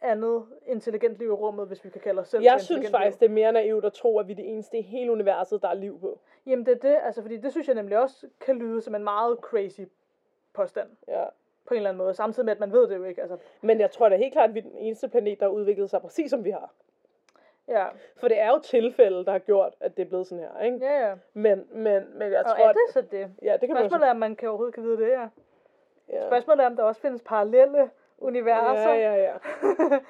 andet 0.00 0.46
intelligent 0.66 1.16
liv 1.18 1.26
i 1.28 1.30
rummet, 1.30 1.66
hvis 1.66 1.84
vi 1.84 1.90
kan 1.90 2.00
kalde 2.00 2.20
os 2.20 2.28
selv 2.28 2.42
Jeg 2.42 2.60
synes 2.60 2.90
faktisk, 2.90 3.20
det 3.20 3.26
er 3.26 3.30
mere 3.30 3.52
naivt 3.52 3.84
at 3.84 3.92
tro, 3.92 4.18
at 4.18 4.26
vi 4.26 4.32
er 4.32 4.36
det 4.36 4.48
eneste 4.48 4.78
i 4.78 4.82
hele 4.82 5.12
universet, 5.12 5.62
der 5.62 5.68
er 5.68 5.74
liv 5.74 6.00
på. 6.00 6.20
Jamen 6.46 6.66
det 6.66 6.72
er 6.74 6.78
det, 6.78 6.98
altså 7.02 7.22
fordi 7.22 7.36
det 7.36 7.52
synes 7.52 7.66
jeg 7.66 7.74
nemlig 7.74 7.98
også 7.98 8.28
kan 8.40 8.56
lyde 8.58 8.80
som 8.80 8.94
en 8.94 9.04
meget 9.04 9.38
crazy 9.38 9.80
påstand. 10.52 10.90
Ja. 11.08 11.24
På 11.68 11.74
en 11.74 11.76
eller 11.78 11.90
anden 11.90 11.98
måde, 12.04 12.14
samtidig 12.14 12.44
med, 12.44 12.52
at 12.52 12.60
man 12.60 12.72
ved 12.72 12.88
det 12.88 12.96
jo 12.96 13.04
ikke. 13.04 13.20
Altså, 13.22 13.36
Men 13.60 13.80
jeg 13.80 13.90
tror 13.90 14.08
da 14.08 14.16
helt 14.16 14.32
klart, 14.32 14.48
at 14.48 14.54
vi 14.54 14.58
er 14.58 14.62
den 14.62 14.76
eneste 14.78 15.08
planet, 15.08 15.40
der 15.40 15.46
har 15.46 15.52
udviklet 15.52 15.90
sig 15.90 16.00
præcis 16.00 16.30
som 16.30 16.44
vi 16.44 16.50
har. 16.50 16.72
ja, 17.68 17.86
For 18.16 18.28
det 18.28 18.40
er 18.40 18.48
jo 18.48 18.58
tilfælde, 18.58 19.24
der 19.24 19.32
har 19.32 19.38
gjort, 19.38 19.74
at 19.80 19.96
det 19.96 20.02
er 20.02 20.08
blevet 20.08 20.26
sådan 20.26 20.44
her, 20.44 20.60
ikke? 20.64 20.78
ja, 20.86 21.08
ja. 21.08 21.14
Men, 21.32 21.66
men, 21.72 22.18
men 22.18 22.32
jeg 22.32 22.38
Og 22.44 22.56
tror, 22.56 22.64
er 22.68 22.72
det 22.72 22.80
så 22.90 23.00
det? 23.00 23.30
Ja, 23.42 23.52
det 23.52 23.60
kan 23.60 23.70
man 23.70 23.76
Spørgsmålet 23.82 24.06
er, 24.06 24.10
om 24.10 24.16
man 24.16 24.36
kan 24.36 24.48
overhovedet 24.48 24.74
kan 24.74 24.82
vide 24.82 24.96
det, 24.96 25.08
ja. 25.10 25.28
ja. 26.08 26.26
Spørgsmålet 26.26 26.62
er, 26.62 26.66
om 26.66 26.76
der 26.76 26.82
også 26.82 27.00
findes 27.00 27.22
parallelle 27.22 27.90
universer. 28.18 28.92
Ja, 28.92 29.14
ja, 29.14 29.14
ja. 29.24 29.34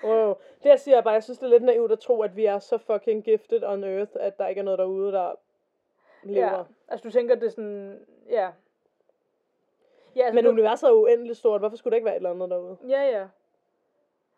Wow. 0.09 0.35
Det 0.63 0.69
jeg 0.69 0.81
siger 0.81 0.97
jeg 0.97 1.05
bare, 1.05 1.15
jeg 1.15 1.23
synes, 1.23 1.39
det 1.39 1.47
er 1.47 1.51
lidt 1.51 1.63
naivt 1.63 1.93
at 1.93 1.99
tro, 1.99 2.23
at 2.23 2.37
vi 2.37 2.45
er 2.45 2.59
så 2.59 2.79
fucking 2.79 3.25
gifted 3.25 3.63
on 3.65 3.85
earth, 3.85 4.13
at 4.21 4.39
der 4.39 4.47
ikke 4.47 4.59
er 4.59 4.63
noget 4.65 4.79
derude, 4.79 5.13
der 5.13 5.35
lever. 6.23 6.47
ja. 6.47 6.63
Altså, 6.89 7.09
du 7.09 7.13
tænker, 7.13 7.35
det 7.35 7.47
er 7.47 7.51
sådan, 7.51 8.01
ja. 8.31 8.49
Ja, 10.17 10.23
altså, 10.23 10.35
Men 10.35 10.45
du, 10.45 10.51
universet 10.51 10.89
er 10.89 10.93
uendeligt 10.93 11.39
stort. 11.39 11.61
Hvorfor 11.61 11.77
skulle 11.77 11.93
der 11.93 11.97
ikke 11.97 12.05
være 12.05 12.15
et 12.15 12.17
eller 12.17 12.31
andet 12.31 12.51
derude? 12.51 12.77
ja, 12.89 13.03
ja. 13.03 13.27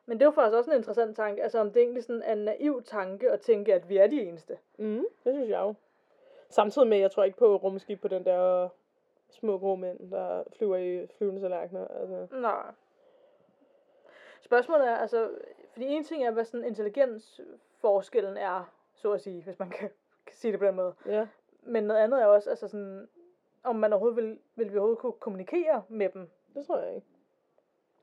Men 0.07 0.19
det 0.19 0.23
er 0.23 0.27
jo 0.27 0.31
faktisk 0.31 0.57
også 0.57 0.71
en 0.71 0.77
interessant 0.77 1.17
tanke, 1.17 1.43
altså 1.43 1.59
om 1.59 1.71
det 1.71 1.83
egentlig 1.83 2.05
sådan 2.05 2.23
er 2.23 2.33
en 2.33 2.39
naiv 2.39 2.83
tanke 2.83 3.31
at 3.31 3.41
tænke, 3.41 3.75
at 3.75 3.89
vi 3.89 3.97
er 3.97 4.07
de 4.07 4.23
eneste. 4.23 4.59
Mm, 4.79 5.05
det 5.25 5.35
synes 5.35 5.49
jeg 5.49 5.61
jo. 5.61 5.75
Samtidig 6.49 6.89
med, 6.89 6.99
jeg 6.99 7.11
tror 7.11 7.25
ikke 7.25 7.39
på 7.39 7.57
rumskib 7.57 8.01
på 8.01 8.09
den 8.09 8.25
der 8.25 8.69
små 9.31 9.59
grå 9.59 9.77
mænd, 9.77 10.11
der 10.11 10.43
flyver 10.57 10.77
i 10.77 11.07
flyvende 11.07 11.41
tallerkener. 11.41 11.89
Altså. 11.89 12.37
Nej. 12.37 12.63
Spørgsmålet 14.41 14.89
er, 14.89 14.97
altså, 14.97 15.31
fordi 15.73 15.87
en 15.87 16.05
ting 16.05 16.25
er, 16.25 16.31
hvad 16.31 16.45
sådan 16.45 16.67
intelligensforskellen 16.67 18.37
er, 18.37 18.73
så 18.95 19.13
at 19.13 19.21
sige, 19.21 19.43
hvis 19.43 19.59
man 19.59 19.71
kan, 19.71 19.91
kan 20.27 20.37
sige 20.37 20.53
det 20.53 20.61
på 20.61 20.67
den 20.67 20.75
måde. 20.75 20.95
Ja. 21.07 21.27
Men 21.63 21.85
noget 21.85 22.01
andet 22.01 22.23
er 22.23 22.27
også, 22.27 22.51
altså 22.51 22.69
sådan, 22.69 23.09
om 23.65 23.77
man 23.77 23.93
overhovedet 23.93 24.17
vil, 24.17 24.39
vil 24.57 24.73
vi 24.73 24.77
overhovedet 24.79 24.99
kunne 24.99 25.13
kommunikere 25.13 25.83
med 25.89 26.09
dem. 26.09 26.31
Det 26.55 26.67
tror 26.67 26.79
jeg 26.79 26.95
ikke. 26.95 27.07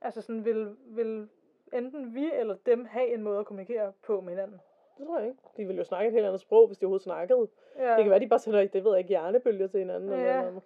Altså 0.02 0.22
sådan, 0.22 0.46
vil, 0.46 0.76
vil 0.86 1.30
enten 1.74 2.16
vi 2.16 2.32
eller 2.34 2.56
dem 2.66 2.86
have 2.86 3.14
en 3.14 3.22
måde 3.24 3.40
at 3.40 3.46
kommunikere 3.46 3.94
på 4.04 4.22
med 4.22 4.30
hinanden. 4.30 4.62
Det 4.98 5.08
tror 5.08 5.20
jeg 5.20 5.28
ikke. 5.28 5.40
De 5.58 5.66
ville 5.66 5.78
jo 5.78 5.84
snakke 5.84 6.08
et 6.08 6.14
helt 6.14 6.26
andet 6.26 6.42
sprog, 6.42 6.68
hvis 6.68 6.78
de 6.78 6.86
overhovedet 6.86 7.04
snakkede. 7.04 7.48
Ja. 7.78 7.96
Det 7.96 8.04
kan 8.04 8.10
være, 8.12 8.20
de 8.20 8.28
bare 8.28 8.40
sender, 8.40 8.68
det 8.68 8.84
ved 8.84 8.92
jeg 8.92 9.00
ikke, 9.00 9.08
hjernebølger 9.08 9.68
til 9.68 9.80
hinanden. 9.80 10.10
Eller 10.12 10.26
Ja. 10.26 10.42
noget. 10.42 10.62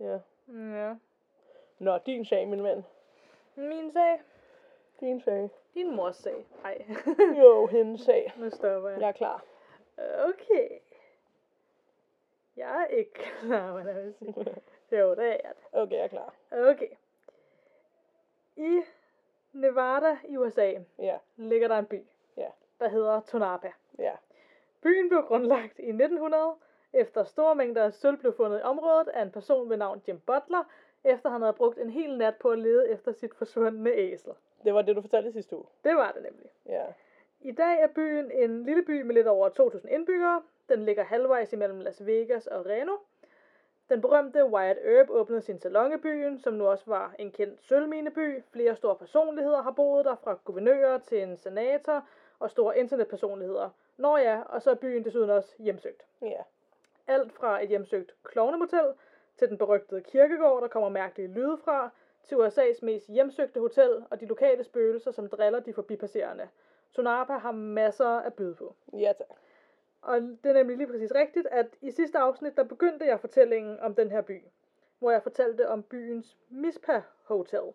Ja. 0.00 0.18
Ja. 0.82 0.94
Nå, 1.78 1.98
din 2.06 2.24
sag, 2.24 2.48
min 2.48 2.62
ven. 2.64 2.84
Min 3.56 3.90
sag. 3.90 4.20
Din 5.00 5.20
sag. 5.20 5.50
Din 5.74 5.96
mors 5.96 6.16
sag. 6.16 6.46
Ej, 6.64 6.84
Jo, 7.38 7.66
hendes 7.66 8.00
sag. 8.00 8.32
nu 8.40 8.50
stopper 8.50 8.88
jeg. 8.88 9.00
Jeg 9.00 9.08
er 9.08 9.12
klar. 9.12 9.44
Okay. 10.28 10.68
Jeg 12.60 12.82
er 12.82 12.86
ikke 12.86 13.12
klar, 13.12 13.72
hvad 13.82 13.94
jeg 13.94 14.04
vil 14.04 14.14
sige. 14.14 14.34
Jo, 14.92 15.10
det 15.14 15.24
er 15.24 15.36
jeg. 15.44 15.52
Okay, 15.72 15.94
jeg 15.96 16.04
er 16.04 16.08
klar. 16.08 16.34
Okay. 16.52 16.88
I 18.56 18.80
Nevada 19.52 20.18
i 20.28 20.36
USA 20.36 20.72
Ja, 20.98 21.18
ligger 21.36 21.68
der 21.68 21.78
en 21.78 21.86
by, 21.86 22.04
Ja. 22.36 22.48
der 22.80 22.88
hedder 22.88 23.20
Tonapa. 23.20 23.72
ja. 23.98 24.12
Byen 24.82 25.08
blev 25.08 25.22
grundlagt 25.22 25.78
i 25.78 25.88
1900, 25.88 26.54
efter 26.92 27.24
store 27.24 27.54
mængder 27.54 27.84
af 27.84 27.92
sølv 27.92 28.16
blev 28.16 28.32
fundet 28.36 28.58
i 28.58 28.62
området 28.62 29.08
af 29.08 29.22
en 29.22 29.30
person 29.30 29.70
ved 29.70 29.76
navn 29.76 30.02
Jim 30.08 30.20
Butler, 30.20 30.64
efter 31.04 31.30
han 31.30 31.40
havde 31.40 31.52
brugt 31.52 31.78
en 31.78 31.90
hel 31.90 32.18
nat 32.18 32.36
på 32.36 32.50
at 32.50 32.58
lede 32.58 32.88
efter 32.90 33.12
sit 33.12 33.34
forsvundne 33.34 33.90
æsel. 33.92 34.32
Det 34.64 34.74
var 34.74 34.82
det, 34.82 34.96
du 34.96 35.00
fortalte 35.00 35.32
sidste 35.32 35.56
uge. 35.56 35.66
Det 35.84 35.96
var 35.96 36.12
det 36.12 36.22
nemlig. 36.22 36.50
Ja. 36.66 36.84
I 37.40 37.52
dag 37.52 37.80
er 37.82 37.86
byen 37.86 38.30
en 38.30 38.64
lille 38.64 38.82
by 38.82 39.02
med 39.02 39.14
lidt 39.14 39.26
over 39.26 39.48
2.000 39.48 39.88
indbyggere. 39.94 40.42
Den 40.70 40.84
ligger 40.84 41.04
halvvejs 41.04 41.52
imellem 41.52 41.80
Las 41.80 42.06
Vegas 42.06 42.46
og 42.46 42.66
Reno. 42.66 42.96
Den 43.88 44.00
berømte 44.00 44.46
Wyatt 44.46 44.78
Earp 44.84 45.10
åbnede 45.10 45.40
sin 45.40 45.58
salon 45.58 45.92
i 45.92 45.96
byen, 45.96 46.38
som 46.38 46.54
nu 46.54 46.66
også 46.66 46.84
var 46.86 47.14
en 47.18 47.32
kendt 47.32 47.62
sølvmineby. 47.62 48.42
Flere 48.52 48.76
store 48.76 48.96
personligheder 48.96 49.62
har 49.62 49.70
boet 49.70 50.04
der, 50.04 50.16
fra 50.24 50.38
guvernører 50.44 50.98
til 50.98 51.22
en 51.22 51.36
senator 51.36 52.06
og 52.38 52.50
store 52.50 52.78
internetpersonligheder. 52.78 53.70
Nå 53.96 54.16
ja, 54.16 54.40
og 54.46 54.62
så 54.62 54.70
er 54.70 54.74
byen 54.74 55.04
desuden 55.04 55.30
også 55.30 55.54
hjemsøgt. 55.58 56.02
Ja. 56.22 56.42
Alt 57.06 57.32
fra 57.32 57.62
et 57.62 57.68
hjemsøgt 57.68 58.14
klovnemotel 58.24 58.92
til 59.36 59.48
den 59.48 59.58
berygtede 59.58 60.00
kirkegård, 60.00 60.62
der 60.62 60.68
kommer 60.68 60.88
mærkelige 60.88 61.28
lyde 61.28 61.58
fra, 61.64 61.90
til 62.24 62.34
USA's 62.34 62.78
mest 62.82 63.08
hjemsøgte 63.08 63.60
hotel 63.60 64.04
og 64.10 64.20
de 64.20 64.26
lokale 64.26 64.64
spøgelser, 64.64 65.10
som 65.10 65.28
driller 65.28 65.60
de 65.60 65.72
forbipasserende. 65.72 66.48
Tonapa 66.92 67.32
har 67.32 67.52
masser 67.52 68.08
at 68.08 68.34
byde 68.34 68.54
på. 68.54 68.74
Ja, 68.92 69.12
tak. 69.12 69.36
Og 70.02 70.20
det 70.20 70.50
er 70.50 70.52
nemlig 70.52 70.76
lige 70.76 70.86
præcis 70.86 71.14
rigtigt, 71.14 71.46
at 71.46 71.66
i 71.80 71.90
sidste 71.90 72.18
afsnit, 72.18 72.56
der 72.56 72.64
begyndte 72.64 73.06
jeg 73.06 73.20
fortællingen 73.20 73.80
om 73.80 73.94
den 73.94 74.10
her 74.10 74.20
by, 74.20 74.42
hvor 74.98 75.10
jeg 75.10 75.22
fortalte 75.22 75.68
om 75.68 75.82
byens 75.82 76.36
Mispa 76.48 77.02
Hotel, 77.24 77.72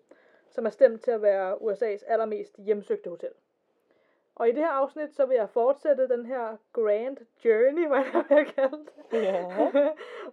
som 0.50 0.66
er 0.66 0.70
stemt 0.70 1.02
til 1.02 1.12
at 1.12 1.22
være 1.22 1.56
USA's 1.56 2.12
allermest 2.12 2.58
hjemsøgte 2.58 3.10
hotel. 3.10 3.32
Og 4.36 4.50
i 4.50 4.52
det 4.52 4.64
her 4.64 4.72
afsnit, 4.72 5.16
så 5.16 5.26
vil 5.26 5.36
jeg 5.36 5.50
fortsætte 5.50 6.08
den 6.08 6.26
her 6.26 6.58
grand 6.74 7.18
journey, 7.46 7.88
hvad 7.92 8.04
jeg 8.14 8.26
vil 8.30 8.46
kalde 8.46 8.86
det. 9.12 9.22
Ja. 9.24 9.46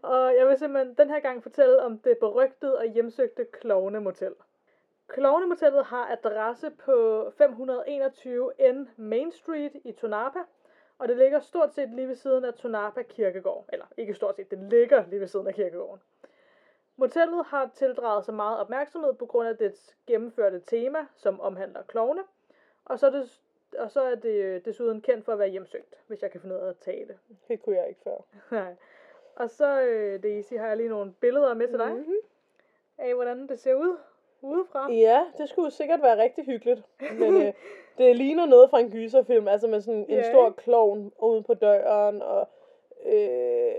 og 0.03 0.37
jeg 0.37 0.47
vil 0.49 0.59
simpelthen 0.59 0.95
den 0.95 1.11
her 1.11 1.21
gang 1.21 1.43
fortælle 1.43 1.83
om 1.83 1.99
det 1.99 2.19
berygtede 2.19 2.79
og 2.79 2.87
hjemsøgte 2.87 3.45
Klovnemotel. 3.45 4.35
Klovnemotellet 5.07 5.85
har 5.85 6.13
adresse 6.13 6.71
på 6.71 7.31
521 7.39 8.53
N 8.73 8.89
Main 8.97 9.33
Street 9.33 9.73
i 9.85 9.93
Tonapa, 9.93 10.39
og 10.99 11.09
det 11.09 11.17
ligger 11.17 11.41
stort 11.41 11.75
set 11.75 11.91
lige 11.91 12.09
ved 12.09 12.15
siden 12.15 12.45
af 12.45 12.55
Tonapa 12.55 13.03
Kirkegård. 13.03 13.65
Eller 13.73 13.87
ikke 13.97 14.15
stort 14.15 14.37
set, 14.37 14.51
det 14.51 14.59
ligger 14.59 15.05
lige 15.07 15.21
ved 15.21 15.27
siden 15.27 15.47
af 15.47 15.55
kirkegården. 15.55 16.01
Motellet 16.97 17.45
har 17.45 17.71
tildraget 17.75 18.25
sig 18.25 18.35
meget 18.35 18.59
opmærksomhed 18.61 19.13
på 19.15 19.27
grund 19.27 19.49
af 19.49 19.57
dets 19.57 19.97
gennemførte 20.07 20.61
tema, 20.61 20.99
som 21.17 21.41
omhandler 21.41 21.83
klovne, 21.83 22.23
og 22.85 22.99
så 22.99 23.07
er 23.07 23.11
det, 23.11 23.41
og 23.79 23.91
så 23.91 24.01
er 24.03 24.15
det 24.15 24.65
desuden 24.65 25.01
kendt 25.01 25.25
for 25.25 25.33
at 25.33 25.39
være 25.39 25.49
hjemsøgt, 25.49 25.95
hvis 26.07 26.23
jeg 26.23 26.31
kan 26.31 26.41
finde 26.41 26.55
ud 26.55 26.61
af 26.61 26.69
at 26.69 26.77
tale. 26.77 27.19
Det 27.49 27.63
kunne 27.63 27.77
jeg 27.77 27.89
ikke 27.89 28.01
før. 28.05 28.17
Nej. 28.51 28.75
Og 29.37 29.51
så, 29.51 29.81
øh, 29.83 30.23
Daisy, 30.23 30.55
har 30.55 30.67
jeg 30.67 30.77
lige 30.77 30.89
nogle 30.89 31.13
billeder 31.21 31.55
med 31.55 31.69
til 31.69 31.79
dig, 31.79 31.93
Mhm. 31.95 32.15
af 32.99 33.15
hvordan 33.15 33.47
det 33.49 33.59
ser 33.61 33.75
ud 33.75 33.97
udefra. 34.43 34.91
Ja, 34.93 35.21
det 35.39 35.49
skulle 35.49 35.71
sikkert 35.71 36.03
være 36.03 36.23
rigtig 36.23 36.45
hyggeligt. 36.45 36.83
Men 37.19 37.43
øh, 37.43 37.53
det 37.99 38.17
ligner 38.17 38.47
noget 38.47 38.71
fra 38.71 38.81
en 38.81 38.91
gyserfilm, 38.91 39.49
altså 39.49 39.69
med 39.69 39.81
sådan 39.81 40.01
en 40.01 40.07
Ja. 40.09 40.31
stor 40.31 40.51
klovn 40.51 41.13
ude 41.23 41.43
på 41.43 41.55
døren, 41.55 42.23
og 42.23 42.49
øh, 43.07 43.73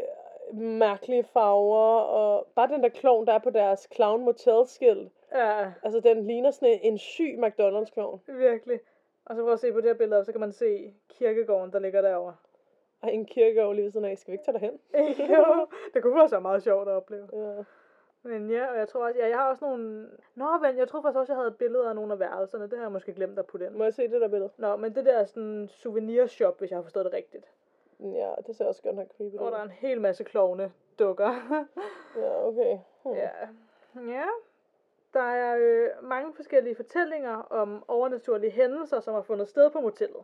mærkelige 0.54 1.24
farver, 1.24 2.00
og 2.00 2.48
bare 2.56 2.68
den 2.68 2.84
der 2.84 2.90
klovn, 2.90 3.28
der 3.28 3.34
er 3.34 3.40
på 3.40 3.50
deres 3.50 3.88
Clown 3.96 4.24
Motel 4.26 4.68
skilt. 4.68 5.12
Ja, 5.36 5.72
Altså, 5.84 6.00
den 6.00 6.28
ligner 6.28 6.52
sådan 6.52 6.80
en, 6.82 6.98
syg 6.98 7.40
McDonald's 7.40 7.94
klovn. 7.94 8.22
virkelig. 8.28 8.80
Og 9.26 9.36
så 9.36 9.42
prøv 9.42 9.54
at 9.54 9.60
se 9.60 9.72
på 9.72 9.78
det 9.82 9.88
her 9.90 9.94
billede, 9.94 10.26
så 10.26 10.32
kan 10.32 10.42
man 10.42 10.52
se 10.52 10.94
kirkegården, 11.10 11.72
der 11.74 11.80
ligger 11.80 12.02
derovre. 12.02 12.36
Og 13.02 13.14
en 13.14 13.26
kirkegård 13.26 13.76
lige 13.76 13.84
ved 13.84 13.92
siden 13.92 14.06
af. 14.06 14.18
Skal 14.18 14.32
vi 14.32 14.34
ikke 14.36 14.46
tage 14.46 14.54
derhen? 14.60 14.80
jo, 15.38 15.68
det 15.94 16.02
kunne 16.04 16.16
være 16.32 16.42
meget 16.42 16.64
sjovt 16.64 16.88
at 16.88 16.94
opleve. 16.94 17.28
Ja. 17.34 17.64
Men 18.24 18.50
ja, 18.50 18.72
og 18.72 18.78
jeg 18.78 18.88
tror 18.88 19.06
også, 19.08 19.20
ja, 19.20 19.28
jeg 19.28 19.38
har 19.38 19.50
også 19.50 19.66
nogle... 19.66 20.10
Nå, 20.36 20.58
vent, 20.62 20.78
jeg 20.78 20.88
tror 20.88 21.02
faktisk 21.02 21.20
også, 21.20 21.34
jeg 21.34 21.40
havde 21.40 21.52
billeder 21.52 21.90
af 21.90 21.96
nogle 21.96 22.14
af 22.14 22.20
værelserne. 22.20 22.64
Det 22.64 22.78
har 22.78 22.86
jeg 22.86 22.92
måske 22.92 23.14
glemt 23.14 23.40
at 23.40 23.46
putte 23.46 23.66
ind. 23.66 23.76
Må 23.76 23.84
jeg 23.84 23.94
se 23.94 24.08
det 24.08 24.22
der 24.22 24.28
billede? 24.28 24.50
Nå, 24.58 24.76
men 24.76 24.96
det 24.96 25.06
der 25.06 25.18
er 25.18 25.26
sådan 25.26 25.44
en 25.44 25.68
souvenirshop, 25.68 26.60
hvis 26.60 26.70
jeg 26.72 26.78
har 26.78 26.84
forstået 26.84 27.06
det 27.06 27.14
rigtigt. 27.14 27.46
Ja, 28.00 28.32
det 28.48 28.56
ser 28.56 28.66
også 28.66 28.82
godt 28.84 28.96
nok 28.96 29.08
creepy 29.18 29.36
Hvor 29.36 29.50
der 29.50 29.58
er 29.58 29.62
ud. 29.62 29.66
en 29.66 29.72
hel 29.72 30.02
masse 30.02 30.24
klovne 30.24 30.72
dukker. 31.00 31.34
Ja, 32.18 32.48
okay. 32.48 32.78
Hmm. 33.04 33.14
ja. 33.14 33.30
ja. 33.96 34.26
Der 35.14 35.22
er 35.22 35.58
øh, 35.60 35.90
mange 36.08 36.34
forskellige 36.34 36.76
fortællinger 36.76 37.36
om 37.36 37.84
overnaturlige 37.88 38.52
hændelser, 38.52 39.00
som 39.00 39.14
har 39.14 39.22
fundet 39.22 39.50
sted 39.50 39.70
på 39.72 39.82
motellet. 39.82 40.24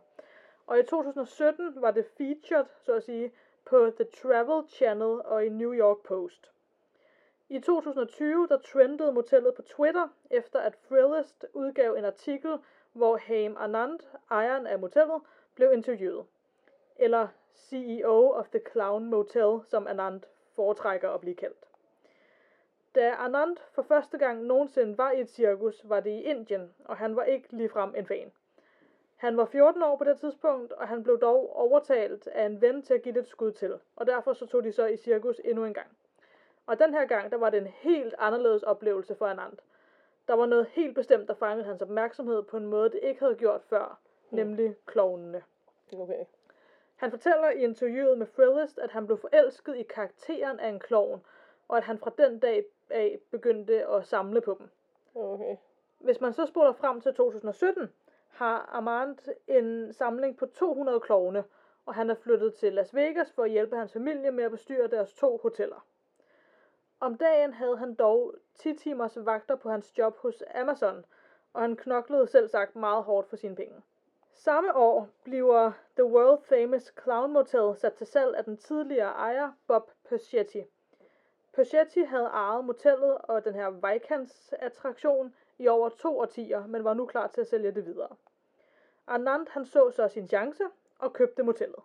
Og 0.66 0.78
i 0.78 0.82
2017 0.82 1.72
var 1.76 1.90
det 1.90 2.06
featured, 2.18 2.66
så 2.78 2.92
at 2.92 3.02
sige, 3.02 3.32
på 3.64 3.90
The 3.90 4.04
Travel 4.04 4.68
Channel 4.68 5.20
og 5.24 5.46
i 5.46 5.48
New 5.48 5.72
York 5.74 5.98
Post. 5.98 6.50
I 7.52 7.58
2020 7.58 8.46
der 8.48 8.58
trendede 8.58 9.12
motellet 9.12 9.54
på 9.54 9.62
Twitter, 9.62 10.08
efter 10.30 10.58
at 10.58 10.78
Thrillist 10.88 11.46
udgav 11.52 11.94
en 11.94 12.04
artikel, 12.04 12.58
hvor 12.92 13.16
Haim 13.16 13.56
Anand, 13.58 14.00
ejeren 14.30 14.66
af 14.66 14.78
motellet, 14.78 15.22
blev 15.54 15.72
interviewet. 15.72 16.26
Eller 16.96 17.28
CEO 17.54 18.30
of 18.30 18.48
the 18.48 18.60
Clown 18.72 19.04
Motel, 19.04 19.60
som 19.64 19.86
Anand 19.86 20.20
foretrækker 20.54 21.10
at 21.10 21.20
blive 21.20 21.34
kaldt. 21.34 21.68
Da 22.94 23.14
Anand 23.18 23.56
for 23.72 23.82
første 23.82 24.18
gang 24.18 24.44
nogensinde 24.44 24.98
var 24.98 25.10
i 25.10 25.20
et 25.20 25.30
cirkus, 25.30 25.88
var 25.88 26.00
det 26.00 26.10
i 26.10 26.22
Indien, 26.22 26.74
og 26.84 26.96
han 26.96 27.16
var 27.16 27.24
ikke 27.24 27.48
ligefrem 27.50 27.94
en 27.96 28.06
fan. 28.06 28.32
Han 29.16 29.36
var 29.36 29.44
14 29.44 29.82
år 29.82 29.96
på 29.96 30.04
det 30.04 30.20
tidspunkt, 30.20 30.72
og 30.72 30.88
han 30.88 31.02
blev 31.02 31.20
dog 31.20 31.56
overtalt 31.56 32.26
af 32.26 32.46
en 32.46 32.60
ven 32.60 32.82
til 32.82 32.94
at 32.94 33.02
give 33.02 33.14
det 33.14 33.20
et 33.20 33.28
skud 33.28 33.52
til, 33.52 33.78
og 33.96 34.06
derfor 34.06 34.32
så 34.32 34.46
tog 34.46 34.64
de 34.64 34.72
så 34.72 34.86
i 34.86 34.96
cirkus 34.96 35.40
endnu 35.44 35.64
en 35.64 35.74
gang. 35.74 35.96
Og 36.66 36.78
den 36.78 36.94
her 36.94 37.04
gang, 37.06 37.30
der 37.30 37.36
var 37.36 37.50
det 37.50 37.58
en 37.60 37.66
helt 37.66 38.14
anderledes 38.18 38.62
oplevelse 38.62 39.14
for 39.14 39.26
Anand. 39.26 39.56
Der 40.28 40.34
var 40.34 40.46
noget 40.46 40.66
helt 40.66 40.94
bestemt, 40.94 41.28
der 41.28 41.34
fangede 41.34 41.64
hans 41.64 41.82
opmærksomhed 41.82 42.42
på 42.42 42.56
en 42.56 42.66
måde, 42.66 42.90
det 42.90 43.00
ikke 43.02 43.20
havde 43.20 43.34
gjort 43.34 43.62
før, 43.62 43.98
Mm. 44.30 44.36
nemlig 44.36 44.76
klovnene. 44.86 45.42
Okay. 45.92 46.24
Han 46.96 47.10
fortæller 47.10 47.50
i 47.50 47.62
interviewet 47.64 48.18
med 48.18 48.26
Thrillist, 48.26 48.78
at 48.78 48.90
han 48.90 49.06
blev 49.06 49.18
forelsket 49.18 49.76
i 49.76 49.82
karakteren 49.82 50.60
af 50.60 50.68
en 50.68 50.78
klovn, 50.80 51.24
og 51.68 51.76
at 51.76 51.82
han 51.82 51.98
fra 51.98 52.10
den 52.18 52.38
dag 52.38 52.64
af 52.90 53.18
begyndte 53.30 53.86
at 53.86 54.06
samle 54.06 54.40
på 54.40 54.56
dem. 54.58 54.68
Okay. 55.14 55.56
Hvis 55.98 56.20
man 56.20 56.32
så 56.32 56.46
spoler 56.46 56.72
frem 56.72 57.00
til 57.00 57.14
2017, 57.14 57.92
har 58.28 58.68
Armand 58.72 59.18
en 59.46 59.92
samling 59.92 60.36
på 60.36 60.46
200 60.46 61.00
klovne, 61.00 61.44
og 61.86 61.94
han 61.94 62.10
er 62.10 62.14
flyttet 62.14 62.54
til 62.54 62.72
Las 62.72 62.94
Vegas 62.94 63.32
for 63.32 63.42
at 63.44 63.50
hjælpe 63.50 63.76
hans 63.76 63.92
familie 63.92 64.30
med 64.30 64.44
at 64.44 64.50
bestyre 64.50 64.86
deres 64.86 65.12
to 65.12 65.36
hoteller. 65.42 65.86
Om 67.02 67.14
dagen 67.14 67.52
havde 67.52 67.76
han 67.76 67.94
dog 67.94 68.34
10 68.54 68.76
timers 68.76 69.16
vagter 69.16 69.56
på 69.56 69.70
hans 69.70 69.98
job 69.98 70.18
hos 70.18 70.42
Amazon, 70.54 71.04
og 71.52 71.60
han 71.60 71.76
knoklede 71.76 72.26
selv 72.26 72.48
sagt 72.48 72.76
meget 72.76 73.04
hårdt 73.04 73.28
for 73.28 73.36
sine 73.36 73.56
penge. 73.56 73.82
Samme 74.32 74.76
år 74.76 75.08
bliver 75.24 75.72
The 75.96 76.04
World 76.04 76.42
Famous 76.42 76.92
Clown 77.02 77.32
Motel 77.32 77.76
sat 77.76 77.92
til 77.92 78.06
salg 78.06 78.36
af 78.36 78.44
den 78.44 78.56
tidligere 78.56 79.10
ejer 79.10 79.52
Bob 79.66 79.90
Persetti. 80.08 80.64
Persetti 81.52 82.02
havde 82.02 82.26
ejet 82.26 82.64
motellet 82.64 83.18
og 83.18 83.44
den 83.44 83.54
her 83.54 83.70
Vikings 83.70 84.52
attraktion 84.58 85.34
i 85.58 85.68
over 85.68 85.88
to 85.88 86.18
årtier, 86.18 86.66
men 86.66 86.84
var 86.84 86.94
nu 86.94 87.06
klar 87.06 87.26
til 87.26 87.40
at 87.40 87.46
sælge 87.46 87.72
det 87.72 87.86
videre. 87.86 88.16
Anand 89.06 89.46
han 89.50 89.64
så 89.64 89.90
så 89.90 90.08
sin 90.08 90.28
chance 90.28 90.64
og 90.98 91.12
købte 91.12 91.42
motellet. 91.42 91.82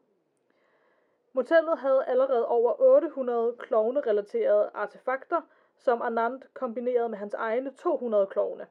Motellet 1.35 1.77
havde 1.77 2.05
allerede 2.05 2.47
over 2.47 2.73
800 2.79 3.55
klovne-relaterede 3.59 4.69
artefakter, 4.73 5.41
som 5.77 6.01
Anand 6.01 6.41
kombinerede 6.53 7.09
med 7.09 7.17
hans 7.17 7.33
egne 7.33 7.71
200 7.71 8.27
klovne. 8.27 8.67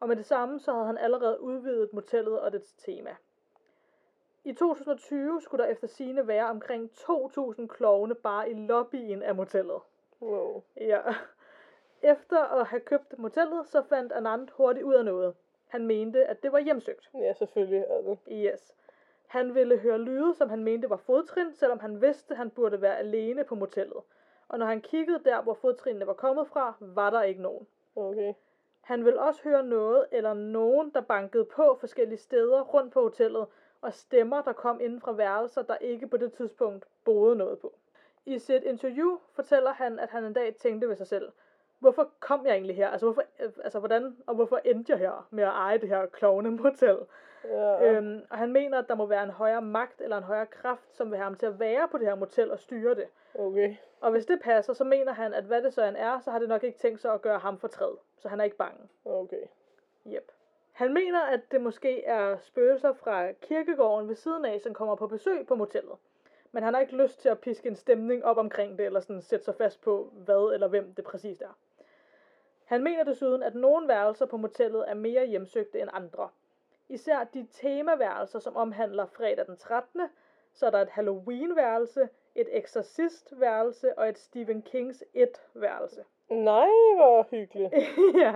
Og 0.00 0.08
med 0.08 0.16
det 0.16 0.26
samme 0.26 0.60
så 0.60 0.72
havde 0.72 0.86
han 0.86 0.98
allerede 0.98 1.40
udvidet 1.40 1.92
motellet 1.92 2.40
og 2.40 2.52
dets 2.52 2.72
tema. 2.72 3.16
I 4.44 4.52
2020 4.52 5.40
skulle 5.40 5.64
der 5.64 5.70
efter 5.70 5.86
sine 5.86 6.26
være 6.26 6.46
omkring 6.46 6.90
2.000 6.94 7.66
klovne 7.66 8.14
bare 8.14 8.50
i 8.50 8.54
lobbyen 8.54 9.22
af 9.22 9.34
motellet. 9.34 9.80
Wow. 10.22 10.62
Ja. 10.76 11.00
Efter 12.02 12.38
at 12.38 12.66
have 12.66 12.80
købt 12.80 13.18
motellet, 13.18 13.66
så 13.66 13.82
fandt 13.82 14.12
Anand 14.12 14.48
hurtigt 14.52 14.84
ud 14.84 14.94
af 14.94 15.04
noget. 15.04 15.34
Han 15.68 15.86
mente, 15.86 16.24
at 16.26 16.42
det 16.42 16.52
var 16.52 16.58
hjemsøgt. 16.58 17.10
Ja, 17.14 17.32
selvfølgelig. 17.32 17.86
Altså. 17.90 18.16
Yes. 18.30 18.74
Han 19.28 19.54
ville 19.54 19.78
høre 19.78 19.98
lyde, 19.98 20.34
som 20.34 20.50
han 20.50 20.64
mente 20.64 20.90
var 20.90 20.96
fodtrin, 20.96 21.52
selvom 21.52 21.78
han 21.78 22.00
vidste, 22.00 22.34
han 22.34 22.50
burde 22.50 22.82
være 22.82 22.98
alene 22.98 23.44
på 23.44 23.54
motellet. 23.54 24.02
Og 24.48 24.58
når 24.58 24.66
han 24.66 24.80
kiggede 24.80 25.24
der, 25.24 25.42
hvor 25.42 25.54
fodtrinene 25.54 26.06
var 26.06 26.12
kommet 26.12 26.48
fra, 26.48 26.74
var 26.80 27.10
der 27.10 27.22
ikke 27.22 27.42
nogen. 27.42 27.66
Okay. 27.96 28.34
Han 28.80 29.04
ville 29.04 29.20
også 29.20 29.42
høre 29.42 29.62
noget 29.62 30.06
eller 30.12 30.34
nogen, 30.34 30.90
der 30.90 31.00
bankede 31.00 31.44
på 31.44 31.76
forskellige 31.80 32.18
steder 32.18 32.62
rundt 32.62 32.92
på 32.92 33.02
hotellet, 33.02 33.46
og 33.80 33.92
stemmer, 33.92 34.42
der 34.42 34.52
kom 34.52 34.80
inden 34.80 35.00
fra 35.00 35.12
værelser, 35.12 35.62
der 35.62 35.76
ikke 35.76 36.06
på 36.06 36.16
det 36.16 36.32
tidspunkt 36.32 36.86
boede 37.04 37.36
noget 37.36 37.58
på. 37.58 37.74
I 38.26 38.38
sit 38.38 38.62
interview 38.62 39.18
fortæller 39.32 39.72
han, 39.72 39.98
at 39.98 40.10
han 40.10 40.24
en 40.24 40.32
dag 40.32 40.54
tænkte 40.54 40.88
ved 40.88 40.96
sig 40.96 41.06
selv, 41.06 41.32
hvorfor 41.80 42.10
kom 42.20 42.46
jeg 42.46 42.52
egentlig 42.52 42.76
her? 42.76 42.88
Altså, 42.88 43.06
hvorfor, 43.06 43.22
øh, 43.40 43.52
altså 43.64 43.78
hvordan 43.78 44.16
og 44.26 44.34
hvorfor 44.34 44.60
endte 44.64 44.92
jeg 44.92 44.98
her 44.98 45.26
med 45.30 45.44
at 45.44 45.50
eje 45.50 45.78
det 45.78 45.88
her 45.88 46.06
klovne 46.06 46.50
motel? 46.50 46.98
Ja. 47.44 47.92
Øhm, 47.92 48.20
og 48.30 48.38
han 48.38 48.52
mener, 48.52 48.78
at 48.78 48.88
der 48.88 48.94
må 48.94 49.06
være 49.06 49.22
en 49.22 49.30
højere 49.30 49.62
magt 49.62 50.00
eller 50.00 50.16
en 50.16 50.22
højere 50.22 50.46
kraft, 50.46 50.96
som 50.96 51.10
vil 51.10 51.16
have 51.16 51.24
ham 51.24 51.34
til 51.34 51.46
at 51.46 51.60
være 51.60 51.88
på 51.88 51.98
det 51.98 52.06
her 52.06 52.14
motel 52.14 52.50
og 52.50 52.58
styre 52.58 52.94
det. 52.94 53.06
Okay. 53.34 53.76
Og 54.00 54.10
hvis 54.10 54.26
det 54.26 54.40
passer, 54.42 54.72
så 54.72 54.84
mener 54.84 55.12
han, 55.12 55.34
at 55.34 55.44
hvad 55.44 55.62
det 55.62 55.74
så 55.74 55.84
han 55.84 55.96
er, 55.96 56.20
så 56.20 56.30
har 56.30 56.38
det 56.38 56.48
nok 56.48 56.64
ikke 56.64 56.78
tænkt 56.78 57.00
sig 57.00 57.12
at 57.12 57.22
gøre 57.22 57.38
ham 57.38 57.58
fortræd. 57.58 57.96
Så 58.18 58.28
han 58.28 58.40
er 58.40 58.44
ikke 58.44 58.56
bange. 58.56 58.88
Okay. 59.04 59.42
Yep. 60.06 60.32
Han 60.72 60.94
mener, 60.94 61.20
at 61.20 61.40
det 61.50 61.60
måske 61.60 62.04
er 62.04 62.36
spøgelser 62.38 62.92
fra 62.92 63.32
kirkegården 63.32 64.08
ved 64.08 64.16
siden 64.16 64.44
af, 64.44 64.60
som 64.60 64.74
kommer 64.74 64.94
på 64.94 65.06
besøg 65.06 65.46
på 65.46 65.54
motellet. 65.54 65.96
Men 66.52 66.62
han 66.62 66.74
har 66.74 66.80
ikke 66.80 66.96
lyst 66.96 67.20
til 67.20 67.28
at 67.28 67.38
piske 67.38 67.68
en 67.68 67.76
stemning 67.76 68.24
op 68.24 68.36
omkring 68.36 68.78
det, 68.78 68.86
eller 68.86 69.00
sådan 69.00 69.22
sætte 69.22 69.44
sig 69.44 69.54
fast 69.54 69.80
på, 69.80 70.12
hvad 70.12 70.54
eller 70.54 70.68
hvem 70.68 70.94
det 70.94 71.04
præcist 71.04 71.42
er. 71.42 71.58
Han 72.68 72.82
mener 72.82 73.04
desuden, 73.04 73.42
at 73.42 73.54
nogle 73.54 73.88
værelser 73.88 74.26
på 74.26 74.36
motellet 74.36 74.90
er 74.90 74.94
mere 74.94 75.26
hjemsøgte 75.26 75.80
end 75.80 75.90
andre. 75.92 76.28
Især 76.88 77.24
de 77.24 77.46
temaværelser, 77.52 78.38
som 78.38 78.56
omhandler 78.56 79.06
fredag 79.06 79.46
den 79.46 79.56
13., 79.56 80.02
så 80.54 80.66
er 80.66 80.70
der 80.70 80.78
et 80.82 80.88
Halloween-værelse, 80.88 82.08
et 82.34 82.48
Exorcist-værelse 82.58 83.98
og 83.98 84.08
et 84.08 84.18
Stephen 84.18 84.62
Kings 84.62 85.04
1-værelse. 85.16 86.04
Nej, 86.30 86.68
hvor 86.96 87.26
hyggeligt. 87.30 87.74
ja. 88.24 88.34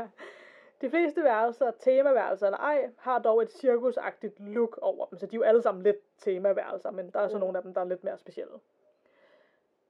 De 0.80 0.90
fleste 0.90 1.24
værelser, 1.24 1.70
temaværelser 1.70 2.46
eller 2.46 2.58
ej, 2.58 2.90
har 2.98 3.18
dog 3.18 3.42
et 3.42 3.52
cirkusagtigt 3.52 4.40
look 4.40 4.78
over 4.82 5.06
dem, 5.06 5.18
så 5.18 5.26
de 5.26 5.34
er 5.34 5.38
jo 5.38 5.42
alle 5.42 5.62
sammen 5.62 5.82
lidt 5.84 5.96
temaværelser, 6.18 6.90
men 6.90 7.10
der 7.10 7.20
er 7.20 7.28
så 7.28 7.36
Ja. 7.36 7.40
nogle 7.40 7.58
af 7.58 7.62
dem, 7.62 7.74
der 7.74 7.80
er 7.80 7.84
lidt 7.84 8.04
mere 8.04 8.18
specielle. 8.18 8.54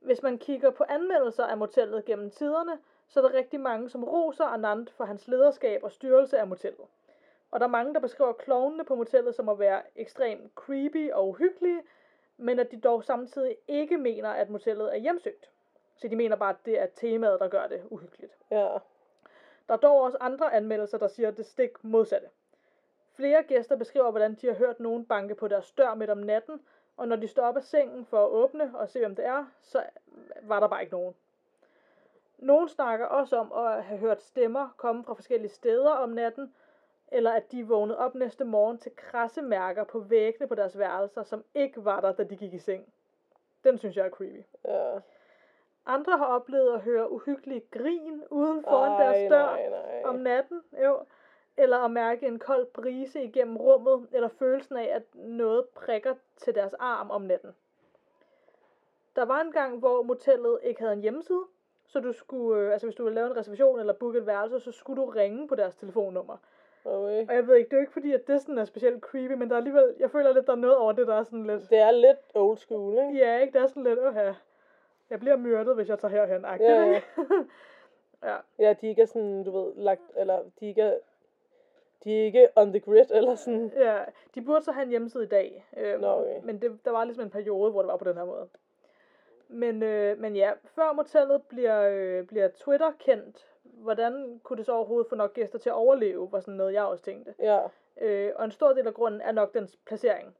Hvis 0.01 0.23
man 0.23 0.39
kigger 0.39 0.71
på 0.71 0.85
anmeldelser 0.89 1.45
af 1.45 1.57
motellet 1.59 2.05
gennem 2.05 2.31
tiderne, 2.31 2.79
så 3.13 3.21
er 3.21 3.29
der 3.29 3.39
rigtig 3.39 3.61
mange, 3.61 3.91
som 3.91 4.05
roser 4.05 4.45
Anand 4.45 4.87
for 4.97 5.05
hans 5.05 5.29
lederskab 5.29 5.85
og 5.85 5.93
styrelse 5.93 6.39
af 6.39 6.47
motellet. 6.47 6.87
Og 7.51 7.61
der 7.61 7.67
er 7.67 7.71
mange, 7.71 7.95
der 7.95 8.01
beskriver 8.01 8.33
klovnene 8.33 8.85
på 8.85 8.95
motellet 8.95 9.35
som 9.35 9.49
at 9.49 9.59
være 9.59 9.83
ekstremt 9.97 10.53
creepy 10.55 11.13
og 11.13 11.29
uhyggelige, 11.29 11.83
men 12.37 12.59
at 12.59 12.71
de 12.71 12.81
dog 12.81 13.05
samtidig 13.05 13.57
ikke 13.69 13.97
mener, 13.97 14.29
at 14.29 14.51
motellet 14.51 14.95
er 14.95 14.99
hjemsøgt. 14.99 15.51
Så 15.97 16.09
de 16.09 16.17
mener 16.17 16.37
bare, 16.37 16.51
at 16.51 16.65
det 16.65 16.81
er 16.81 16.87
temaet, 16.87 17.41
der 17.41 17.49
gør 17.49 17.67
det 17.67 17.83
uhyggeligt. 17.91 18.33
Ja. 18.51 18.69
Der 19.69 19.75
er 19.75 19.77
dog 19.77 20.01
også 20.01 20.19
andre 20.21 20.55
anmeldelser, 20.55 20.99
der 20.99 21.09
siger 21.09 21.31
det 21.31 21.47
stik 21.47 21.85
modsatte. 21.85 22.29
Flere 23.15 23.43
gæster 23.43 23.77
beskriver, 23.77 24.11
hvordan 24.11 24.35
de 24.35 24.47
har 24.47 24.55
hørt 24.55 24.81
nogen 24.81 25.07
banke 25.07 25.35
på 25.35 25.49
deres 25.49 25.73
dør 25.73 25.95
midt 25.95 26.11
om 26.11 26.19
natten, 26.19 26.61
og 26.97 27.09
når 27.09 27.17
de 27.17 27.29
står 27.29 27.43
op 27.43 27.57
af 27.57 27.63
sengen 27.63 28.05
for 28.07 28.25
at 28.25 28.31
åbne 28.31 28.71
og 28.75 28.89
se, 28.89 28.99
hvem 28.99 29.17
det 29.17 29.27
er, 29.27 29.45
så 29.61 29.83
var 30.43 30.61
der 30.61 30.67
bare 30.67 30.81
ikke 30.81 30.95
nogen. 30.95 31.15
Nogen 32.43 32.69
snakker 32.69 33.07
også 33.07 33.37
om 33.37 33.53
at 33.53 33.85
have 33.85 33.99
hørt 33.99 34.23
stemmer 34.23 34.69
komme 34.77 35.05
fra 35.05 35.15
forskellige 35.15 35.51
steder 35.51 35.91
om 35.91 36.09
natten, 36.09 36.55
eller 37.09 37.33
at 37.33 37.53
de 37.53 37.67
vågnede 37.67 37.99
op 37.99 38.15
næste 38.15 38.45
morgen 38.45 38.79
til 38.79 38.97
krassemærker 38.97 39.85
på 39.85 39.99
væggene 39.99 40.47
på 40.47 40.55
deres 40.55 40.79
værelser, 40.79 41.23
som 41.23 41.45
ikke 41.55 41.85
var 41.85 42.01
der, 42.01 42.13
da 42.13 42.25
de 42.25 42.37
gik 42.37 42.55
i 42.55 42.59
seng. 42.59 42.93
Den 43.65 43.79
synes 43.79 43.97
jeg 43.97 44.07
er 44.07 44.11
creepy. 44.11 44.45
Ja. 44.65 44.99
Andre 45.87 46.19
har 46.19 46.27
oplevet 46.27 46.75
at 46.75 46.81
høre 46.81 47.13
uhyggelige 47.13 47.63
grin 47.71 48.23
uden 48.31 48.63
foran 48.63 48.93
Ej, 48.93 49.05
deres 49.05 49.31
dør 49.31 49.47
nej, 49.47 49.69
nej. 49.69 50.03
om 50.05 50.15
natten, 50.15 50.63
jo. 50.85 50.99
Eller 51.57 51.79
at 51.79 51.91
mærke 51.91 52.27
en 52.27 52.39
kold 52.39 52.67
brise 52.67 53.23
igennem 53.23 53.57
rummet, 53.57 54.09
eller 54.13 54.29
følelsen 54.29 54.77
af, 54.77 54.85
at 54.85 55.15
noget 55.15 55.69
prikker 55.69 56.15
til 56.37 56.55
deres 56.55 56.75
arm 56.75 57.11
om 57.11 57.23
natten. 57.23 57.51
Der 59.17 59.25
var 59.25 59.41
en 59.41 59.53
gang, 59.53 59.79
hvor 59.79 60.03
motellet 60.03 60.59
ikke 60.63 60.81
havde 60.81 60.93
en 60.93 61.01
hjemmeside, 61.01 61.45
så 61.93 62.01
du 62.01 62.13
skulle, 62.13 62.61
øh, 62.61 62.73
altså 62.73 62.87
hvis 62.87 62.95
du 62.95 63.05
ville 63.05 63.15
lave 63.15 63.27
en 63.27 63.37
reservation 63.37 63.81
eller 63.81 63.93
booke 63.93 64.19
et 64.19 64.27
værelse, 64.27 64.61
så 64.61 64.73
skulle 64.73 65.03
du 65.03 65.07
ringe 65.07 65.49
på 65.49 65.55
deres 65.55 65.75
telefonnummer. 65.75 66.37
Okay. 66.85 67.29
Og 67.29 67.35
jeg 67.35 67.47
ved 67.47 67.57
ikke, 67.57 67.69
det 67.69 67.73
er 67.73 67.77
jo 67.77 67.83
ikke 67.83 67.93
fordi, 67.93 68.13
at 68.13 68.27
det 68.27 68.41
sådan 68.41 68.59
er 68.59 68.65
specielt 68.65 69.01
creepy, 69.01 69.33
men 69.33 69.49
der 69.49 69.55
er 69.55 69.59
alligevel, 69.59 69.95
jeg 69.99 70.11
føler 70.11 70.33
lidt, 70.33 70.47
der 70.47 70.53
er 70.53 70.57
noget 70.57 70.77
over 70.77 70.93
det, 70.93 71.07
der 71.07 71.15
er 71.15 71.23
sådan 71.23 71.47
lidt, 71.47 71.71
Det 71.71 71.79
er 71.79 71.91
lidt 71.91 72.19
old 72.35 72.59
school, 72.59 72.93
ikke? 72.93 73.19
ja, 73.25 73.39
ikke? 73.39 73.53
Det 73.53 73.63
er 73.63 73.67
sådan 73.67 73.85
lidt, 73.85 73.99
åh 73.99 74.35
jeg 75.11 75.21
bliver 75.21 75.37
myrdet, 75.37 75.75
hvis 75.75 75.89
jeg 75.89 75.99
tager 75.99 76.13
herhen, 76.13 76.45
agtigt, 76.45 76.71
Ja, 76.71 76.85
ja. 76.85 77.01
ja. 78.29 78.37
Ja, 78.59 78.75
de 78.81 78.89
ikke 78.89 79.03
er 79.03 79.07
sådan, 79.07 79.45
du 79.45 79.51
ved, 79.51 79.73
lagt, 79.77 80.03
eller 80.17 80.43
de 80.61 80.67
ikke 80.67 80.83
er, 80.83 80.99
de 82.05 82.21
er 82.21 82.25
ikke 82.25 82.49
on 82.57 82.73
the 82.73 82.81
grid, 82.81 83.11
eller 83.11 83.35
sådan. 83.35 83.73
Ja, 83.77 83.99
de 84.35 84.43
burde 84.43 84.65
så 84.65 84.73
have 84.73 84.83
en 84.85 84.91
hjemmeside 84.91 85.25
i 85.25 85.27
dag. 85.27 85.67
Øhm, 85.77 86.01
Nå, 86.01 86.07
okay. 86.07 86.41
Men 86.45 86.63
det, 86.63 86.79
der 86.85 86.91
var 86.91 87.05
ligesom 87.05 87.25
en 87.25 87.31
periode, 87.31 87.71
hvor 87.71 87.83
det 87.83 87.89
var 87.89 87.97
på 87.97 88.05
den 88.05 88.17
her 88.17 88.25
måde. 88.25 88.49
Men, 89.53 89.83
øh, 89.83 90.19
men 90.19 90.37
ja, 90.37 90.53
før 90.65 90.93
motellet 90.93 91.43
bliver, 91.43 91.89
øh, 91.91 92.27
bliver 92.27 92.49
Twitter 92.49 92.93
kendt, 92.99 93.47
hvordan 93.63 94.41
kunne 94.43 94.57
det 94.57 94.67
så 94.67 94.73
overhovedet 94.73 95.09
få 95.09 95.15
nok 95.15 95.35
gæster 95.35 95.59
til 95.59 95.69
at 95.69 95.75
overleve, 95.75 96.33
var 96.33 96.41
sådan 96.41 96.55
noget, 96.55 96.75
jeg 96.75 96.85
også 96.85 97.05
tænkte. 97.05 97.35
Ja, 97.39 97.61
Øh, 98.01 98.33
og 98.37 98.45
en 98.45 98.51
stor 98.51 98.73
del 98.73 98.87
af 98.87 98.95
grunden 98.95 99.21
er 99.21 99.33
nok 99.33 99.55
dens 99.55 99.79
placering. 99.87 100.37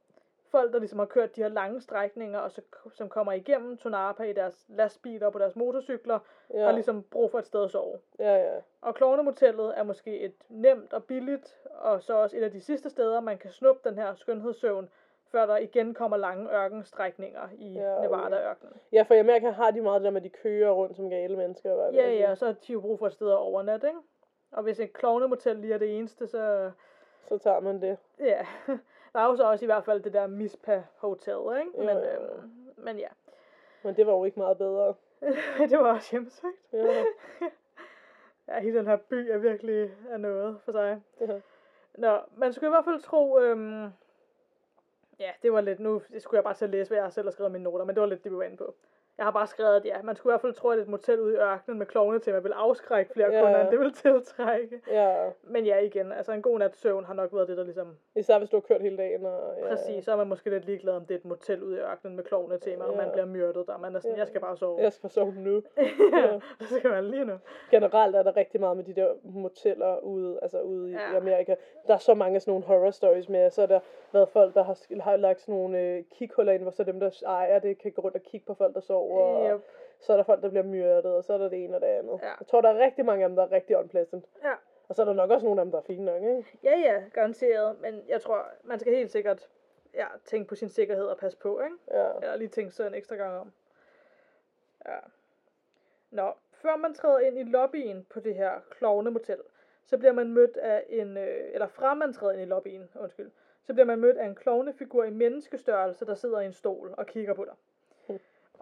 Folk, 0.51 0.73
der 0.73 0.79
ligesom 0.79 0.99
har 0.99 1.05
kørt 1.05 1.35
de 1.35 1.41
her 1.41 1.49
lange 1.49 1.81
strækninger, 1.81 2.39
og 2.39 2.51
så, 2.51 2.61
som 2.93 3.09
kommer 3.09 3.31
igennem 3.31 3.77
Tonapa 3.77 4.23
i 4.23 4.33
deres 4.33 4.65
lastbiler 4.67 5.25
og 5.25 5.33
på 5.33 5.39
deres 5.39 5.55
motorcykler, 5.55 6.19
ja. 6.53 6.65
har 6.65 6.71
ligesom 6.71 7.03
brug 7.03 7.31
for 7.31 7.39
et 7.39 7.45
sted 7.45 7.63
at 7.63 7.71
sove. 7.71 7.99
ja, 8.19 8.35
ja. 8.35 8.59
Og 8.81 8.95
Klovnemotellet 8.95 9.73
er 9.79 9.83
måske 9.83 10.19
et 10.19 10.35
nemt 10.49 10.93
og 10.93 11.03
billigt, 11.03 11.57
og 11.65 12.03
så 12.03 12.13
også 12.13 12.37
et 12.37 12.43
af 12.43 12.51
de 12.51 12.61
sidste 12.61 12.89
steder, 12.89 13.19
man 13.19 13.37
kan 13.37 13.51
snuppe 13.51 13.89
den 13.89 13.97
her 13.97 14.15
skønhedssøvn, 14.15 14.89
før 15.33 15.45
der 15.45 15.57
igen 15.57 15.93
kommer 15.93 16.17
lange 16.17 16.53
ørkenstrækninger 16.55 17.49
i 17.57 17.73
Ja, 17.73 17.97
okay. 17.97 18.03
Nevada-ørkenen. 18.07 18.73
Ja, 18.91 19.01
for 19.01 19.13
i 19.13 19.19
Amerika 19.19 19.49
har 19.49 19.71
de 19.71 19.81
meget 19.81 20.01
det 20.01 20.05
der 20.05 20.11
med, 20.11 20.21
at 20.21 20.25
de 20.25 20.29
kører 20.29 20.71
rundt 20.71 20.95
som 20.95 21.09
gale 21.09 21.37
mennesker. 21.37 21.75
Hvad 21.75 21.91
Ja, 21.91 22.11
ja, 22.11 22.35
så 22.35 22.45
har 22.45 22.53
de 22.53 22.73
jo 22.73 22.79
brug 22.81 22.99
for 22.99 23.07
et 23.07 23.13
sted 23.13 23.29
at 23.29 23.37
overnatte, 23.37 23.87
ikke? 23.87 23.99
Og 24.51 24.63
hvis 24.63 24.79
et 24.79 24.93
klovnemotel 24.93 25.55
lige 25.55 25.73
er 25.73 25.77
det 25.77 25.97
eneste, 25.97 26.27
så 26.27 26.71
Så 27.25 27.37
tager 27.37 27.59
man 27.59 27.81
det. 27.81 27.97
ja. 28.19 28.45
Der 29.13 29.19
er 29.19 29.25
jo 29.25 29.35
så 29.35 29.43
også 29.43 29.65
i 29.65 29.67
hvert 29.67 29.85
fald 29.85 30.01
det 30.03 30.13
der 30.13 30.27
Mispa 30.27 30.83
Hotel, 30.97 31.59
ikke? 31.59 31.71
Men, 31.77 31.89
jo, 31.89 32.03
jo. 32.03 32.09
øhm, 32.33 32.51
men 32.77 32.97
ja, 32.97 33.07
Men 33.83 33.95
det 33.95 34.07
var 34.07 34.13
jo 34.13 34.25
ikke 34.25 34.39
meget 34.39 34.57
bedre. 34.57 34.93
det 35.69 35.77
var 35.79 35.93
også 35.93 36.11
hjemsøgt. 36.11 36.73
Ja, 36.73 37.03
Ja, 38.47 38.59
hele 38.59 38.77
den 38.77 38.87
her 38.87 38.95
by 38.95 39.13
er 39.31 39.37
virkelig 39.37 39.91
er 40.09 40.17
noget 40.17 40.57
for 40.65 40.71
sig. 40.71 41.01
ja. 41.21 41.39
Nå, 41.97 42.17
man 42.35 42.53
skulle 42.53 42.67
i 42.69 42.71
hvert 42.75 42.85
fald 42.85 42.99
tro, 43.01 43.39
øhm, 43.39 43.87
ja, 45.19 45.31
det 45.41 45.53
var 45.53 45.61
lidt, 45.61 45.79
nu 45.79 46.01
skulle 46.19 46.37
jeg 46.37 46.43
bare 46.43 46.53
til 46.53 46.65
at 46.65 46.71
læse, 46.71 46.89
hvad 46.89 46.97
jeg 46.97 47.13
selv 47.13 47.27
har 47.27 47.31
skrevet 47.31 47.51
mine 47.51 47.63
noter, 47.63 47.85
men 47.85 47.95
det 47.95 48.01
var 48.01 48.07
lidt 48.07 48.23
det, 48.23 48.31
vi 48.31 48.37
var 48.37 48.43
inde 48.43 48.57
på. 48.57 48.75
Jeg 49.17 49.25
har 49.25 49.31
bare 49.31 49.47
skrevet, 49.47 49.75
at 49.75 49.85
ja, 49.85 50.01
man 50.01 50.15
skulle 50.15 50.31
i 50.31 50.33
hvert 50.33 50.41
fald 50.41 50.53
tro, 50.53 50.69
at 50.69 50.79
et 50.79 50.87
motel 50.87 51.19
ude 51.21 51.33
i 51.33 51.37
ørkenen 51.37 51.77
med 51.79 51.85
klovne 51.85 52.19
til, 52.19 52.43
vil 52.43 52.51
afskrække 52.51 53.13
flere 53.13 53.33
Ja. 53.33 53.41
kunder, 53.41 53.61
end 53.61 53.71
det 53.71 53.79
vil 53.79 53.93
tiltrække. 53.93 54.81
ja. 54.91 55.29
Men 55.43 55.65
ja, 55.65 55.77
igen, 55.79 56.11
altså 56.11 56.31
en 56.31 56.41
god 56.41 56.59
nats 56.59 56.79
søvn 56.79 57.05
har 57.05 57.13
nok 57.13 57.33
været 57.33 57.47
det, 57.47 57.57
der 57.57 57.63
ligesom, 57.63 57.97
Især 58.15 58.37
hvis 58.37 58.49
du 58.49 58.55
har 58.55 58.61
kørt 58.61 58.81
hele 58.81 58.97
dagen. 58.97 59.25
Og, 59.25 59.53
ja. 59.57 59.67
præcis, 59.69 60.05
så 60.05 60.11
er 60.11 60.15
man 60.15 60.27
måske 60.27 60.49
lidt 60.49 60.65
ligeglad, 60.65 60.93
om 60.93 61.05
det 61.05 61.13
er 61.13 61.17
et 61.19 61.25
motel 61.25 61.63
ude 61.63 61.77
i 61.77 61.79
ørkenen 61.79 62.15
med 62.15 62.23
klovne 62.23 62.57
tema, 62.59 62.83
og 62.85 62.97
man 62.97 63.09
bliver 63.11 63.25
myrdet 63.25 63.67
der. 63.67 63.77
Man 63.77 63.95
er 63.95 63.99
sådan, 63.99 64.15
Ja. 64.15 64.19
jeg 64.19 64.27
skal 64.27 64.41
bare 64.41 64.57
sove. 64.57 64.81
Jeg 64.81 64.93
skal 64.93 65.09
sove 65.09 65.33
nu. 65.37 65.63
ja, 66.13 66.39
det 66.59 66.67
skal 66.77 66.89
man 66.89 67.03
lige 67.03 67.25
nu. 67.25 67.33
Generelt 67.71 68.15
er 68.15 68.23
der 68.23 68.37
rigtig 68.37 68.59
meget 68.59 68.77
med 68.77 68.83
de 68.85 68.93
der 68.93 69.07
moteller 69.23 69.99
ude, 69.99 70.39
altså 70.41 70.61
ude 70.61 70.89
i, 70.89 70.93
Ja. 70.93 71.13
i 71.13 71.15
Amerika. 71.15 71.55
Der 71.87 71.93
er 71.93 71.97
så 71.97 72.13
mange 72.13 72.39
sådan 72.39 72.51
nogle 72.51 72.65
horror 72.65 72.91
stories 72.91 73.29
med, 73.29 73.49
så 73.49 73.61
har 73.61 73.67
der 73.67 73.79
været 74.13 74.29
folk, 74.29 74.53
der 74.55 74.63
har, 74.63 75.01
har 75.01 75.15
lagt 75.17 75.41
sådan 75.41 75.55
nogle 75.55 75.79
øh, 75.79 76.03
kighuller 76.11 76.53
ind, 76.53 76.61
hvor 76.61 76.71
så 76.71 76.83
dem, 76.83 76.99
der 76.99 77.23
ejer 77.27 77.59
det, 77.59 77.77
kan 77.77 77.91
gå 77.91 78.01
rundt 78.01 78.15
og 78.15 78.21
kigge 78.23 78.45
på 78.45 78.53
folk, 78.53 78.73
der 78.75 78.81
sover. 78.81 79.02
Og 79.11 79.51
Yep. 79.55 79.61
så 79.99 80.13
er 80.13 80.17
der 80.17 80.23
folk, 80.23 80.41
der 80.41 80.49
bliver 80.49 80.63
myrdet, 80.63 81.05
og 81.05 81.23
så 81.23 81.33
er 81.33 81.37
der 81.37 81.49
det 81.49 81.63
ene 81.63 81.75
og 81.75 81.81
det 81.81 81.87
andet. 81.87 82.19
Ja. 82.21 82.27
Jeg 82.39 82.47
tror, 82.47 82.61
der 82.61 82.69
er 82.69 82.77
rigtig 82.85 83.05
mange 83.05 83.23
af 83.23 83.29
dem, 83.29 83.35
der 83.35 83.43
er 83.43 83.51
rigtig 83.51 83.77
unpleasant. 83.77 84.25
Ja. 84.43 84.53
Og 84.87 84.95
så 84.95 85.01
er 85.01 85.05
der 85.05 85.13
nok 85.13 85.31
også 85.31 85.45
nogle 85.45 85.61
af 85.61 85.65
dem, 85.65 85.71
der 85.71 85.77
er 85.77 85.83
fine 85.83 86.05
nok, 86.05 86.21
ikke? 86.21 86.45
Ja, 86.63 86.77
ja, 86.77 87.03
garanteret. 87.13 87.81
Men 87.81 88.03
jeg 88.07 88.21
tror, 88.21 88.45
man 88.63 88.79
skal 88.79 88.93
helt 88.95 89.11
sikkert 89.11 89.49
ja, 89.93 90.05
tænke 90.25 90.47
på 90.49 90.55
sin 90.55 90.69
sikkerhed 90.69 91.05
og 91.05 91.17
passe 91.17 91.37
på, 91.37 91.59
ikke? 91.59 91.75
Ja. 91.91 92.09
Eller 92.21 92.35
lige 92.35 92.47
tænke 92.47 92.71
sig 92.71 92.87
en 92.87 92.93
ekstra 92.93 93.15
gang 93.15 93.37
om. 93.37 93.51
Ja. 94.85 94.97
Nå, 96.11 96.31
før 96.51 96.75
man 96.75 96.93
træder 96.93 97.19
ind 97.19 97.39
i 97.39 97.43
lobbyen 97.43 98.05
på 98.09 98.19
det 98.19 98.35
her 98.35 98.51
klovnemotel, 98.69 99.39
så 99.85 99.97
bliver 99.97 100.13
man 100.13 100.29
mødt 100.33 100.57
af 100.57 100.83
en, 100.89 101.17
øh, 101.17 101.49
eller 101.53 101.67
fra 101.67 101.93
man 101.93 102.13
træder 102.13 102.33
ind 102.33 102.41
i 102.41 102.45
lobbyen, 102.45 102.89
undskyld, 102.99 103.31
så 103.63 103.73
bliver 103.73 103.85
man 103.85 103.99
mødt 103.99 104.17
af 104.17 104.25
en 104.25 104.35
klovnefigur 104.35 105.03
i 105.03 105.09
menneskestørrelse, 105.09 106.05
der 106.05 106.15
sidder 106.15 106.39
i 106.39 106.45
en 106.45 106.53
stol 106.53 106.93
og 106.97 107.05
kigger 107.05 107.33
på 107.33 107.45
dig. 107.45 107.53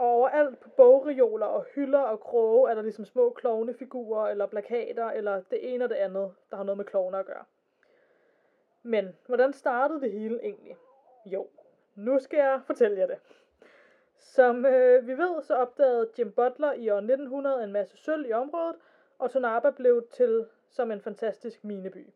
Og 0.01 0.07
overalt 0.07 0.59
på 0.59 0.69
bogreoler 0.69 1.45
og 1.45 1.65
hylder 1.75 1.99
og 1.99 2.19
kroge 2.19 2.69
er 2.69 2.75
der 2.75 2.81
ligesom 2.81 3.05
små 3.05 3.29
klovnefigurer 3.29 4.27
eller 4.27 4.45
plakater 4.45 5.05
eller 5.05 5.41
det 5.51 5.73
ene 5.73 5.83
og 5.83 5.89
det 5.89 5.95
andet, 5.95 6.31
der 6.51 6.57
har 6.57 6.63
noget 6.63 6.77
med 6.77 6.85
klovne 6.85 7.19
at 7.19 7.25
gøre. 7.25 7.43
Men 8.83 9.17
hvordan 9.27 9.53
startede 9.53 10.01
det 10.01 10.11
hele 10.11 10.39
egentlig? 10.43 10.75
Jo, 11.25 11.47
nu 11.95 12.19
skal 12.19 12.37
jeg 12.37 12.61
fortælle 12.65 12.99
jer 12.99 13.07
det. 13.07 13.17
Som 14.17 14.65
øh, 14.65 15.07
vi 15.07 15.17
ved, 15.17 15.41
så 15.41 15.55
opdagede 15.55 16.09
Jim 16.19 16.31
Butler 16.31 16.73
i 16.73 16.89
år 16.89 16.97
1900 16.97 17.63
en 17.63 17.71
masse 17.71 17.97
sølv 17.97 18.29
i 18.29 18.33
området, 18.33 18.75
og 19.19 19.31
Tonapa 19.31 19.69
blev 19.69 20.07
til 20.11 20.45
som 20.69 20.91
en 20.91 21.01
fantastisk 21.01 21.63
mineby. 21.63 22.13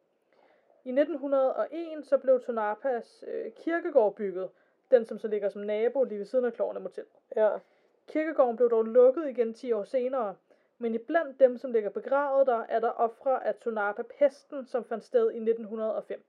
I 0.84 0.90
1901 0.90 2.06
så 2.06 2.18
blev 2.18 2.42
Tonapas 2.42 3.24
øh, 3.28 3.52
kirkegård 3.52 4.16
bygget, 4.16 4.50
den 4.92 5.06
som 5.06 5.20
så 5.20 5.28
ligger 5.28 5.50
som 5.50 5.62
nabo 5.62 6.04
lige 6.04 6.20
ved 6.20 6.26
siden 6.26 6.46
af 6.46 6.54
Klovne 6.54 6.80
Motel. 6.80 7.06
Ja. 7.36 7.50
Kirkegården 8.08 8.56
blev 8.56 8.70
dog 8.70 8.84
lukket 8.86 9.30
igen 9.30 9.54
10 9.54 9.72
år 9.72 9.84
senere, 9.84 10.36
men 10.78 10.96
iblandt 10.96 11.40
dem, 11.40 11.58
som 11.58 11.72
ligger 11.72 11.90
begravet 11.90 12.48
der, 12.48 12.66
er 12.70 12.80
der 12.80 12.90
ofre 12.90 13.46
af 13.46 13.56
Tonapa-pesten, 13.56 14.66
som 14.66 14.84
fandt 14.84 15.04
sted 15.04 15.32
i 15.32 15.38
1905. 15.38 16.24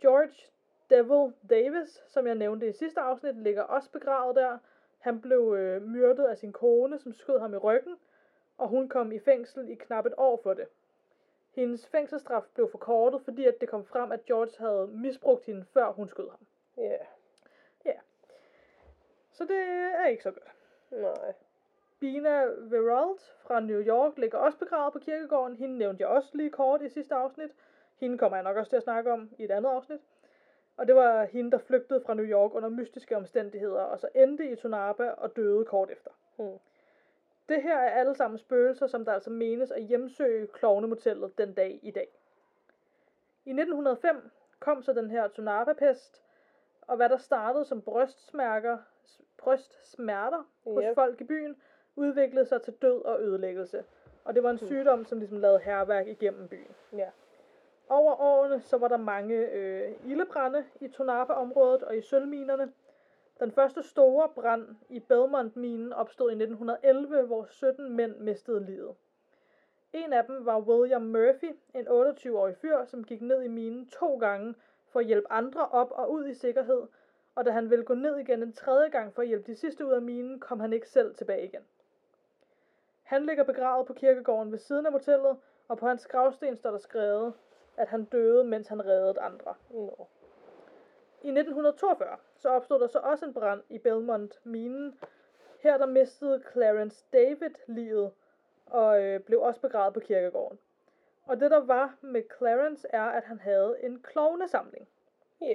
George 0.00 0.50
Devil 0.90 1.34
Davis, 1.50 2.02
som 2.06 2.26
jeg 2.26 2.34
nævnte 2.34 2.68
i 2.68 2.72
sidste 2.72 3.00
afsnit, 3.00 3.36
ligger 3.36 3.62
også 3.62 3.90
begravet 3.90 4.36
der. 4.36 4.58
Han 4.98 5.20
blev 5.20 5.54
øh, 5.58 5.82
myrdet 5.82 6.24
af 6.24 6.38
sin 6.38 6.52
kone, 6.52 6.98
som 6.98 7.12
skød 7.12 7.38
ham 7.38 7.54
i 7.54 7.56
ryggen, 7.56 7.96
og 8.58 8.68
hun 8.68 8.88
kom 8.88 9.12
i 9.12 9.18
fængsel 9.18 9.68
i 9.68 9.74
knap 9.74 10.06
et 10.06 10.14
år 10.16 10.40
for 10.42 10.54
det. 10.54 10.66
Hendes 11.50 11.86
fængselsstraf 11.86 12.42
blev 12.54 12.70
forkortet, 12.70 13.22
fordi 13.22 13.44
at 13.44 13.60
det 13.60 13.68
kom 13.68 13.84
frem, 13.84 14.12
at 14.12 14.24
George 14.24 14.52
havde 14.58 14.86
misbrugt 14.86 15.44
hende, 15.44 15.64
før 15.64 15.92
hun 15.92 16.08
skød 16.08 16.30
ham. 16.30 16.46
Ja. 16.76 16.96
Så 19.38 19.44
det 19.44 19.56
er 19.94 20.06
ikke 20.06 20.22
så 20.22 20.30
godt. 20.30 20.57
Nej. 20.90 21.34
Bina 22.00 22.44
Veralt 22.58 23.36
fra 23.46 23.60
New 23.60 23.80
York 23.80 24.18
ligger 24.18 24.38
også 24.38 24.58
begravet 24.58 24.92
på 24.92 24.98
kirkegården. 24.98 25.56
Hende 25.56 25.78
nævnte 25.78 26.02
jeg 26.02 26.08
også 26.08 26.30
lige 26.34 26.50
kort 26.50 26.82
i 26.82 26.88
sidste 26.88 27.14
afsnit. 27.14 27.50
Hende 27.96 28.18
kommer 28.18 28.36
jeg 28.36 28.44
nok 28.44 28.56
også 28.56 28.70
til 28.70 28.76
at 28.76 28.82
snakke 28.82 29.12
om 29.12 29.30
i 29.38 29.44
et 29.44 29.50
andet 29.50 29.70
afsnit. 29.70 30.00
Og 30.76 30.86
det 30.86 30.94
var 30.94 31.24
hende, 31.24 31.50
der 31.50 31.58
flygtede 31.58 32.02
fra 32.06 32.14
New 32.14 32.24
York 32.24 32.54
under 32.54 32.68
mystiske 32.68 33.16
omstændigheder, 33.16 33.82
og 33.82 33.98
så 33.98 34.08
endte 34.14 34.50
i 34.50 34.56
Tonapa 34.56 35.10
og 35.10 35.36
døde 35.36 35.64
kort 35.64 35.90
efter. 35.90 36.10
Hmm. 36.36 36.58
Det 37.48 37.62
her 37.62 37.76
er 37.76 37.90
alle 37.90 38.14
sammen 38.14 38.38
spøgelser, 38.38 38.86
som 38.86 39.04
der 39.04 39.12
altså 39.12 39.30
menes 39.30 39.70
at 39.70 39.82
hjemsøge 39.82 40.46
klovnemotellet 40.46 41.38
den 41.38 41.54
dag 41.54 41.80
i 41.82 41.90
dag. 41.90 42.08
I 43.44 43.50
1905 43.50 44.30
kom 44.60 44.82
så 44.82 44.92
den 44.92 45.10
her 45.10 45.28
Tonapa-pest, 45.28 46.22
og 46.80 46.96
hvad 46.96 47.08
der 47.08 47.16
startede 47.16 47.64
som 47.64 47.82
brystsmærker, 47.82 48.78
brystsmerter 49.38 50.42
hos 50.64 50.84
Yep. 50.84 50.94
folk 50.94 51.20
i 51.20 51.24
byen, 51.24 51.56
udviklede 51.96 52.46
sig 52.46 52.62
til 52.62 52.72
død 52.82 53.04
og 53.04 53.20
ødelæggelse. 53.20 53.84
Og 54.24 54.34
det 54.34 54.42
var 54.42 54.50
en 54.50 54.58
sygdom, 54.58 55.04
som 55.04 55.18
ligesom 55.18 55.38
lavede 55.38 55.58
herværk 55.58 56.06
igennem 56.08 56.48
byen. 56.48 56.74
Ja. 56.96 57.08
Over 57.88 58.20
årene 58.20 58.60
så 58.60 58.76
var 58.78 58.88
der 58.88 58.96
mange 58.96 59.34
øh, 59.34 59.92
ildebrænde 60.06 60.64
i 60.80 60.88
Tonapa-området 60.88 61.82
og 61.82 61.96
i 61.96 62.00
sølvminerne. 62.02 62.72
Den 63.40 63.52
første 63.52 63.82
store 63.82 64.28
brand 64.34 64.66
i 64.88 64.98
Belmont-minen 65.00 65.92
opstod 65.92 66.30
i 66.30 66.34
1911, 66.34 67.22
hvor 67.26 67.46
17 67.50 67.92
mænd 67.96 68.16
mistede 68.16 68.64
livet. 68.64 68.94
En 69.92 70.12
af 70.12 70.24
dem 70.24 70.46
var 70.46 70.60
William 70.60 71.02
Murphy, 71.02 71.56
en 71.74 71.88
28-årig 71.88 72.56
fyr, 72.56 72.84
som 72.84 73.04
gik 73.04 73.22
ned 73.22 73.42
i 73.42 73.48
minen 73.48 73.88
to 73.88 74.16
gange 74.18 74.54
for 74.88 75.00
at 75.00 75.06
hjælpe 75.06 75.32
andre 75.32 75.68
op 75.68 75.90
og 75.90 76.12
ud 76.12 76.26
i 76.26 76.34
sikkerhed, 76.34 76.82
og 77.38 77.44
da 77.44 77.50
han 77.50 77.70
ville 77.70 77.84
gå 77.84 77.94
ned 77.94 78.16
igen 78.16 78.42
en 78.42 78.52
tredje 78.52 78.88
gang 78.88 79.14
for 79.14 79.22
at 79.22 79.28
hjælpe 79.28 79.52
de 79.52 79.56
sidste 79.56 79.86
ud 79.86 79.92
af 79.92 80.02
minen, 80.02 80.40
kom 80.40 80.60
han 80.60 80.72
ikke 80.72 80.88
selv 80.88 81.14
tilbage 81.14 81.44
igen. 81.44 81.62
Han 83.02 83.26
ligger 83.26 83.44
begravet 83.44 83.86
på 83.86 83.92
kirkegården 83.92 84.52
ved 84.52 84.58
siden 84.58 84.86
af 84.86 84.92
motellet, 84.92 85.36
og 85.68 85.78
på 85.78 85.86
hans 85.86 86.06
gravsten 86.06 86.56
står 86.56 86.70
der 86.70 86.78
skrevet, 86.78 87.34
at 87.76 87.88
han 87.88 88.04
døde, 88.04 88.44
mens 88.44 88.68
han 88.68 88.86
reddede 88.86 89.20
andre. 89.20 89.54
Nå. 89.70 90.08
I 91.22 91.28
1942 91.28 92.16
så 92.36 92.48
opstod 92.48 92.80
der 92.80 92.86
så 92.86 92.98
også 92.98 93.24
en 93.24 93.34
brand 93.34 93.62
i 93.68 93.78
Belmont-minen. 93.78 94.98
Her 95.60 95.78
der 95.78 95.86
mistede 95.86 96.42
Clarence 96.52 97.04
David 97.12 97.54
livet 97.66 98.12
og 98.66 99.02
øh, 99.02 99.20
blev 99.20 99.42
også 99.42 99.60
begravet 99.60 99.94
på 99.94 100.00
kirkegården. 100.00 100.58
Og 101.26 101.40
det 101.40 101.50
der 101.50 101.60
var 101.60 101.96
med 102.00 102.22
Clarence 102.38 102.88
er, 102.90 103.04
at 103.04 103.24
han 103.24 103.38
havde 103.38 103.76
en 103.82 104.02
klovnesamling. 104.02 104.88
Ja. 105.40 105.54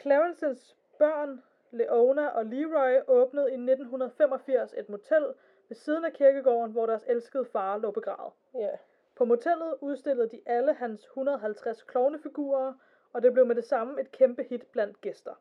Clarences 0.00 0.76
børn, 1.00 1.42
Leona 1.70 2.26
og 2.28 2.46
Leroy, 2.46 3.00
åbnede 3.06 3.50
i 3.50 3.54
1985 3.54 4.74
et 4.76 4.88
motel 4.88 5.24
ved 5.68 5.76
siden 5.76 6.04
af 6.04 6.12
kirkegården, 6.12 6.72
hvor 6.72 6.86
deres 6.86 7.04
elskede 7.08 7.44
far 7.44 7.78
lå 7.78 7.90
begravet. 7.90 8.32
Ja. 8.54 8.70
På 9.16 9.24
motellet 9.24 9.74
udstillede 9.80 10.28
de 10.28 10.40
alle 10.46 10.74
hans 10.74 11.04
150 11.04 11.82
klovnefigurer, 11.82 12.72
og 13.12 13.22
det 13.22 13.32
blev 13.32 13.46
med 13.46 13.54
det 13.54 13.64
samme 13.64 14.00
et 14.00 14.12
kæmpe 14.12 14.42
hit 14.42 14.66
blandt 14.66 15.00
gæster. 15.00 15.34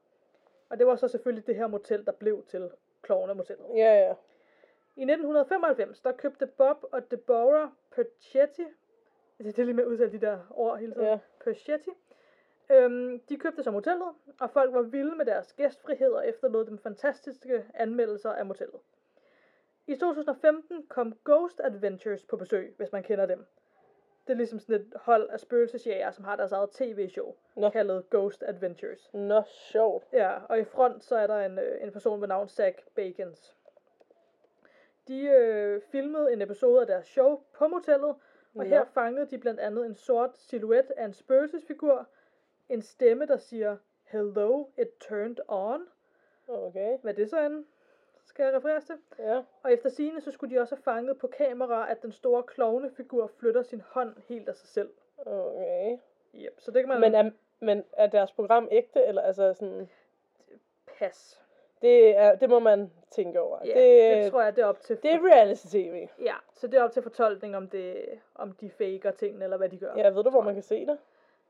Og 0.70 0.80
det 0.80 0.88
var 0.88 0.96
så 0.96 1.08
selvfølgelig 1.08 1.48
det 1.48 1.56
her 1.56 1.68
motel, 1.68 2.06
der 2.06 2.12
blev 2.12 2.44
til 2.48 2.72
klovnemotellet. 3.02 3.66
Ja, 3.76 4.00
ja. 4.08 4.14
I 4.96 5.02
1995, 5.02 6.02
der 6.02 6.12
købte 6.12 6.48
Bob 6.48 6.78
og 6.92 7.12
Deborah 7.12 7.70
Perchetti, 7.92 8.66
det 9.38 9.60
er 9.60 9.64
lige 9.64 9.74
med 9.74 9.84
at 9.84 9.88
udtale 9.88 10.12
de 10.12 10.22
der 10.22 10.40
ord 10.50 10.78
hele 10.80 10.94
tiden, 10.94 11.08
Ja. 11.08 11.20
Perchetti, 11.44 11.90
øhm, 12.72 13.20
de 13.20 13.38
købte 13.38 13.64
så 13.64 13.72
motellet, 13.72 14.08
og 14.40 14.50
folk 14.50 14.74
var 14.74 14.82
vilde 14.82 15.16
med 15.16 15.26
deres 15.26 15.54
gæstfrihed 15.54 16.12
og 16.12 16.28
efterlod 16.28 16.66
dem 16.66 16.78
fantastiske 16.78 17.66
anmeldelser 17.74 18.32
af 18.32 18.46
motellet. 18.46 18.80
I 19.88 19.96
2015 19.96 20.86
kom 20.88 21.18
Ghost 21.26 21.62
Adventures 21.64 22.24
på 22.24 22.38
besøg, 22.38 22.74
hvis 22.78 22.92
man 22.92 23.04
kender 23.04 23.26
dem. 23.26 23.46
Det 24.28 24.34
er 24.34 24.38
ligesom 24.38 24.60
sådan 24.60 24.76
et 24.76 24.94
hold 24.96 25.30
af 25.30 25.40
spøgelsesjæger, 25.40 26.12
som 26.12 26.24
har 26.24 26.36
deres 26.36 26.52
eget 26.52 26.72
tv-show, 26.72 27.36
Nå. 27.56 27.70
kaldet 27.70 28.10
Ghost 28.10 28.44
Adventures. 28.48 29.10
Nå, 29.14 29.44
sjovt. 29.48 30.08
Ja, 30.14 30.40
og 30.50 30.60
i 30.60 30.64
front 30.64 31.04
så 31.04 31.16
er 31.16 31.28
der 31.28 31.46
en, 31.46 31.60
øh, 31.60 31.84
en 31.84 31.92
person 31.92 32.22
ved 32.22 32.28
navn 32.28 32.48
Zach 32.48 32.78
Bacons. 32.96 33.56
De 35.08 35.22
øh, 35.22 35.82
filmede 35.82 36.34
en 36.34 36.42
episode 36.42 36.82
af 36.82 36.88
deres 36.88 37.08
show 37.08 37.42
på 37.54 37.68
motellet, 37.68 38.10
og 38.10 38.16
Nå. 38.54 38.64
her 38.64 38.86
fangede 38.86 39.26
de 39.26 39.38
blandt 39.38 39.60
andet 39.60 39.86
en 39.86 39.96
sort 39.96 40.38
silhuet 40.38 40.92
af 40.98 41.06
en 41.06 41.14
spøgelsesfigur, 41.14 42.08
en 42.70 42.82
stemme, 42.82 43.26
der 43.26 43.38
siger, 43.38 43.78
Hello, 44.04 44.66
it 44.78 44.90
turned 45.00 45.38
on. 45.48 45.88
Okay. 46.48 46.98
Hvad 47.02 47.14
det 47.14 47.30
så 47.30 47.46
end? 47.46 47.66
Skal 48.26 48.44
jeg 48.44 48.54
referere 48.54 48.82
til? 48.82 48.96
Ja. 49.20 49.42
Og 49.64 49.74
efter 49.74 49.90
sigende, 49.90 50.22
så 50.22 50.32
skulle 50.32 50.56
de 50.56 50.62
også 50.62 50.76
have 50.76 50.84
fanget 50.84 51.18
på 51.18 51.28
kamera, 51.28 51.92
at 51.92 52.02
den 52.02 52.12
store 52.12 52.44
klovnefigur 52.44 53.28
flytter 53.28 53.62
sin 53.62 53.82
hånd 53.82 54.16
helt 54.28 54.50
af 54.50 54.56
sig 54.56 54.68
selv. 54.68 54.90
Okay. 55.18 55.98
Yep, 56.36 56.60
så 56.60 56.72
det 56.72 56.82
kan 56.82 56.90
man 56.90 57.02
Men 57.02 57.16
er, 57.16 57.32
men 57.60 57.84
er 57.94 58.08
deres 58.08 58.32
program 58.32 58.68
ægte, 58.72 59.04
eller 59.04 59.22
altså 59.22 59.54
sådan... 59.54 59.90
pas. 61.00 61.42
Det, 61.82 62.18
er, 62.18 62.36
det 62.36 62.50
må 62.50 62.60
man 62.60 62.92
tænke 63.12 63.42
over. 63.42 63.60
Ja, 63.66 63.68
det, 63.68 64.16
det, 64.16 64.24
det 64.24 64.32
tror 64.32 64.42
jeg, 64.42 64.56
det 64.56 64.62
er 64.62 64.66
op 64.66 64.82
til. 64.82 65.04
det 65.04 65.12
er 65.12 65.20
reality-tv. 65.20 66.08
Ja, 66.20 66.36
så 66.54 66.68
det 66.68 66.80
er 66.80 66.84
op 66.84 66.92
til 66.92 67.04
fortolkning, 67.04 67.58
om, 67.58 67.70
det, 67.70 68.06
om 68.36 68.52
de 68.52 68.70
faker 68.70 69.12
tingene, 69.12 69.44
eller 69.44 69.58
hvad 69.58 69.70
de 69.70 69.78
gør. 69.78 69.94
Ja, 69.96 70.10
ved 70.10 70.24
du, 70.24 70.30
hvor 70.30 70.42
man 70.42 70.54
kan 70.54 70.64
se 70.64 70.86
det? 70.86 70.98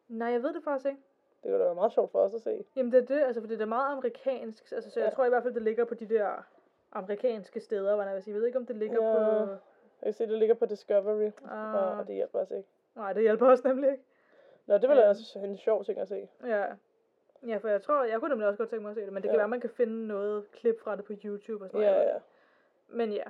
Nej, 0.08 0.28
jeg 0.28 0.44
ved 0.44 0.54
det 0.54 0.64
faktisk 0.64 0.86
ikke. 0.86 1.02
Det 1.44 1.52
kunne 1.52 1.60
da 1.60 1.64
være 1.64 1.76
meget 1.76 1.94
sjovt 1.94 2.12
for 2.12 2.20
os 2.20 2.34
at 2.34 2.42
se. 2.42 2.66
Jamen 2.76 2.92
det 2.92 3.02
er 3.04 3.06
det, 3.06 3.22
altså 3.24 3.42
fordi 3.42 3.54
det 3.54 3.62
er 3.62 3.66
meget 3.66 3.92
amerikansk, 3.98 4.72
altså 4.72 4.90
så 4.92 5.00
jeg 5.00 5.08
Ja. 5.10 5.16
tror 5.16 5.26
i 5.26 5.30
hvert 5.30 5.44
fald, 5.44 5.54
det 5.54 5.62
ligger 5.62 5.86
på 5.86 5.94
de 5.94 6.06
der 6.10 6.48
amerikanske 6.92 7.60
steder, 7.60 7.96
hvor 7.96 8.04
jeg 8.04 8.14
vil 8.16 8.24
sige, 8.24 8.34
jeg 8.34 8.40
ved 8.40 8.48
ikke, 8.48 8.60
om 8.60 8.66
det 8.66 8.76
ligger 8.76 9.06
Ja. 9.08 9.14
på... 9.46 9.52
Jeg 10.02 10.06
kan 10.06 10.14
se, 10.14 10.28
det 10.28 10.40
ligger 10.40 10.56
på 10.56 10.66
Discovery, 10.66 11.32
Ah, 11.50 12.00
og 12.00 12.08
det 12.08 12.16
hjælper 12.16 12.40
os 12.40 12.52
ikke. 12.52 12.70
nej, 12.96 13.14
det 13.14 13.22
hjælper 13.22 13.48
også 13.48 13.68
nemlig 13.68 13.92
ikke. 13.92 14.04
Nå, 14.66 14.78
det 14.78 14.90
var 14.90 14.96
Ja. 14.96 15.02
da 15.02 15.10
også 15.10 15.40
en 15.40 15.58
sjov 15.58 15.84
ting 15.86 16.00
at 16.00 16.08
se. 16.08 16.30
Ja. 16.46 16.66
Ja, 17.48 17.58
for 17.58 17.68
jeg 17.68 17.82
tror, 17.82 18.04
jeg 18.04 18.20
kunne 18.20 18.30
nemlig 18.30 18.48
også 18.48 18.58
godt 18.58 18.70
tænke 18.70 18.82
mig 18.82 18.90
at 18.90 18.96
se 18.96 19.02
det, 19.02 19.14
men 19.14 19.24
det 19.24 19.30
kan 19.30 19.36
Ja. 19.36 19.40
være, 19.42 19.48
man 19.48 19.62
kan 19.62 19.70
finde 19.70 20.08
noget 20.08 20.52
klip 20.52 20.80
fra 20.82 20.96
det 20.96 21.06
på 21.06 21.14
YouTube 21.26 21.64
og 21.66 21.70
sådan 21.70 21.86
Ja, 21.86 21.92
noget. 21.92 22.06
ja. 22.08 22.18
Men 22.88 23.12
ja. 23.12 23.24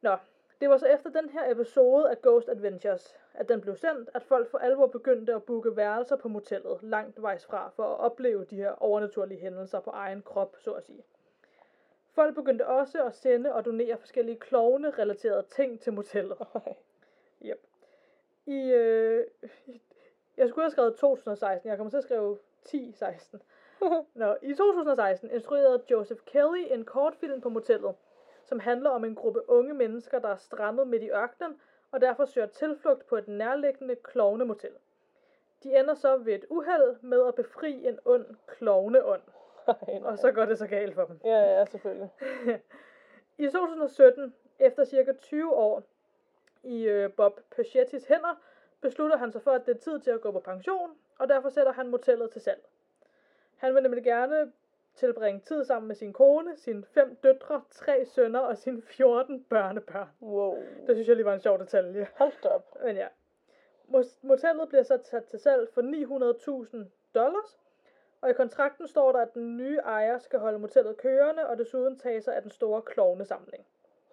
Nå, 0.00 0.16
det 0.62 0.70
var 0.70 0.76
så 0.76 0.86
efter 0.86 1.10
den 1.10 1.28
her 1.28 1.50
episode 1.50 2.10
af 2.10 2.22
Ghost 2.22 2.48
Adventures, 2.48 3.16
at 3.34 3.48
den 3.48 3.60
blev 3.60 3.76
sendt, 3.76 4.10
at 4.14 4.22
folk 4.22 4.50
for 4.50 4.58
alvor 4.58 4.86
begyndte 4.86 5.34
at 5.34 5.42
booke 5.42 5.76
værelser 5.76 6.16
på 6.16 6.28
motellet 6.28 6.78
langt 6.82 7.22
vejs 7.22 7.44
fra, 7.46 7.70
for 7.76 7.82
at 7.82 8.00
opleve 8.00 8.44
de 8.44 8.56
her 8.56 8.70
overnaturlige 8.82 9.40
hændelser 9.40 9.80
på 9.80 9.90
egen 9.90 10.22
krop, 10.22 10.56
så 10.58 10.72
at 10.72 10.84
sige. 10.84 11.04
Folk 12.12 12.34
begyndte 12.34 12.66
også 12.66 13.04
at 13.04 13.14
sende 13.14 13.54
og 13.54 13.64
donere 13.64 13.96
forskellige 13.96 14.38
klovne-relaterede 14.38 15.42
ting 15.56 15.80
til 15.80 15.92
motellet. 15.92 16.38
Ej. 16.54 16.74
Yep. 17.44 17.60
I, 18.46 18.70
øh, 18.70 19.26
jeg 20.36 20.48
skulle 20.48 20.64
have 20.64 20.70
skrevet 20.70 20.96
2016, 20.96 21.68
jeg 21.68 21.76
kommer 21.76 21.90
til 21.90 21.96
at 21.96 22.04
skrive 22.04 22.38
1016. 22.62 23.42
Nå, 24.14 24.36
I 24.42 24.54
2016 24.54 25.30
instruerede 25.30 25.82
Joseph 25.90 26.20
Kelly 26.24 26.66
en 26.70 26.84
kortfilm 26.84 27.40
på 27.40 27.48
motellet, 27.48 27.94
som 28.44 28.60
handler 28.60 28.90
om 28.90 29.04
en 29.04 29.14
gruppe 29.14 29.50
unge 29.50 29.74
mennesker, 29.74 30.18
der 30.18 30.28
er 30.28 30.36
strandet 30.36 30.88
midt 30.88 31.02
i 31.02 31.10
ørkenen, 31.10 31.60
og 31.92 32.00
derfor 32.00 32.24
søger 32.24 32.46
tilflugt 32.46 33.06
på 33.06 33.16
et 33.16 33.28
nærliggende 33.28 33.96
klovnemotel. 33.96 34.70
De 35.62 35.78
ender 35.78 35.94
så 35.94 36.16
ved 36.16 36.34
et 36.34 36.44
uheld 36.50 36.96
med 37.00 37.26
at 37.28 37.34
befri 37.34 37.86
en 37.86 37.98
ond 38.04 38.26
klovneånd, 38.46 39.22
og 40.08 40.18
så 40.18 40.32
går 40.32 40.44
det 40.44 40.58
så 40.58 40.66
galt 40.66 40.94
for 40.94 41.04
dem. 41.04 41.20
Ja, 41.24 41.58
ja, 41.58 41.64
selvfølgelig. 41.64 42.10
I 43.38 43.48
2017, 43.48 44.34
efter 44.58 44.84
cirka 44.84 45.12
20 45.12 45.54
år 45.54 45.82
i 46.62 46.82
øh, 46.82 47.12
Bob 47.12 47.40
Perchettis 47.56 48.04
hænder, 48.04 48.40
beslutter 48.80 49.16
han 49.16 49.32
sig 49.32 49.42
for, 49.42 49.50
at 49.50 49.66
det 49.66 49.76
er 49.76 49.80
tid 49.80 50.00
til 50.00 50.10
at 50.10 50.20
gå 50.20 50.32
på 50.32 50.40
pension, 50.40 50.90
og 51.18 51.28
derfor 51.28 51.48
sætter 51.48 51.72
han 51.72 51.88
motellet 51.88 52.30
til 52.30 52.40
salg. 52.40 52.62
Han 53.56 53.74
vil 53.74 53.82
nemlig 53.82 54.04
gerne 54.04 54.52
tilbringe 54.94 55.40
tid 55.40 55.64
sammen 55.64 55.88
med 55.88 55.96
sin 55.96 56.12
kone, 56.12 56.56
sine 56.56 56.84
fem 56.84 57.16
døtre, 57.22 57.62
tre 57.70 58.04
sønner 58.04 58.40
og 58.40 58.58
sine 58.58 58.82
14 58.82 59.44
børnebørn. 59.44 60.08
Wow. 60.22 60.56
Det 60.86 60.96
synes 60.96 61.08
jeg 61.08 61.16
lige 61.16 61.26
var 61.26 61.34
en 61.34 61.40
sjov 61.40 61.58
detalje. 61.58 62.06
Hold 62.16 62.44
op. 62.44 62.76
Men 62.84 62.96
ja, 62.96 63.08
Motellet 64.22 64.68
bliver 64.68 64.82
så 64.82 64.98
sat 65.04 65.24
til 65.24 65.38
salg 65.38 65.68
for 65.72 65.82
900.000 66.82 66.84
dollars, 67.14 67.58
og 68.20 68.30
i 68.30 68.32
kontrakten 68.32 68.88
står 68.88 69.12
der, 69.12 69.18
at 69.18 69.34
den 69.34 69.56
nye 69.56 69.78
ejer 69.78 70.18
skal 70.18 70.38
holde 70.38 70.58
motellet 70.58 70.96
kørende, 70.96 71.46
og 71.46 71.58
desuden 71.58 71.98
tage 71.98 72.22
sig 72.22 72.36
af 72.36 72.42
den 72.42 72.50
store 72.50 72.82
klovnesamling. 72.82 73.66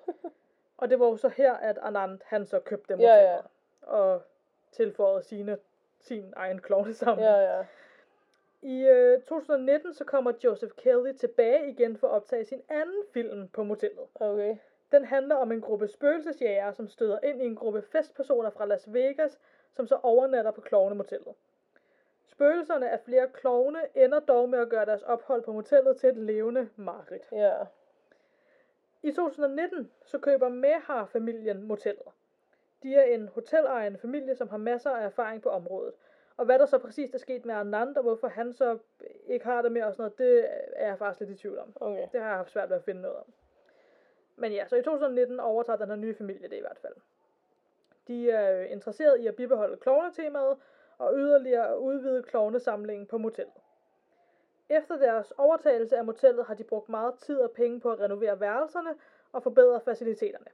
og 0.78 0.90
det 0.90 1.00
var 1.00 1.06
jo 1.06 1.18
så 1.18 1.30
her, 1.30 1.54
at 1.54 1.78
Anand 1.82 2.20
han 2.26 2.46
så 2.46 2.60
købte 2.60 2.94
Ja, 2.94 2.98
motellet, 2.98 3.22
ja. 3.24 3.42
og 3.82 4.22
tilføjede 4.72 5.24
sine, 5.24 5.58
sin 6.00 6.34
egen 6.36 6.62
klovnesamling. 6.62 7.28
Ja, 7.28 7.58
ja. 7.58 7.66
I 8.62 8.86
øh, 8.88 9.22
2019 9.22 9.94
så 9.94 10.04
kommer 10.04 10.32
Joseph 10.44 10.74
Kelly 10.76 11.14
tilbage 11.14 11.70
igen 11.70 11.98
for 11.98 12.08
at 12.08 12.14
optage 12.14 12.46
sin 12.46 12.62
anden 12.70 13.04
film 13.14 13.48
på 13.48 13.64
motellet. 13.64 14.06
Okay. 14.16 14.58
Den 14.92 15.06
handler 15.06 15.36
om 15.36 15.52
en 15.52 15.62
gruppe 15.62 15.88
spøgelsesjægere, 15.88 16.74
som 16.74 16.88
støder 16.88 17.20
ind 17.24 17.42
i 17.42 17.46
en 17.46 17.56
gruppe 17.56 17.82
festpersoner 17.82 18.50
fra 18.50 18.66
Las 18.66 18.94
Vegas, 18.94 19.40
som 19.76 19.88
så 19.88 19.96
overnatter 20.04 20.52
på 20.52 20.62
klovnemotellet. 20.62 21.34
Spøgelserne 22.28 22.90
af 22.90 23.00
flere 23.00 23.28
klovne 23.34 23.80
ender 23.96 24.20
dog 24.20 24.50
med 24.50 24.60
at 24.60 24.70
gøre 24.70 24.86
deres 24.86 25.04
ophold 25.04 25.42
på 25.44 25.54
motellet 25.54 25.98
til 25.98 26.10
et 26.10 26.18
levende 26.18 26.70
mareridt. 26.76 27.28
Ja. 27.32 27.54
I 29.04 29.12
2019 29.12 29.92
så 30.06 30.18
køber 30.18 30.50
Mehar-familien 30.50 31.64
motellet. 31.64 32.08
De 32.84 32.96
er 32.96 33.04
en 33.04 33.28
hotelejende 33.28 34.00
familie, 34.00 34.36
som 34.36 34.50
har 34.50 34.58
masser 34.58 34.90
af 34.90 35.06
erfaring 35.06 35.42
på 35.42 35.50
området. 35.50 35.94
Og 36.40 36.46
hvad 36.46 36.60
der 36.60 36.66
så 36.66 36.78
præcis 36.78 37.14
er 37.14 37.18
sket 37.18 37.46
med 37.46 37.56
Anand, 37.56 37.98
og 37.98 38.04
hvorfor 38.04 38.28
han 38.28 38.54
så 38.54 38.78
ikke 39.28 39.46
har 39.46 39.62
det 39.62 39.72
mere 39.72 39.86
og 39.86 39.94
sådan 39.94 40.04
noget, 40.04 40.18
det 40.18 40.50
er 40.76 40.88
jeg 40.88 40.98
faktisk 40.98 41.20
lidt 41.20 41.40
i 41.40 41.42
tvivl 41.42 41.60
om. 41.60 41.74
Okay. 41.76 42.08
Det 42.12 42.22
har 42.22 42.28
jeg 42.28 42.38
haft 42.38 42.52
svært 42.52 42.70
ved 42.70 42.78
at 42.78 42.84
finde 42.84 43.02
noget 43.02 43.18
om. 43.18 43.26
Men 44.36 44.52
ja, 44.52 44.68
så 44.68 44.76
i 44.76 44.82
2019 44.84 45.40
overtager 45.40 45.78
den 45.78 45.90
her 45.90 45.96
nye 45.96 46.16
familie 46.16 46.50
det 46.50 46.56
i 46.56 46.60
hvert 46.60 46.80
fald. 46.82 46.94
De 48.08 48.32
er 48.32 48.62
interesseret 48.62 49.20
i 49.20 49.28
at 49.28 49.36
bibeholde 49.36 49.78
klovnetemaet 49.78 50.58
og 50.98 51.14
yderligere 51.18 51.68
at 51.68 51.78
udvide 51.78 52.24
klovnesamlingen 52.24 53.08
på 53.08 53.18
motellet. 53.18 53.54
Efter 54.70 54.98
deres 54.98 55.34
overtagelse 55.38 55.98
af 55.98 56.06
motellet 56.06 56.46
har 56.46 56.54
de 56.54 56.64
brugt 56.64 56.90
meget 56.90 57.14
tid 57.16 57.40
og 57.40 57.52
penge 57.52 57.80
på 57.80 57.92
at 57.92 58.00
renovere 58.00 58.40
værelserne 58.40 58.96
og 59.32 59.44
forbedre 59.44 59.82
faciliteterne. 59.82 60.48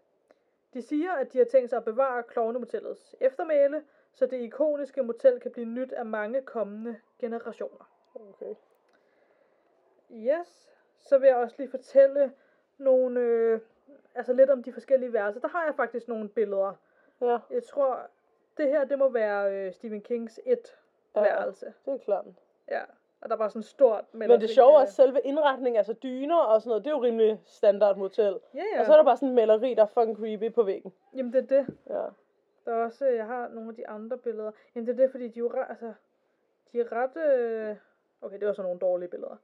De 0.73 0.81
siger, 0.81 1.11
at 1.11 1.33
de 1.33 1.37
har 1.37 1.45
tænkt 1.45 1.69
sig 1.69 1.77
at 1.77 1.85
bevare 1.85 2.23
klovnemotellets 2.23 3.15
eftermæle, 3.19 3.83
så 4.15 4.25
det 4.25 4.37
ikoniske 4.41 5.03
motel 5.03 5.39
kan 5.39 5.51
blive 5.51 5.65
nyt 5.65 5.91
af 5.91 6.05
mange 6.05 6.41
kommende 6.41 6.95
generationer. 7.19 7.89
Okay. 8.15 8.55
Yes. 10.11 10.71
Så 10.99 11.17
vil 11.17 11.27
jeg 11.27 11.35
også 11.37 11.55
lige 11.59 11.69
fortælle 11.69 12.31
nogle, 12.77 13.19
øh, 13.19 13.59
altså 14.15 14.33
lidt 14.33 14.49
om 14.49 14.63
de 14.63 14.73
forskellige 14.73 15.13
værelser. 15.13 15.41
Der 15.41 15.47
har 15.47 15.65
jeg 15.65 15.75
faktisk 15.75 16.07
nogle 16.07 16.29
billeder. 16.29 16.73
Ja, 17.21 17.37
Jeg 17.51 17.63
tror, 17.63 17.99
det 18.57 18.69
her, 18.69 18.83
det 18.85 18.99
må 18.99 19.09
være 19.09 19.53
øh, 19.53 19.73
Stephen 19.73 20.01
Kings 20.01 20.39
et 20.45 20.75
Ja. 21.15 21.21
værelse. 21.21 21.73
det 21.85 21.93
er 21.93 21.97
klart. 21.97 22.25
Ja. 22.71 22.81
Og 23.21 23.29
der 23.29 23.35
var 23.35 23.47
sådan 23.47 23.63
stort 23.63 24.03
Men 24.11 24.21
det 24.21 24.29
maleri 24.29 24.47
sjove 24.47 24.71
er 24.73 24.77
af- 24.77 24.81
også 24.81 24.93
selve 24.93 25.19
indretningen, 25.21 25.77
altså 25.77 25.93
dyner 25.93 26.37
og 26.37 26.61
sådan 26.61 26.69
noget, 26.69 26.83
det 26.83 26.89
er 26.91 26.95
jo 26.95 27.03
rimelig 27.03 27.41
standard 27.45 27.97
motel. 27.97 28.39
Ja. 28.53 28.63
ja. 28.73 28.79
Og 28.79 28.85
så 28.85 28.91
er 28.93 28.97
der 28.97 29.03
bare 29.03 29.17
sådan 29.17 29.29
en 29.29 29.35
maleri, 29.35 29.73
der 29.73 29.81
er 29.81 29.85
fucking 29.85 30.17
creepy 30.17 30.53
på 30.53 30.63
væggen. 30.63 30.93
Jamen, 31.15 31.33
det 31.33 31.51
er 31.51 31.61
det. 31.63 31.77
Ja. 31.89 32.05
Der 32.65 32.71
er 32.73 32.83
også, 32.85 33.05
jeg 33.05 33.25
har 33.25 33.47
nogle 33.47 33.69
af 33.69 33.75
de 33.75 33.87
andre 33.87 34.17
billeder. 34.17 34.51
Jamen, 34.75 34.87
det 34.87 34.93
er 34.93 34.97
det, 35.03 35.11
fordi 35.11 35.23
de 35.27 35.39
er 35.39 35.43
jo 35.43 35.51
ret, 35.53 35.65
altså, 35.69 35.93
de 36.71 36.79
er 36.79 36.91
ret, 36.91 37.17
øh... 37.17 37.75
okay, 38.21 38.39
det 38.39 38.47
var 38.47 38.53
så 38.53 38.61
nogle 38.61 38.79
dårlige 38.79 39.09
billeder. 39.09 39.35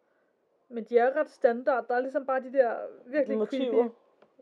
Men 0.70 0.84
de 0.84 0.98
er 0.98 1.16
ret 1.16 1.30
standard. 1.30 1.88
Der 1.88 1.96
er 1.96 2.00
ligesom 2.00 2.26
bare 2.26 2.40
de 2.44 2.54
der 2.54 2.76
virkelig 3.06 3.38
Motiver. 3.38 3.72
creepy 3.72 3.92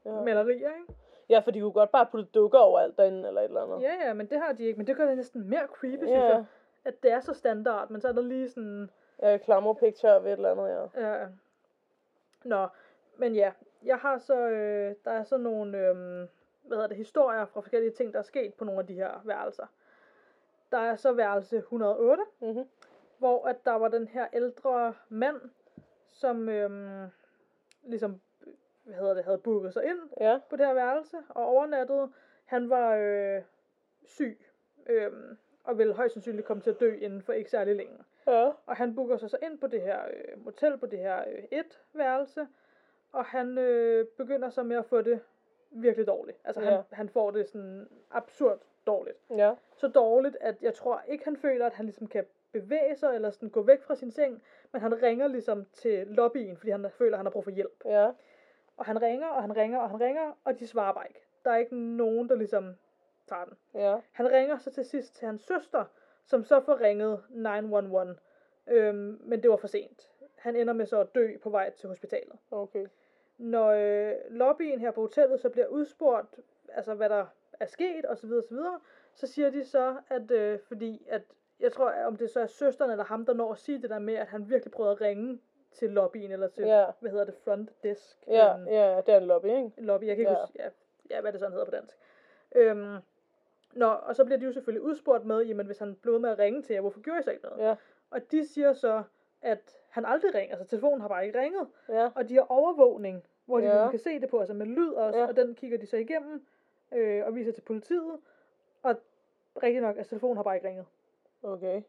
Ja. 0.06 0.12
malerier, 0.22 0.70
ikke? 0.76 0.94
ja, 1.30 1.40
for 1.40 1.52
de 1.52 1.60
kunne 1.62 1.72
godt 1.72 1.92
bare 1.92 2.06
putte 2.12 2.26
dukker 2.34 2.60
overalt 2.60 2.98
derinde, 2.98 3.28
eller 3.28 3.42
et 3.42 3.46
eller 3.46 3.62
andet. 3.64 3.82
Ja, 3.82 4.08
ja, 4.08 4.14
men 4.14 4.28
det 4.30 4.40
har 4.40 4.54
de 4.54 4.64
ikke. 4.64 4.78
Men 4.78 4.88
det 4.88 4.96
gør 4.98 5.06
det 5.06 5.16
næsten 5.18 5.50
mere 5.50 5.68
creepy, 5.68 5.98
synes 5.98 6.12
Ja. 6.12 6.26
jeg. 6.26 6.46
At 6.86 7.04
det 7.04 7.12
er 7.12 7.20
så 7.20 7.34
standard, 7.34 7.90
men 7.90 8.02
så 8.02 8.08
er 8.08 8.12
der 8.12 8.22
lige 8.22 8.50
sådan... 8.50 8.90
Ja, 9.22 9.38
klammer 9.38 9.74
picture 9.74 10.24
ved 10.24 10.32
et 10.32 10.36
eller 10.38 10.52
andet, 10.52 10.90
ja. 10.96 11.10
Ja. 11.20 11.28
Nå, 12.44 12.68
men 13.18 13.36
ja. 13.36 13.52
Jeg 13.84 13.98
har 13.98 14.18
så... 14.18 14.36
Øh, 14.50 14.96
der 15.06 15.12
er 15.12 15.24
så 15.24 15.38
nogle... 15.38 15.78
Øh, 15.78 16.28
hvad 16.70 16.78
hedder 16.78 16.88
det? 16.88 16.98
Historier 16.98 17.46
fra 17.46 17.62
forskellige 17.62 17.92
ting, 17.92 18.14
der 18.14 18.20
er 18.20 18.24
sket 18.24 18.54
på 18.54 18.64
nogle 18.66 18.80
af 18.82 18.88
de 18.88 18.94
her 18.94 19.22
værelser. 19.26 19.66
Der 20.72 20.78
er 20.78 20.96
så 20.96 21.12
værelse 21.12 21.58
108, 21.58 22.24
Mm-hmm. 22.42 22.64
hvor 23.18 23.46
at 23.48 23.66
der 23.66 23.72
var 23.74 23.88
den 23.88 24.08
her 24.08 24.28
ældre 24.34 24.94
mand, 25.10 25.42
som 26.12 26.50
øhm, 26.50 27.08
ligesom, 27.84 28.22
hvad 28.84 28.96
hedder 28.96 29.14
det, 29.14 29.24
havde 29.24 29.38
booket 29.38 29.74
sig 29.74 29.84
ind 29.86 30.00
Ja, 30.22 30.40
på 30.50 30.56
det 30.56 30.66
her 30.66 30.74
værelse 30.74 31.18
og 31.30 31.46
overnattede. 31.46 32.12
Han 32.46 32.70
var 32.70 32.96
øh, 32.96 33.42
syg, 34.06 34.46
øh, 34.90 35.12
og 35.64 35.78
ville 35.78 35.94
højst 35.94 36.14
sandsynligt 36.14 36.48
komme 36.48 36.64
til 36.64 36.70
at 36.70 36.80
dø 36.80 36.96
inden 36.96 37.22
for 37.22 37.34
ikke 37.34 37.50
særlig 37.50 37.76
længe. 37.76 37.98
ja. 38.28 38.52
Og 38.66 38.76
han 38.76 38.96
booker 38.96 39.18
sig 39.18 39.30
så 39.30 39.38
ind 39.44 39.60
på 39.60 39.68
det 39.68 39.82
her 39.82 40.00
øh, 40.06 40.46
motel, 40.46 40.78
på 40.78 40.86
det 40.86 41.00
her 41.00 41.20
øh, 41.30 41.44
et 41.52 41.80
værelse, 41.94 42.48
og 43.12 43.26
han 43.26 43.58
øh, 43.58 44.06
begynder 44.18 44.50
så 44.50 44.64
med 44.64 44.78
at 44.78 44.86
få 44.86 45.02
det 45.02 45.20
virkelig 45.72 46.08
dårligt. 46.08 46.38
Altså 46.44 46.62
Ja. 46.62 46.70
han, 46.70 46.84
han 46.92 47.10
får 47.10 47.32
det 47.32 47.50
sådan 47.50 47.88
absurd 48.12 48.60
dårligt. 48.88 49.18
Ja, 49.30 49.54
Så 49.76 49.88
dårligt, 49.88 50.38
at 50.42 50.56
jeg 50.62 50.74
tror 50.74 51.02
ikke, 51.08 51.24
han 51.24 51.38
føler, 51.38 51.66
at 51.66 51.74
han 51.74 51.86
ligesom 51.86 52.08
kan 52.08 52.26
bevæge 52.52 52.96
sig, 52.96 53.16
eller 53.16 53.30
sådan 53.30 53.50
gå 53.50 53.62
væk 53.62 53.82
fra 53.84 53.96
sin 53.96 54.12
seng, 54.12 54.42
men 54.72 54.82
han 54.82 55.02
ringer 55.02 55.28
ligesom 55.28 55.66
til 55.74 56.08
lobbyen, 56.08 56.58
fordi 56.58 56.72
han 56.72 56.86
føler, 56.92 57.14
at 57.14 57.18
han 57.18 57.26
har 57.26 57.32
brug 57.32 57.44
for 57.44 57.52
hjælp. 57.52 57.82
ja. 57.86 58.12
Og 58.78 58.86
han 58.86 59.02
ringer, 59.02 59.28
og 59.28 59.42
han 59.42 59.56
ringer, 59.58 59.80
og 59.80 59.90
han 59.90 60.00
ringer, 60.02 60.32
og 60.44 60.60
de 60.60 60.68
svarer 60.68 60.94
bare 60.94 61.08
ikke. 61.08 61.22
Der 61.46 61.52
er 61.52 61.58
ikke 61.58 61.76
nogen, 61.76 62.30
der 62.30 62.36
ligesom 62.36 62.76
tager 63.28 63.46
den. 63.46 63.58
Ja, 63.74 63.98
Han 64.12 64.32
ringer 64.32 64.58
så 64.58 64.72
til 64.72 64.86
sidst 64.86 65.16
til 65.16 65.26
hans 65.26 65.42
søster, 65.42 65.86
som 66.26 66.44
så 66.44 66.60
får 66.60 66.82
ringet 66.82 67.24
911. 67.30 68.16
Øhm, 68.68 69.20
men 69.24 69.44
det 69.44 69.50
var 69.50 69.56
for 69.58 69.68
sent. 69.68 70.12
Han 70.36 70.56
ender 70.56 70.74
med 70.74 70.86
så 70.86 71.00
at 71.00 71.16
dø 71.16 71.38
på 71.38 71.50
vej 71.50 71.70
til 71.70 71.90
hospitalet. 71.90 72.36
okay. 72.52 72.86
Når 73.40 73.68
øh, 73.70 74.14
lobbyen 74.30 74.80
her 74.80 74.92
på 74.92 75.02
hotellet 75.02 75.40
så 75.40 75.50
bliver 75.50 75.68
udspurgt, 75.68 76.40
altså 76.70 76.94
hvad 76.94 77.10
der 77.10 77.26
er 77.60 77.66
sket 77.66 78.06
osv. 78.10 78.16
Så, 78.22 78.28
videre, 78.28 78.44
så, 78.44 78.50
videre, 78.54 78.80
så 79.14 79.28
siger 79.28 79.50
de 79.50 79.64
så, 79.66 79.96
at 80.10 80.32
øh, 80.32 80.60
fordi 80.60 81.06
at, 81.10 81.22
jeg 81.60 81.72
tror, 81.72 81.92
om 82.06 82.16
det 82.18 82.30
så 82.30 82.40
er 82.40 82.46
søsteren 82.46 82.92
eller 82.92 83.04
ham, 83.04 83.26
der 83.26 83.34
når 83.34 83.52
at 83.52 83.58
sige 83.60 83.82
det 83.82 83.90
der 83.90 84.00
med, 84.00 84.14
at 84.16 84.28
han 84.28 84.50
virkelig 84.50 84.72
prøvede 84.72 84.92
at 84.92 85.02
ringe 85.02 85.40
til 85.72 85.90
lobbyen, 85.92 86.32
eller 86.32 86.48
til, 86.48 86.66
Ja. 86.66 86.86
hvad 87.00 87.12
hedder 87.12 87.26
det, 87.26 87.34
front 87.44 87.84
desk. 87.84 88.18
Ja, 88.28 88.54
øhm, 88.58 88.68
ja, 88.68 88.98
det 89.06 89.14
er 89.14 89.18
en 89.18 89.24
lobby, 89.28 89.46
ikke? 89.46 89.72
lobby, 89.78 90.04
jeg 90.06 90.16
kan 90.16 90.22
ikke 90.22 90.32
Ja. 90.32 90.40
huske, 90.42 90.56
ja, 90.60 90.70
ja, 91.10 91.22
hvad 91.22 91.32
det 91.32 91.40
sådan 91.40 91.52
hedder 91.52 91.66
på 91.66 91.72
dansk. 91.72 91.98
Øhm, 92.56 92.98
Nå, 93.74 93.86
og 93.88 94.16
så 94.16 94.26
bliver 94.26 94.40
de 94.40 94.46
jo 94.46 94.52
selvfølgelig 94.52 94.82
udspurgt 94.82 95.26
med, 95.26 95.42
jamen 95.42 95.66
hvis 95.66 95.78
han 95.80 95.96
blev 95.96 96.20
med 96.20 96.30
at 96.30 96.40
ringe 96.40 96.62
til 96.62 96.74
jer, 96.74 96.82
hvorfor 96.82 97.02
gjorde 97.02 97.20
I 97.20 97.24
så 97.24 97.32
ikke 97.32 97.44
noget? 97.44 97.64
Ja, 97.64 97.76
Og 98.12 98.32
de 98.32 98.48
siger 98.48 98.74
så, 98.74 99.04
at 99.42 99.76
han 99.90 100.06
aldrig 100.06 100.36
ringer, 100.36 100.56
altså 100.56 100.70
telefonen 100.70 101.02
har 101.02 101.08
bare 101.08 101.26
ikke 101.26 101.40
ringet, 101.42 101.68
ja, 101.90 102.10
og 102.16 102.30
de 102.30 102.36
har 102.36 102.46
overvågning, 102.50 103.24
hvor 103.46 103.58
de 103.60 103.66
Ja. 103.66 103.72
ligesom 103.72 103.90
kan 103.90 104.00
se 104.00 104.20
det 104.20 104.30
på, 104.30 104.40
altså 104.40 104.54
med 104.54 104.66
lyd 104.66 104.92
også, 104.94 105.20
Ja. 105.20 105.28
og 105.28 105.36
den 105.36 105.56
kigger 105.56 105.78
de 105.78 105.86
så 105.88 105.98
igennem, 105.98 106.46
øh, 106.92 107.26
og 107.26 107.36
viser 107.36 107.52
til 107.52 107.62
politiet, 107.62 108.20
og 108.84 108.96
rigtig 109.64 109.82
nok, 109.82 109.98
at 109.98 110.08
telefonen 110.08 110.36
har 110.38 110.44
bare 110.44 110.56
ikke 110.56 110.68
ringet. 110.68 110.86
okay. 111.44 111.82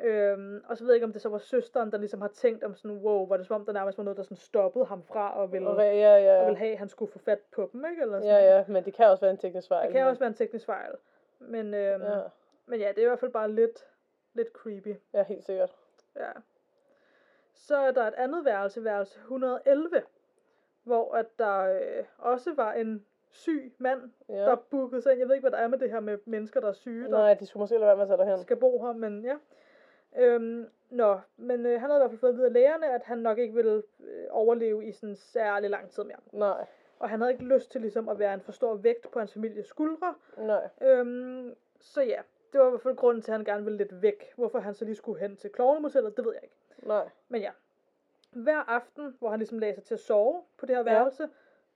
Øhm, 0.00 0.64
og 0.68 0.76
så 0.76 0.84
ved 0.84 0.92
jeg 0.92 0.96
ikke, 0.96 1.04
om 1.04 1.12
det 1.12 1.22
så 1.22 1.28
var 1.28 1.38
søsteren, 1.38 1.92
der 1.92 1.98
ligesom 1.98 2.20
har 2.20 2.28
tænkt 2.28 2.64
om 2.64 2.74
sådan, 2.74 2.96
wow, 2.96 3.26
var 3.28 3.36
det 3.36 3.46
som 3.46 3.56
om, 3.56 3.66
der 3.66 3.72
nærmest 3.72 3.98
var 3.98 4.04
noget, 4.04 4.16
der 4.16 4.22
sådan 4.22 4.36
stoppede 4.36 4.84
ham 4.84 5.02
fra 5.02 5.42
at 5.44 5.52
ville, 5.52 5.68
Og, 5.68 5.76
re- 5.76 5.82
ja, 5.82 6.16
ja, 6.16 6.40
og 6.40 6.46
ville 6.46 6.58
have, 6.58 6.72
at 6.72 6.78
han 6.78 6.88
skulle 6.88 7.12
få 7.12 7.18
fat 7.18 7.38
på 7.54 7.70
dem, 7.72 7.84
ikke? 7.90 8.02
Eller 8.02 8.20
sådan. 8.20 8.34
Ja, 8.44 8.56
ja, 8.56 8.64
men 8.68 8.84
det 8.84 8.94
kan 8.94 9.06
også 9.06 9.20
være 9.20 9.30
en 9.30 9.36
teknisk 9.38 9.68
fejl. 9.68 9.86
Det 9.86 9.92
kan 9.92 10.00
men- 10.02 10.08
også 10.08 10.20
være 10.20 10.28
en 10.28 10.34
teknisk 10.34 10.66
fejl. 10.66 10.92
Men, 11.38 11.74
øhm, 11.74 12.02
Ja, 12.02 12.20
men 12.66 12.80
ja, 12.80 12.88
det 12.88 12.98
er 12.98 13.02
i 13.02 13.06
hvert 13.06 13.18
fald 13.20 13.30
bare 13.32 13.50
lidt, 13.52 13.86
lidt 14.34 14.48
creepy. 14.48 14.94
ja, 15.12 15.22
helt 15.22 15.44
sikkert. 15.44 15.76
Ja. 16.16 16.30
Så 17.56 17.76
er 17.76 17.90
der 17.90 18.02
et 18.02 18.14
andet 18.16 18.44
værelse, 18.44 18.84
værelse 18.84 19.18
111, 19.18 20.02
hvor 20.84 21.14
at 21.14 21.26
der 21.38 21.58
øh, 21.60 22.04
også 22.18 22.54
var 22.54 22.72
en 22.72 23.04
syg 23.30 23.72
mand, 23.78 24.00
Ja. 24.28 24.34
der 24.34 24.54
bookede 24.56 25.02
sig 25.02 25.12
ind. 25.12 25.18
Jeg 25.20 25.28
ved 25.28 25.34
ikke, 25.34 25.42
hvad 25.48 25.58
der 25.58 25.64
er 25.64 25.68
med 25.68 25.78
det 25.78 25.90
her 25.90 26.00
med 26.00 26.18
mennesker, 26.24 26.60
der 26.60 26.68
er 26.68 26.72
syge, 26.72 27.04
der 27.04 27.10
Nej, 27.10 27.34
de 27.34 27.46
skulle 27.46 27.60
måske 27.60 27.78
lade 27.78 27.86
være 27.86 27.96
med 28.06 28.12
at 28.12 28.18
derhen. 28.18 28.38
skal 28.38 28.56
bo 28.56 28.84
her, 28.86 28.92
men 28.92 29.24
ja. 29.24 29.36
Øhm, 30.18 30.66
nå, 30.90 31.18
men 31.36 31.66
øh, 31.66 31.80
han 31.80 31.90
havde 31.90 31.98
i 31.98 32.02
hvert 32.02 32.10
fald 32.10 32.20
fået 32.20 32.30
at 32.30 32.36
vide 32.36 32.46
af 32.46 32.52
lægerne, 32.52 32.86
at 32.94 33.02
han 33.04 33.18
nok 33.18 33.38
ikke 33.38 33.54
ville 33.54 33.82
øh, 34.00 34.24
overleve 34.30 34.84
i 34.86 34.92
sådan 34.92 35.16
særlig 35.16 35.70
lang 35.70 35.90
tid 35.90 36.04
mere. 36.04 36.16
Nej, 36.32 36.66
Og 36.98 37.08
han 37.10 37.20
havde 37.20 37.32
ikke 37.32 37.44
lyst 37.44 37.70
til 37.70 37.80
ligesom 37.80 38.08
at 38.08 38.18
være 38.18 38.34
en 38.34 38.40
for 38.40 38.52
stor 38.52 38.74
vægt 38.74 39.10
på 39.10 39.18
hans 39.18 39.32
families 39.32 39.66
skuldre, 39.66 40.14
nej. 40.38 40.68
Øhm, 40.82 41.54
så 41.80 42.02
ja, 42.02 42.20
det 42.52 42.60
var 42.60 42.66
i 42.66 42.70
hvert 42.70 42.80
fald 42.82 42.96
grunden 42.96 43.22
til, 43.22 43.30
at 43.30 43.36
han 43.36 43.44
gerne 43.44 43.64
ville 43.64 43.76
lidt 43.78 44.02
væk. 44.02 44.32
Hvorfor 44.36 44.58
han 44.58 44.74
så 44.74 44.84
lige 44.84 44.94
skulle 44.96 45.20
hen 45.20 45.36
til 45.36 45.50
klovnemotellet, 45.50 46.16
det 46.16 46.24
ved 46.24 46.32
jeg 46.34 46.42
ikke. 46.42 46.54
Nej. 46.82 47.08
Men 47.28 47.40
ja, 47.40 47.50
hver 48.32 48.58
aften, 48.70 49.16
hvor 49.18 49.30
han 49.30 49.38
ligesom 49.38 49.58
lagde 49.58 49.74
sig 49.74 49.84
til 49.84 49.94
at 49.94 50.00
sove 50.00 50.42
på 50.58 50.66
det 50.66 50.76
her 50.76 50.82
Ja. 50.82 50.92
værelse, 50.92 51.28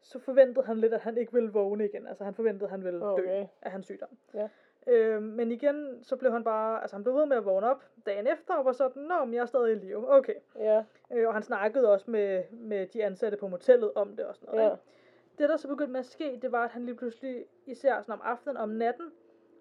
så 0.03 0.18
forventede 0.18 0.66
han 0.66 0.76
lidt, 0.78 0.94
at 0.94 1.01
han 1.01 1.18
ikke 1.18 1.32
ville 1.32 1.53
vågne 1.53 1.84
igen. 1.84 2.07
Altså 2.07 2.24
han 2.24 2.34
forventede, 2.34 2.64
at 2.64 2.70
han 2.70 2.84
ville 2.84 3.01
dø 3.01 3.05
Okay. 3.07 3.46
af 3.62 3.70
hans 3.70 3.86
sygdom. 3.86 4.09
Ja. 4.34 4.48
Øhm, 4.86 5.22
men 5.22 5.53
igen, 5.53 5.98
så 6.03 6.16
blev 6.16 6.32
han 6.32 6.44
bare, 6.44 6.80
altså 6.80 6.96
han 6.96 7.03
blev 7.05 7.14
ved 7.14 7.26
med 7.26 7.36
at 7.36 7.44
vågne 7.44 7.66
op 7.70 7.84
dagen 8.07 8.26
efter, 8.26 8.55
og 8.55 8.64
var 8.64 8.72
sådan, 8.72 9.03
nå, 9.03 9.24
men 9.24 9.34
jeg 9.34 9.40
er 9.40 9.46
stadig 9.46 9.72
i 9.72 9.78
live. 9.78 10.11
Okay. 10.12 10.34
Ja, 10.59 10.84
Øh, 11.12 11.28
og 11.28 11.34
han 11.34 11.42
snakkede 11.42 11.92
også 11.92 12.11
med, 12.11 12.44
med 12.51 12.86
de 12.86 13.05
ansatte 13.05 13.36
på 13.38 13.48
motellet 13.48 13.92
om 13.94 14.16
det 14.16 14.26
og 14.26 14.34
sådan 14.36 14.48
noget. 14.55 14.62
ja. 14.68 14.70
ikke? 14.72 14.82
Det, 15.38 15.48
der 15.48 15.57
så 15.57 15.68
begyndte 15.68 15.92
med 15.92 16.01
at 16.01 16.07
ske, 16.07 16.38
det 16.42 16.53
var, 16.53 16.64
at 16.64 16.70
han 16.70 16.84
lige 16.84 16.94
pludselig, 16.96 17.44
især 17.66 18.01
sådan 18.03 18.12
om 18.12 18.20
aftenen, 18.24 18.57
om 18.57 18.68
natten, 18.68 19.12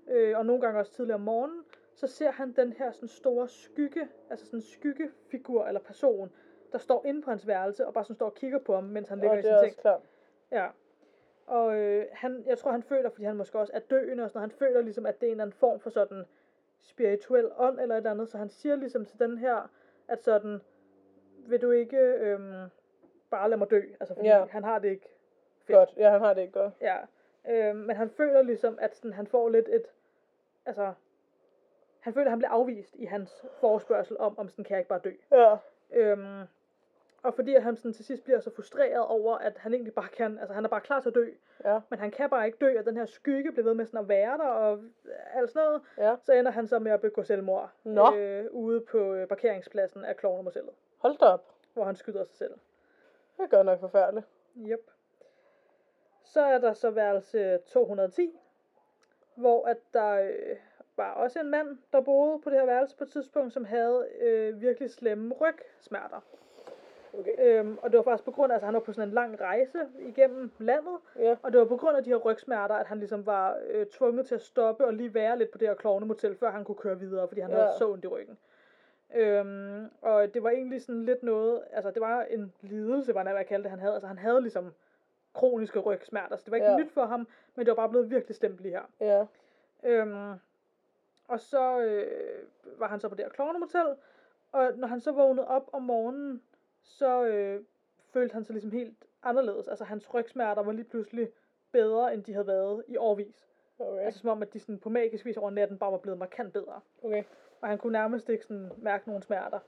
øh, 0.08 0.38
og 0.38 0.46
nogle 0.46 0.62
gange 0.62 0.80
også 0.80 0.92
tidligere 0.94 1.16
om 1.16 1.22
morgenen, 1.22 1.64
så 2.00 2.08
ser 2.08 2.32
han 2.32 2.52
den 2.52 2.74
her 2.74 2.92
sådan 2.92 3.10
store 3.10 3.48
skygge, 3.48 4.08
altså 4.30 4.46
sådan 4.46 4.58
en 4.60 4.64
skyggefigur 4.64 5.66
eller 5.66 5.82
person, 5.82 6.32
der 6.72 6.78
står 6.78 7.06
inde 7.06 7.22
på 7.22 7.30
hans 7.30 7.48
værelse, 7.48 7.88
og 7.88 7.94
bare 7.94 8.04
sådan 8.04 8.16
står 8.16 8.26
og 8.26 8.36
kigger 8.36 8.60
på 8.60 8.76
ham, 8.76 8.84
mens 8.84 9.10
han 9.10 9.20
ligger 9.20 9.38
i 9.38 9.42
sin 9.42 9.52
seng. 9.60 9.78
klart. 9.82 10.02
Ja. 10.52 10.68
Og 11.48 11.76
øh, 11.78 12.06
han, 12.12 12.44
jeg 12.46 12.58
tror, 12.58 12.72
han 12.72 12.84
føler, 12.84 13.10
fordi 13.10 13.24
han 13.26 13.36
måske 13.36 13.60
også 13.60 13.74
er 13.76 13.80
døende 13.80 14.24
og 14.24 14.30
sådan 14.30 14.40
noget, 14.40 14.52
han 14.52 14.58
føler 14.60 14.82
ligesom, 14.82 15.06
at 15.06 15.22
det 15.22 15.28
er 15.28 15.28
en 15.28 15.32
eller 15.32 15.44
anden 15.44 15.58
form 15.58 15.80
for 15.80 15.90
sådan 15.90 16.26
spirituel 16.80 17.52
ånd 17.58 17.80
eller 17.80 17.96
et 17.96 17.98
eller 17.98 18.12
andet, 18.12 18.30
så 18.30 18.38
han 18.38 18.50
siger 18.50 18.76
ligesom 18.76 19.06
til 19.06 19.20
den 19.20 19.38
her, 19.38 19.72
at 20.08 20.24
sådan, 20.24 20.62
vil 21.48 21.62
du 21.62 21.72
ikke 21.72 21.98
øhm, 21.98 22.70
bare 23.30 23.50
lade 23.50 23.58
mig 23.60 23.70
dø? 23.70 23.82
Altså, 24.00 24.14
fordi 24.16 24.28
Ja. 24.28 24.46
han 24.46 24.64
har 24.64 24.80
det 24.80 24.90
ikke 24.90 25.10
fedt. 25.64 25.78
Godt. 25.78 25.94
Ja, 25.98 26.10
han 26.10 26.22
har 26.22 26.34
det 26.34 26.42
ikke 26.42 26.54
godt. 26.60 26.74
Ja. 26.82 26.98
Øhm, 27.50 27.78
men 27.78 27.96
han 27.96 28.10
føler 28.10 28.42
ligesom, 28.42 28.78
at 28.82 28.96
sådan, 28.96 29.14
han 29.14 29.28
får 29.28 29.50
lidt 29.50 29.70
et, 29.70 29.84
altså, 30.66 30.94
han 32.00 32.14
føler, 32.14 32.26
at 32.26 32.32
han 32.32 32.40
bliver 32.40 32.52
afvist 32.52 32.96
i 32.96 33.06
hans 33.06 33.46
forespørgsel 33.60 34.18
om, 34.20 34.40
om 34.40 34.50
sådan, 34.50 34.66
kan 34.66 34.74
jeg 34.74 34.80
ikke 34.80 34.90
bare 34.90 35.00
dø? 35.04 35.12
Ja. 35.32 35.56
Øhm, 35.92 36.44
og 37.24 37.34
fordi 37.34 37.56
at 37.56 37.64
han 37.64 37.76
sådan 37.76 37.94
til 37.94 38.06
sidst 38.06 38.24
bliver 38.24 38.40
så 38.40 38.52
frustreret 38.56 39.06
over, 39.06 39.38
at 39.38 39.58
han 39.58 39.74
egentlig 39.74 39.94
bare 39.94 40.08
kan, 40.08 40.40
altså 40.40 40.54
han 40.54 40.66
er 40.66 40.70
bare 40.70 40.82
klar 40.82 41.00
til 41.00 41.10
at 41.10 41.16
dø, 41.16 41.30
Ja. 41.66 41.80
men 41.90 42.00
han 42.00 42.12
kan 42.12 42.30
bare 42.30 42.46
ikke 42.46 42.58
dø, 42.62 42.80
og 42.80 42.86
den 42.86 42.98
her 42.98 43.06
skygge 43.06 43.52
bliver 43.52 43.64
ved 43.64 43.74
med 43.74 43.86
sådan 43.86 44.00
at 44.00 44.08
være 44.08 44.38
der, 44.38 44.44
og 44.48 44.80
alt 45.34 45.50
sådan 45.52 45.66
noget, 45.68 45.82
Ja. 45.98 46.16
så 46.24 46.34
ender 46.34 46.52
han 46.52 46.68
så 46.68 46.80
med 46.80 46.92
at 46.92 47.02
begå 47.02 47.24
selvmord 47.24 47.72
Nå. 47.84 48.16
Øh, 48.16 48.46
ude 48.52 48.82
på 48.82 49.14
øh, 49.14 49.28
parkeringspladsen 49.28 50.06
af 50.06 50.18
Klovnemotellet, 50.18 50.74
Hold 50.98 51.18
da 51.18 51.26
op. 51.26 51.46
hvor 51.74 51.84
han 51.84 51.96
skyder 51.96 52.24
sig 52.24 52.36
selv. 52.36 52.54
Det 53.38 53.44
er 53.44 53.48
godt 53.48 53.66
nok 53.66 53.80
forfærdeligt. 53.80 54.28
Yep. 54.58 54.92
Så 56.24 56.42
er 56.42 56.58
der 56.58 56.74
så 56.74 56.90
værelse 56.90 57.58
210, 57.58 58.40
hvor 59.36 59.66
at 59.68 59.78
der 59.94 60.12
øh, 60.14 60.58
var 61.00 61.12
også 61.14 61.40
en 61.40 61.50
mand, 61.50 61.78
der 61.94 62.02
boede 62.02 62.40
på 62.44 62.50
det 62.50 62.58
her 62.60 62.66
værelse 62.66 62.98
på 62.98 63.04
et 63.04 63.10
tidspunkt, 63.12 63.54
som 63.54 63.66
havde 63.66 64.08
øh, 64.22 64.62
virkelig 64.62 64.90
slemme 64.92 65.34
rygsmerter. 65.34 66.20
Okay. 67.20 67.32
Øhm, 67.40 67.78
og 67.82 67.90
det 67.92 67.98
var 67.98 68.04
faktisk 68.04 68.26
på 68.26 68.32
grund 68.32 68.52
af, 68.52 68.56
at 68.58 68.64
han 68.64 68.74
var 68.74 68.80
på 68.80 68.94
sådan 68.94 69.10
en 69.10 69.14
lang 69.14 69.42
rejse 69.42 69.80
igennem 70.00 70.52
landet, 70.60 70.98
Ja. 71.20 71.36
og 71.44 71.52
det 71.52 71.60
var 71.60 71.66
på 71.66 71.78
grund 71.78 71.98
af 71.98 72.04
de 72.04 72.10
her 72.10 72.18
rygsmerter, 72.18 72.76
at 72.76 72.86
han 72.88 73.00
ligesom 73.00 73.26
var 73.26 73.58
øh, 73.70 73.86
tvunget 73.86 74.26
til 74.28 74.36
at 74.36 74.42
stoppe 74.42 74.86
og 74.86 74.94
lige 74.94 75.14
være 75.14 75.38
lidt 75.38 75.52
på 75.52 75.58
det 75.58 75.68
her 75.68 75.76
klovnemotel, 75.76 76.36
før 76.36 76.52
han 76.52 76.64
kunne 76.64 76.76
køre 76.76 77.00
videre, 77.00 77.28
fordi 77.28 77.42
han 77.42 77.52
Ja. 77.52 77.58
havde 77.58 77.72
så 77.78 77.90
ondt 77.92 78.06
i 78.06 78.08
ryggen. 78.08 78.38
Øhm, 79.16 79.90
og 80.02 80.34
det 80.34 80.44
var 80.44 80.50
egentlig 80.50 80.82
sådan 80.82 81.06
lidt 81.06 81.24
noget, 81.24 81.62
altså 81.72 81.92
det 81.92 82.02
var 82.02 82.22
en 82.22 82.54
lidelse, 82.62 83.14
var 83.14 83.24
det, 83.24 83.32
hvad 83.32 83.40
jeg 83.40 83.48
kaldte 83.48 83.64
det, 83.64 83.70
han 83.72 83.80
havde. 83.80 83.94
Altså 83.94 84.08
han 84.08 84.18
havde 84.18 84.42
ligesom 84.42 84.74
kroniske 85.34 85.80
rygsmerter, 85.80 86.36
så 86.36 86.42
det 86.46 86.52
var 86.52 86.56
ikke 86.58 86.68
Ja. 86.70 86.78
nyt 86.78 86.92
for 86.92 87.06
ham, 87.06 87.28
men 87.56 87.66
det 87.66 87.72
var 87.72 87.76
bare 87.76 87.90
blevet 87.90 88.10
virkelig 88.12 88.36
slemt 88.36 88.60
lige 88.60 88.72
her. 88.76 88.82
Ja. 89.00 89.26
Øhm, 89.84 90.34
og 91.30 91.40
så 91.40 91.80
øh, 91.80 92.44
var 92.80 92.88
han 92.88 93.00
så 93.00 93.10
på 93.10 93.16
det 93.16 93.26
her 93.26 93.30
klovnemotel, 93.30 93.96
og 94.52 94.72
når 94.78 94.88
han 94.88 95.02
så 95.02 95.12
vågnede 95.12 95.48
op 95.48 95.70
om 95.74 95.82
morgenen, 95.82 96.42
så 96.84 97.24
øh, 97.26 97.64
følte 98.14 98.34
han 98.34 98.44
sig 98.44 98.54
ligesom 98.54 98.72
helt 98.72 99.06
anderledes. 99.24 99.68
Altså 99.68 99.84
hans 99.84 100.14
rygsmerter 100.14 100.64
var 100.64 100.72
lige 100.72 100.86
pludselig 100.86 101.30
bedre, 101.72 102.14
end 102.14 102.24
de 102.24 102.34
havde 102.34 102.48
været 102.48 102.84
i 102.88 102.98
årvis. 102.98 103.48
Okay. 103.80 104.06
Altså 104.06 104.20
som 104.20 104.30
om, 104.30 104.42
at 104.42 104.54
de 104.54 104.60
sådan 104.60 104.80
på 104.80 104.90
magisk 104.90 105.26
vis 105.26 105.38
over 105.38 105.50
natten 105.50 105.78
bare 105.78 105.92
var 105.92 105.98
blevet 105.98 106.20
markant 106.20 106.54
bedre. 106.54 106.82
Okay. 107.04 107.24
Og 107.62 107.68
han 107.68 107.78
kunne 107.78 107.94
nærmest 107.94 108.30
ikke 108.30 108.46
sådan 108.46 108.72
mærke 108.78 109.08
nogen 109.08 109.22
smerter. 109.22 109.60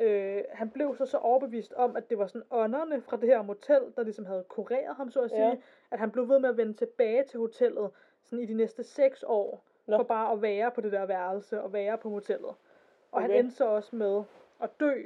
Øh, 0.00 0.42
han 0.50 0.70
blev 0.70 0.96
så 0.96 1.06
så 1.06 1.18
overbevist 1.18 1.72
om, 1.72 1.96
at 1.96 2.10
det 2.10 2.18
var 2.18 2.26
sådan 2.26 2.46
ånderne 2.50 3.02
fra 3.02 3.16
det 3.16 3.28
her 3.28 3.42
motel, 3.42 3.82
der 3.96 4.02
ligesom 4.02 4.24
havde 4.24 4.44
kureret 4.48 4.96
ham, 4.96 5.10
så 5.10 5.20
at 5.20 5.30
sige. 5.30 5.48
Ja. 5.48 5.56
At 5.90 5.98
han 5.98 6.10
blev 6.10 6.28
ved 6.28 6.38
med 6.38 6.48
at 6.48 6.56
vende 6.56 6.74
tilbage 6.74 7.24
til 7.24 7.40
hotellet 7.40 7.90
sådan 8.22 8.42
i 8.42 8.46
de 8.46 8.54
næste 8.54 8.84
seks 8.84 9.24
år. 9.26 9.64
Nå. 9.86 9.96
For 9.96 10.02
bare 10.04 10.32
at 10.32 10.42
være 10.42 10.70
på 10.70 10.80
det 10.80 10.92
der 10.92 11.06
værelse 11.06 11.62
og 11.62 11.72
være 11.72 11.98
på 11.98 12.08
motellet. 12.08 12.48
Og 12.48 12.56
okay. 13.12 13.26
han 13.26 13.30
endte 13.30 13.56
så 13.56 13.64
også 13.64 13.96
med 13.96 14.22
at 14.62 14.70
dø 14.80 15.02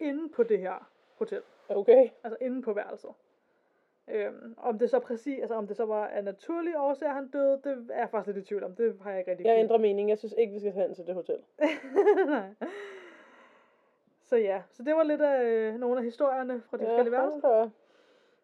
inde 0.00 0.28
på 0.28 0.42
det 0.42 0.58
her 0.58 0.90
hotel. 1.18 1.42
Okay. 1.68 2.08
Altså 2.24 2.36
inde 2.40 2.62
på 2.62 2.72
værelset. 2.72 3.10
Øhm, 4.10 4.54
om 4.56 4.78
det 4.78 4.90
så 4.90 4.98
præcis, 4.98 5.40
altså 5.40 5.54
om 5.54 5.66
det 5.66 5.76
så 5.76 5.84
var 5.84 6.06
af 6.06 6.24
naturlige 6.24 6.80
årsager, 6.80 7.12
han 7.12 7.28
døde, 7.28 7.60
det 7.64 7.86
er 7.90 7.98
jeg 7.98 8.10
faktisk 8.10 8.34
lidt 8.34 8.46
i 8.46 8.48
tvivl 8.48 8.64
om. 8.64 8.74
Det 8.74 8.98
har 9.02 9.10
jeg 9.10 9.18
ikke 9.18 9.30
rigtig 9.30 9.46
Jeg 9.46 9.58
ændrer 9.58 9.78
mening. 9.78 10.08
Jeg 10.08 10.18
synes 10.18 10.34
ikke, 10.38 10.52
vi 10.52 10.58
skal 10.58 10.72
hen 10.72 10.94
til 10.94 11.06
det 11.06 11.14
hotel. 11.14 11.38
Nej. 12.26 12.54
så 14.22 14.36
ja, 14.36 14.62
så 14.70 14.82
det 14.82 14.94
var 14.94 15.02
lidt 15.02 15.20
af 15.20 15.44
øh, 15.44 15.74
nogle 15.74 15.98
af 15.98 16.04
historierne 16.04 16.62
fra 16.70 16.76
de 16.76 16.82
ja, 16.82 16.88
forskellige 16.88 17.12
værelser. 17.12 17.70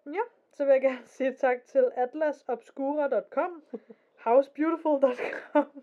Ja, 0.06 0.20
så 0.52 0.64
vil 0.64 0.72
jeg 0.72 0.80
gerne 0.80 0.98
sige 1.16 1.32
tak 1.32 1.56
til 1.66 1.90
atlasobscura.com, 1.94 3.62
housebeautiful.com, 4.24 5.64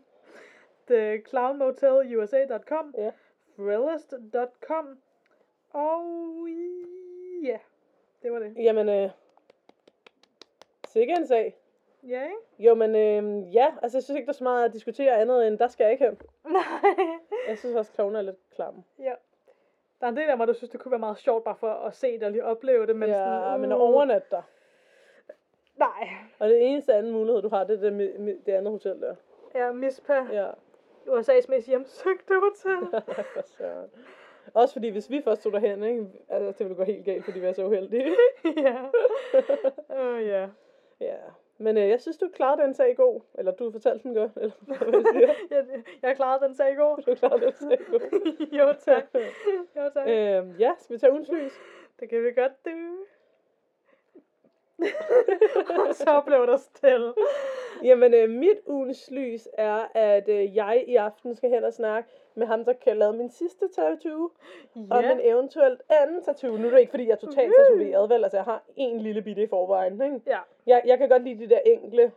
theclownmotelusa.com, 0.88 2.94
Ja. 2.98 3.12
thrillist.com, 3.56 4.98
og 5.74 6.04
ja, 7.44 7.58
det 8.24 8.32
var 8.32 8.40
det. 8.40 8.54
Jamen, 8.58 8.90
øh, 8.90 9.10
sikke 10.88 11.14
en 11.14 11.28
sag. 11.28 11.58
Ja, 12.08 12.24
ikke? 12.24 12.36
Jo, 12.60 12.76
men 12.76 12.96
øh, 12.96 13.54
ja, 13.56 13.68
altså 13.82 13.98
jeg 13.98 14.04
synes 14.04 14.18
ikke, 14.18 14.26
der 14.26 14.32
er 14.32 14.38
så 14.38 14.44
meget 14.44 14.66
at 14.66 14.74
diskutere 14.74 15.16
andet 15.22 15.48
end, 15.48 15.60
der 15.60 15.68
skal 15.68 15.84
jeg 15.84 15.92
ikke 15.92 16.06
hen. 16.06 16.18
Nej. 16.46 16.64
Jeg 17.48 17.58
synes 17.58 17.76
også, 17.76 17.92
klovne 17.92 18.18
er 18.18 18.22
lidt 18.22 18.38
klam. 18.56 18.84
ja. 19.00 19.14
Der 20.00 20.08
er 20.08 20.12
en 20.12 20.18
del 20.18 20.30
af 20.30 20.38
mig, 20.38 20.48
der 20.48 20.54
synes, 20.54 20.70
det 20.70 20.80
kunne 20.80 20.92
være 20.92 21.00
meget 21.00 21.18
sjovt 21.18 21.44
bare 21.44 21.56
for 21.56 21.70
at 21.72 21.96
se 21.96 22.14
det 22.14 22.24
og 22.24 22.32
lige 22.32 22.46
opleve 22.46 22.88
det, 22.88 22.96
men 22.96 23.10
ja, 23.10 23.16
sådan, 23.16 23.62
men 23.62 23.72
uh, 23.72 23.76
at 23.78 23.82
overnatte 23.82 24.28
der. 24.32 24.42
Nej. 25.82 26.10
Og 26.40 26.50
det 26.50 26.68
eneste 26.68 26.94
anden 26.94 27.12
mulighed, 27.12 27.42
du 27.42 27.50
har, 27.50 27.64
det 27.64 27.84
er 27.84 27.90
det, 27.90 28.14
mi- 28.16 28.42
det 28.46 28.52
andet 28.52 28.72
hotel 28.72 29.02
der. 29.02 29.16
Ja, 29.56 29.72
Mispa. 29.72 30.14
Ja. 30.32 30.50
USA's 31.08 31.46
mest 31.50 31.68
hjemsøgte 31.68 32.34
hotel. 32.40 33.02
For. 33.58 33.90
Også 34.54 34.74
fordi, 34.74 34.90
hvis 34.90 35.10
vi 35.10 35.22
først 35.22 35.44
tog 35.44 35.52
derhen, 35.54 35.84
ikke? 35.84 36.06
Altså, 36.30 36.48
det 36.48 36.60
ville 36.60 36.76
gå 36.76 36.84
helt 36.84 37.06
galt, 37.06 37.26
fordi 37.26 37.40
vi 37.40 37.46
er 37.46 37.52
så 37.54 37.66
uheldige. 37.66 38.16
ja. 38.66 38.76
Åh, 39.90 40.14
oh, 40.16 40.28
ja. 40.28 40.48
ja. 41.00 41.16
Men 41.58 41.78
øh, 41.78 41.90
jeg 41.90 42.02
synes, 42.02 42.18
du 42.18 42.30
klarede 42.34 42.62
den 42.62 42.74
sag 42.74 42.96
god. 42.96 43.22
Eller 43.38 43.52
du 43.52 43.72
fortalte 43.72 44.04
den 44.04 44.16
godt. 44.16 44.32
Eller 44.36 44.54
hvad 44.66 44.78
jeg 44.94 45.06
siger. 45.14 45.34
jeg, 45.58 45.84
jeg 46.02 46.16
klarede 46.16 46.46
den 46.46 46.56
sag 46.56 46.72
i 46.72 46.76
går. 46.76 46.96
Du 46.96 47.16
klarede 47.16 47.46
den 47.46 47.54
sag 47.54 47.80
god. 47.92 48.00
jo, 48.52 48.74
tak. 48.80 49.04
Jo, 49.76 49.90
tak. 49.94 50.08
øhm, 50.08 50.56
ja, 50.60 50.72
skal 50.80 50.94
vi 50.94 51.00
tage 51.00 51.12
ugens 51.12 51.30
lys? 51.32 51.52
Det 52.00 52.10
kan 52.10 52.24
vi 52.24 52.32
godt, 52.32 52.66
du. 52.66 53.01
Og 55.88 55.96
så 56.06 56.22
blev 56.26 56.48
der 56.48 56.58
stille. 56.58 57.14
Jamen, 57.84 58.14
øh, 58.14 58.30
mit 58.30 58.58
ugens 58.68 59.12
lys 59.12 59.48
er, 59.54 59.88
at 59.94 60.30
øh, 60.30 60.56
jeg 60.56 60.84
i 60.88 60.96
aften 60.96 61.36
skal 61.36 61.50
hen 61.50 61.64
og 61.64 61.74
snakke 61.74 62.10
med 62.36 62.48
ham, 62.48 62.66
der 62.66 62.74
kan 62.74 62.98
lave 62.98 63.14
min 63.14 63.30
sidste 63.30 63.68
tattoo. 63.76 64.32
Ja. 64.76 64.82
Og 64.96 65.04
min 65.04 65.20
eventuelt 65.24 65.82
anden 65.90 66.24
tattoo. 66.24 66.58
Nu 66.58 66.68
er 66.68 66.72
det 66.72 66.80
ikke, 66.80 66.90
fordi 66.90 67.06
jeg 67.06 67.12
er 67.12 67.16
totalt 67.16 67.54
tatoveret, 67.60 68.10
vel? 68.10 68.24
Altså, 68.24 68.38
jeg 68.38 68.46
har 68.46 68.64
en 68.76 69.00
lille 69.00 69.22
bitte 69.22 69.42
i 69.44 69.48
forvejen, 69.48 70.02
ikke? 70.02 70.22
Ja. 70.28 70.40
Jeg, 70.66 70.82
jeg 70.86 70.98
kan 70.98 71.10
godt 71.10 71.24
lide 71.24 71.40
de 71.40 71.50
der 71.50 71.60
enkle 71.66 72.12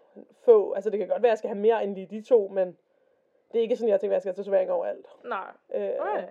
få. 0.44 0.72
Altså, 0.72 0.90
det 0.90 0.98
kan 0.98 1.08
godt 1.08 1.22
være, 1.22 1.30
at 1.30 1.32
jeg 1.32 1.38
skal 1.38 1.48
have 1.48 1.60
mere 1.60 1.84
end 1.84 1.94
lige 1.94 2.06
de 2.10 2.22
to, 2.22 2.48
men 2.48 2.76
det 3.52 3.58
er 3.58 3.62
ikke 3.62 3.76
sådan, 3.76 3.88
jeg 3.90 4.00
tænker, 4.00 4.12
at 4.12 4.14
jeg 4.14 4.22
skal 4.22 4.34
have 4.34 4.44
tatovering 4.44 4.70
overalt. 4.70 5.06
Nej. 5.24 5.50
Øh, 5.74 5.80
Nej. 5.80 6.24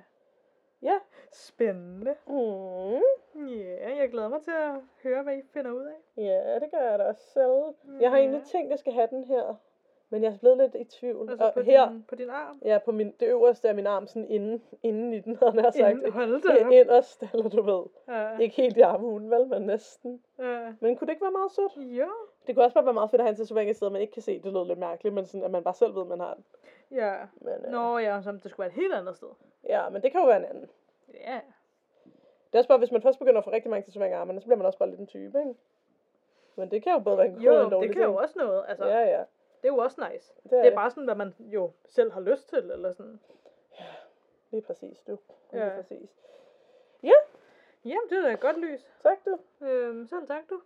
Ja. 0.83 0.97
Spændende. 1.31 2.15
Mm. 2.27 3.47
Ja, 3.47 3.97
jeg 3.97 4.09
glæder 4.11 4.27
mig 4.27 4.41
til 4.41 4.51
at 4.51 4.73
høre, 5.03 5.23
hvad 5.23 5.37
I 5.37 5.41
finder 5.53 5.71
ud 5.71 5.83
af. 5.85 6.21
Ja, 6.23 6.59
det 6.59 6.71
gør 6.71 6.89
jeg 6.89 6.99
da 6.99 7.03
også 7.03 7.21
selv. 7.33 7.91
Jeg 8.01 8.09
har 8.09 8.17
egentlig 8.17 8.39
Ja. 8.39 8.45
tænkt, 8.45 8.65
at 8.65 8.69
jeg 8.71 8.79
skal 8.79 8.93
have 8.93 9.07
den 9.11 9.23
her. 9.23 9.55
Men 10.09 10.23
jeg 10.23 10.33
er 10.33 10.37
blevet 10.37 10.57
lidt 10.57 10.75
i 10.75 10.83
tvivl. 10.83 11.29
Altså 11.29 11.45
og 11.45 11.53
på, 11.53 11.61
her, 11.61 11.89
din, 11.89 12.05
på 12.07 12.15
din 12.15 12.29
arm. 12.29 12.59
ja, 12.65 12.77
på 12.85 12.91
min, 12.91 13.11
det 13.19 13.27
øverste 13.27 13.69
af 13.69 13.75
min 13.75 13.87
arm, 13.87 14.07
sådan 14.07 14.27
inden, 14.29 14.63
inden 14.83 15.13
i 15.13 15.19
den, 15.19 15.35
havde 15.35 15.63
jeg 15.63 15.73
sagt. 15.73 15.91
Inden- 15.91 16.11
hold 16.11 16.41
da. 16.41 16.69
Inderst, 16.69 17.23
eller 17.33 17.49
du 17.49 17.61
ved. 17.61 17.83
Ja. 18.15 18.37
Ikke 18.37 18.55
helt 18.55 18.77
i 18.77 18.81
armhulen, 18.81 19.31
vel, 19.31 19.47
men 19.47 19.61
næsten. 19.61 20.23
Ja. 20.39 20.73
Men 20.79 20.95
kunne 20.97 21.05
det 21.07 21.13
ikke 21.13 21.21
være 21.23 21.31
meget 21.31 21.51
sødt? 21.51 21.71
Jo. 21.77 22.07
Det 22.47 22.55
kunne 22.55 22.65
også 22.65 22.73
bare 22.73 22.85
være 22.85 22.93
meget 22.93 23.09
fedt 23.11 23.21
at 23.21 23.25
have 23.25 23.29
en 23.31 23.35
tatovering 23.37 23.75
sted, 23.75 23.89
man 23.89 24.01
ikke 24.01 24.13
kan 24.13 24.21
se. 24.21 24.39
Det 24.39 24.53
lød 24.53 24.65
lidt 24.67 24.79
mærkeligt, 24.79 25.15
men 25.15 25.25
sådan, 25.25 25.45
at 25.45 25.51
man 25.51 25.63
bare 25.63 25.73
selv 25.73 25.95
ved, 25.95 26.05
man 26.05 26.19
har 26.19 26.33
den. 26.33 26.45
Ja. 26.91 27.15
Men, 27.41 27.53
øh, 27.65 27.71
Nå 27.71 27.97
ja, 27.97 28.21
som 28.21 28.39
det 28.39 28.51
skulle 28.51 28.63
være 28.63 28.67
et 28.75 28.81
helt 28.81 28.93
andet 28.93 29.15
sted. 29.15 29.27
Ja, 29.67 29.89
men 29.89 30.01
det 30.03 30.11
kan 30.11 30.21
jo 30.21 30.27
være 30.27 30.37
en 30.37 30.45
anden. 30.45 30.69
Ja. 31.13 31.39
Det 32.51 32.53
er 32.53 32.57
også 32.59 32.67
bare, 32.67 32.77
hvis 32.77 32.91
man 32.91 33.01
først 33.01 33.19
begynder 33.19 33.37
at 33.37 33.43
få 33.43 33.51
rigtig 33.51 33.69
mange 33.71 33.83
tatoveringer 33.85 34.17
af 34.17 34.21
armene, 34.21 34.39
så 34.41 34.45
bliver 34.47 34.57
man 34.57 34.65
også 34.65 34.79
bare 34.79 34.89
lidt 34.89 34.99
en 34.99 35.07
type, 35.07 35.39
ikke? 35.39 35.55
Men 36.55 36.71
det 36.71 36.83
kan 36.83 36.93
jo 36.93 36.99
både 36.99 37.17
være 37.17 37.27
en 37.27 37.33
god 37.33 37.39
og 37.39 37.45
Jo, 37.59 37.65
en 37.65 37.71
dårlig 37.71 37.87
det 37.89 37.95
kan 37.95 38.03
jo 38.03 38.09
ting. 38.11 38.19
også 38.19 38.39
noget. 38.39 38.65
Altså, 38.67 38.85
Ja, 38.85 38.99
ja. 38.99 39.17
det 39.61 39.69
er 39.69 39.73
jo 39.73 39.77
også 39.77 40.09
nice. 40.11 40.33
Det 40.43 40.51
Det 40.51 40.59
er, 40.59 40.63
er 40.71 40.75
bare 40.75 40.89
sådan, 40.91 41.03
hvad 41.03 41.15
man 41.15 41.35
jo 41.39 41.71
selv 41.89 42.11
har 42.11 42.21
lyst 42.21 42.49
til, 42.49 42.57
eller 42.71 42.91
sådan. 42.91 43.19
Lige 44.51 44.61
præcis, 44.61 45.01
du. 45.07 45.17
Lige 45.51 45.63
Ja. 45.65 45.69
præcis. 45.75 46.09
Jamen, 47.85 48.09
det 48.09 48.17
er 48.17 48.21
da 48.21 48.33
godt 48.35 48.59
lys. 48.59 48.87
Tak, 49.03 49.17
du. 49.25 49.65
Øhm, 49.65 50.07
selv 50.07 50.27
tak, 50.27 50.43
du. 50.49 50.61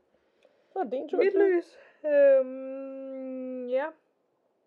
Så 0.73 0.79
er 0.79 0.83
det 0.83 0.91
din 0.91 1.09
tur. 1.09 1.17
Mit 1.17 1.33
lys. 1.33 1.77
Øhm, 2.05 3.67
ja. 3.67 3.85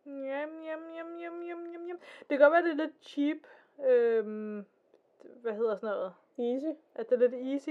Jam, 0.06 0.62
jam, 0.64 0.80
jam, 0.96 1.18
jam, 1.20 1.42
jam, 1.42 1.66
jam, 1.72 1.86
jam. 1.88 1.98
Det 2.30 2.38
kan 2.38 2.38
godt 2.38 2.52
være, 2.52 2.62
det 2.62 2.70
er 2.70 2.74
lidt 2.86 2.94
cheap. 3.02 3.36
Øhm, 3.88 4.64
hvad 5.42 5.52
hedder 5.52 5.76
sådan 5.76 5.88
noget? 5.88 6.12
Easy. 6.38 6.76
At 6.94 7.10
det 7.10 7.22
er 7.22 7.28
lidt 7.28 7.34
easy, 7.52 7.70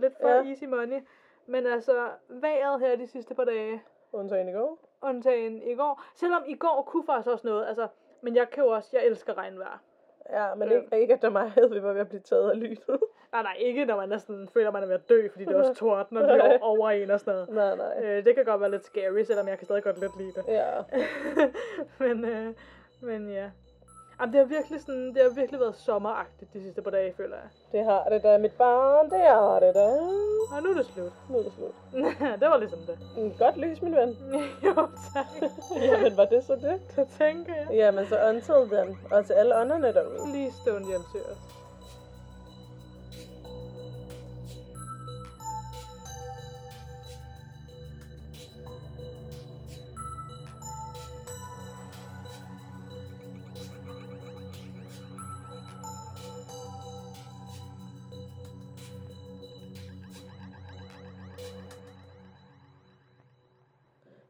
lidt 0.00 0.12
for 0.20 0.28
Ja. 0.28 0.42
easy 0.44 0.64
money. 0.64 1.00
Men 1.46 1.66
altså, 1.66 2.08
vejret 2.28 2.80
her 2.80 2.96
de 2.96 3.06
sidste 3.06 3.34
par 3.34 3.44
dage, 3.44 3.82
Undtagen 4.12 4.48
i 4.48 4.52
går. 4.52 4.78
undtagen 5.02 5.62
i 5.62 5.74
går. 5.74 6.02
Selvom 6.14 6.42
i 6.46 6.54
går 6.54 6.82
kunne 6.86 7.04
faktisk 7.06 7.28
også 7.32 7.46
noget, 7.46 7.66
altså, 7.66 7.88
men 8.20 8.36
jeg 8.36 8.50
kan 8.50 8.64
jo 8.64 8.70
også, 8.70 8.90
jeg 8.92 9.06
elsker 9.06 9.38
regnvejr. 9.38 9.82
Ja, 10.30 10.54
men 10.54 10.68
Ja. 10.68 10.74
ikke, 10.80 11.00
ikke 11.00 11.14
at 11.14 11.22
der 11.22 11.30
mig 11.30 11.50
havde, 11.50 11.70
vi 11.70 11.82
var 11.82 11.92
ved 11.92 12.00
at 12.00 12.08
blive 12.08 12.20
taget 12.20 12.50
af 12.50 12.60
lynet. 12.60 12.88
Nej, 13.32 13.42
nej, 13.48 13.56
ikke 13.58 13.84
når 13.84 13.96
man 13.96 14.08
næsten 14.08 14.48
føler, 14.48 14.70
man 14.70 14.82
er 14.82 14.86
ved 14.86 14.94
at 14.94 15.08
dø, 15.08 15.28
fordi 15.28 15.44
det 15.44 15.52
er 15.54 15.58
også 15.58 15.74
torden, 15.80 16.16
og 16.16 16.28
det 16.28 16.44
er 16.44 16.58
over 16.60 16.90
en 16.90 17.10
og 17.10 17.20
sådan 17.20 17.34
noget. 17.34 17.78
nej, 17.78 17.94
nej. 17.96 18.04
Øh, 18.18 18.24
det 18.24 18.34
kan 18.34 18.44
godt 18.44 18.60
være 18.60 18.70
lidt 18.70 18.84
scary, 18.84 19.22
selvom 19.22 19.48
jeg 19.48 19.58
kan 19.58 19.64
stadig 19.64 19.82
godt 19.82 20.00
lidt 20.00 20.18
lide 20.18 20.32
det. 20.32 20.44
Ja. 20.48 20.82
men, 22.04 22.24
øh, 22.24 22.54
men 23.00 23.28
ja. 23.30 23.50
Jamen, 24.20 24.32
det 24.32 24.40
har 24.40 24.46
virkelig 24.46 24.80
sådan, 24.80 25.14
det 25.14 25.22
har 25.22 25.30
virkelig 25.30 25.60
været 25.60 25.74
sommeragtigt 25.76 26.52
de 26.54 26.62
sidste 26.62 26.82
par 26.82 26.90
dage, 26.90 27.14
føler 27.16 27.36
jeg. 27.36 27.48
Det 27.72 27.84
har 27.84 28.04
det 28.04 28.22
da, 28.22 28.38
mit 28.38 28.52
barn, 28.52 29.10
det 29.10 29.20
har 29.20 29.60
det 29.60 29.74
da. 29.74 29.86
Og 30.56 30.62
nu 30.62 30.70
er 30.70 30.74
det 30.74 30.86
slut. 30.86 31.12
Nu 31.30 31.38
er 31.38 31.42
det 31.42 31.52
slut. 31.56 31.74
det 32.40 32.48
var 32.48 32.58
ligesom 32.58 32.78
det. 32.78 32.98
Mm, 33.16 33.32
Godt 33.38 33.56
lys, 33.56 33.82
min 33.82 33.94
ven. 33.96 34.18
jo, 34.66 34.74
tak. 35.14 35.26
Jamen, 35.90 36.16
var 36.16 36.24
det 36.24 36.44
så 36.44 36.54
det? 36.54 36.80
Det 36.96 37.08
tænker 37.18 37.54
jeg. 37.54 37.66
Jamen, 37.72 38.06
så 38.06 38.16
until 38.28 38.76
then. 38.76 38.98
Og 39.10 39.26
til 39.26 39.32
alle 39.32 39.56
ånderne 39.60 39.92
derude. 39.92 40.18
Please 40.32 40.56
don't 40.66 40.86
hjemsøge 40.88 41.24
os. 41.24 41.38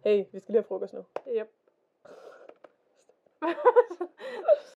Hey, 0.06 0.24
vi 0.32 0.40
skal 0.40 0.52
lige 0.52 0.58
have 0.58 0.64
frokost 0.68 0.92
nu. 0.94 1.04
Yep. 1.28 1.48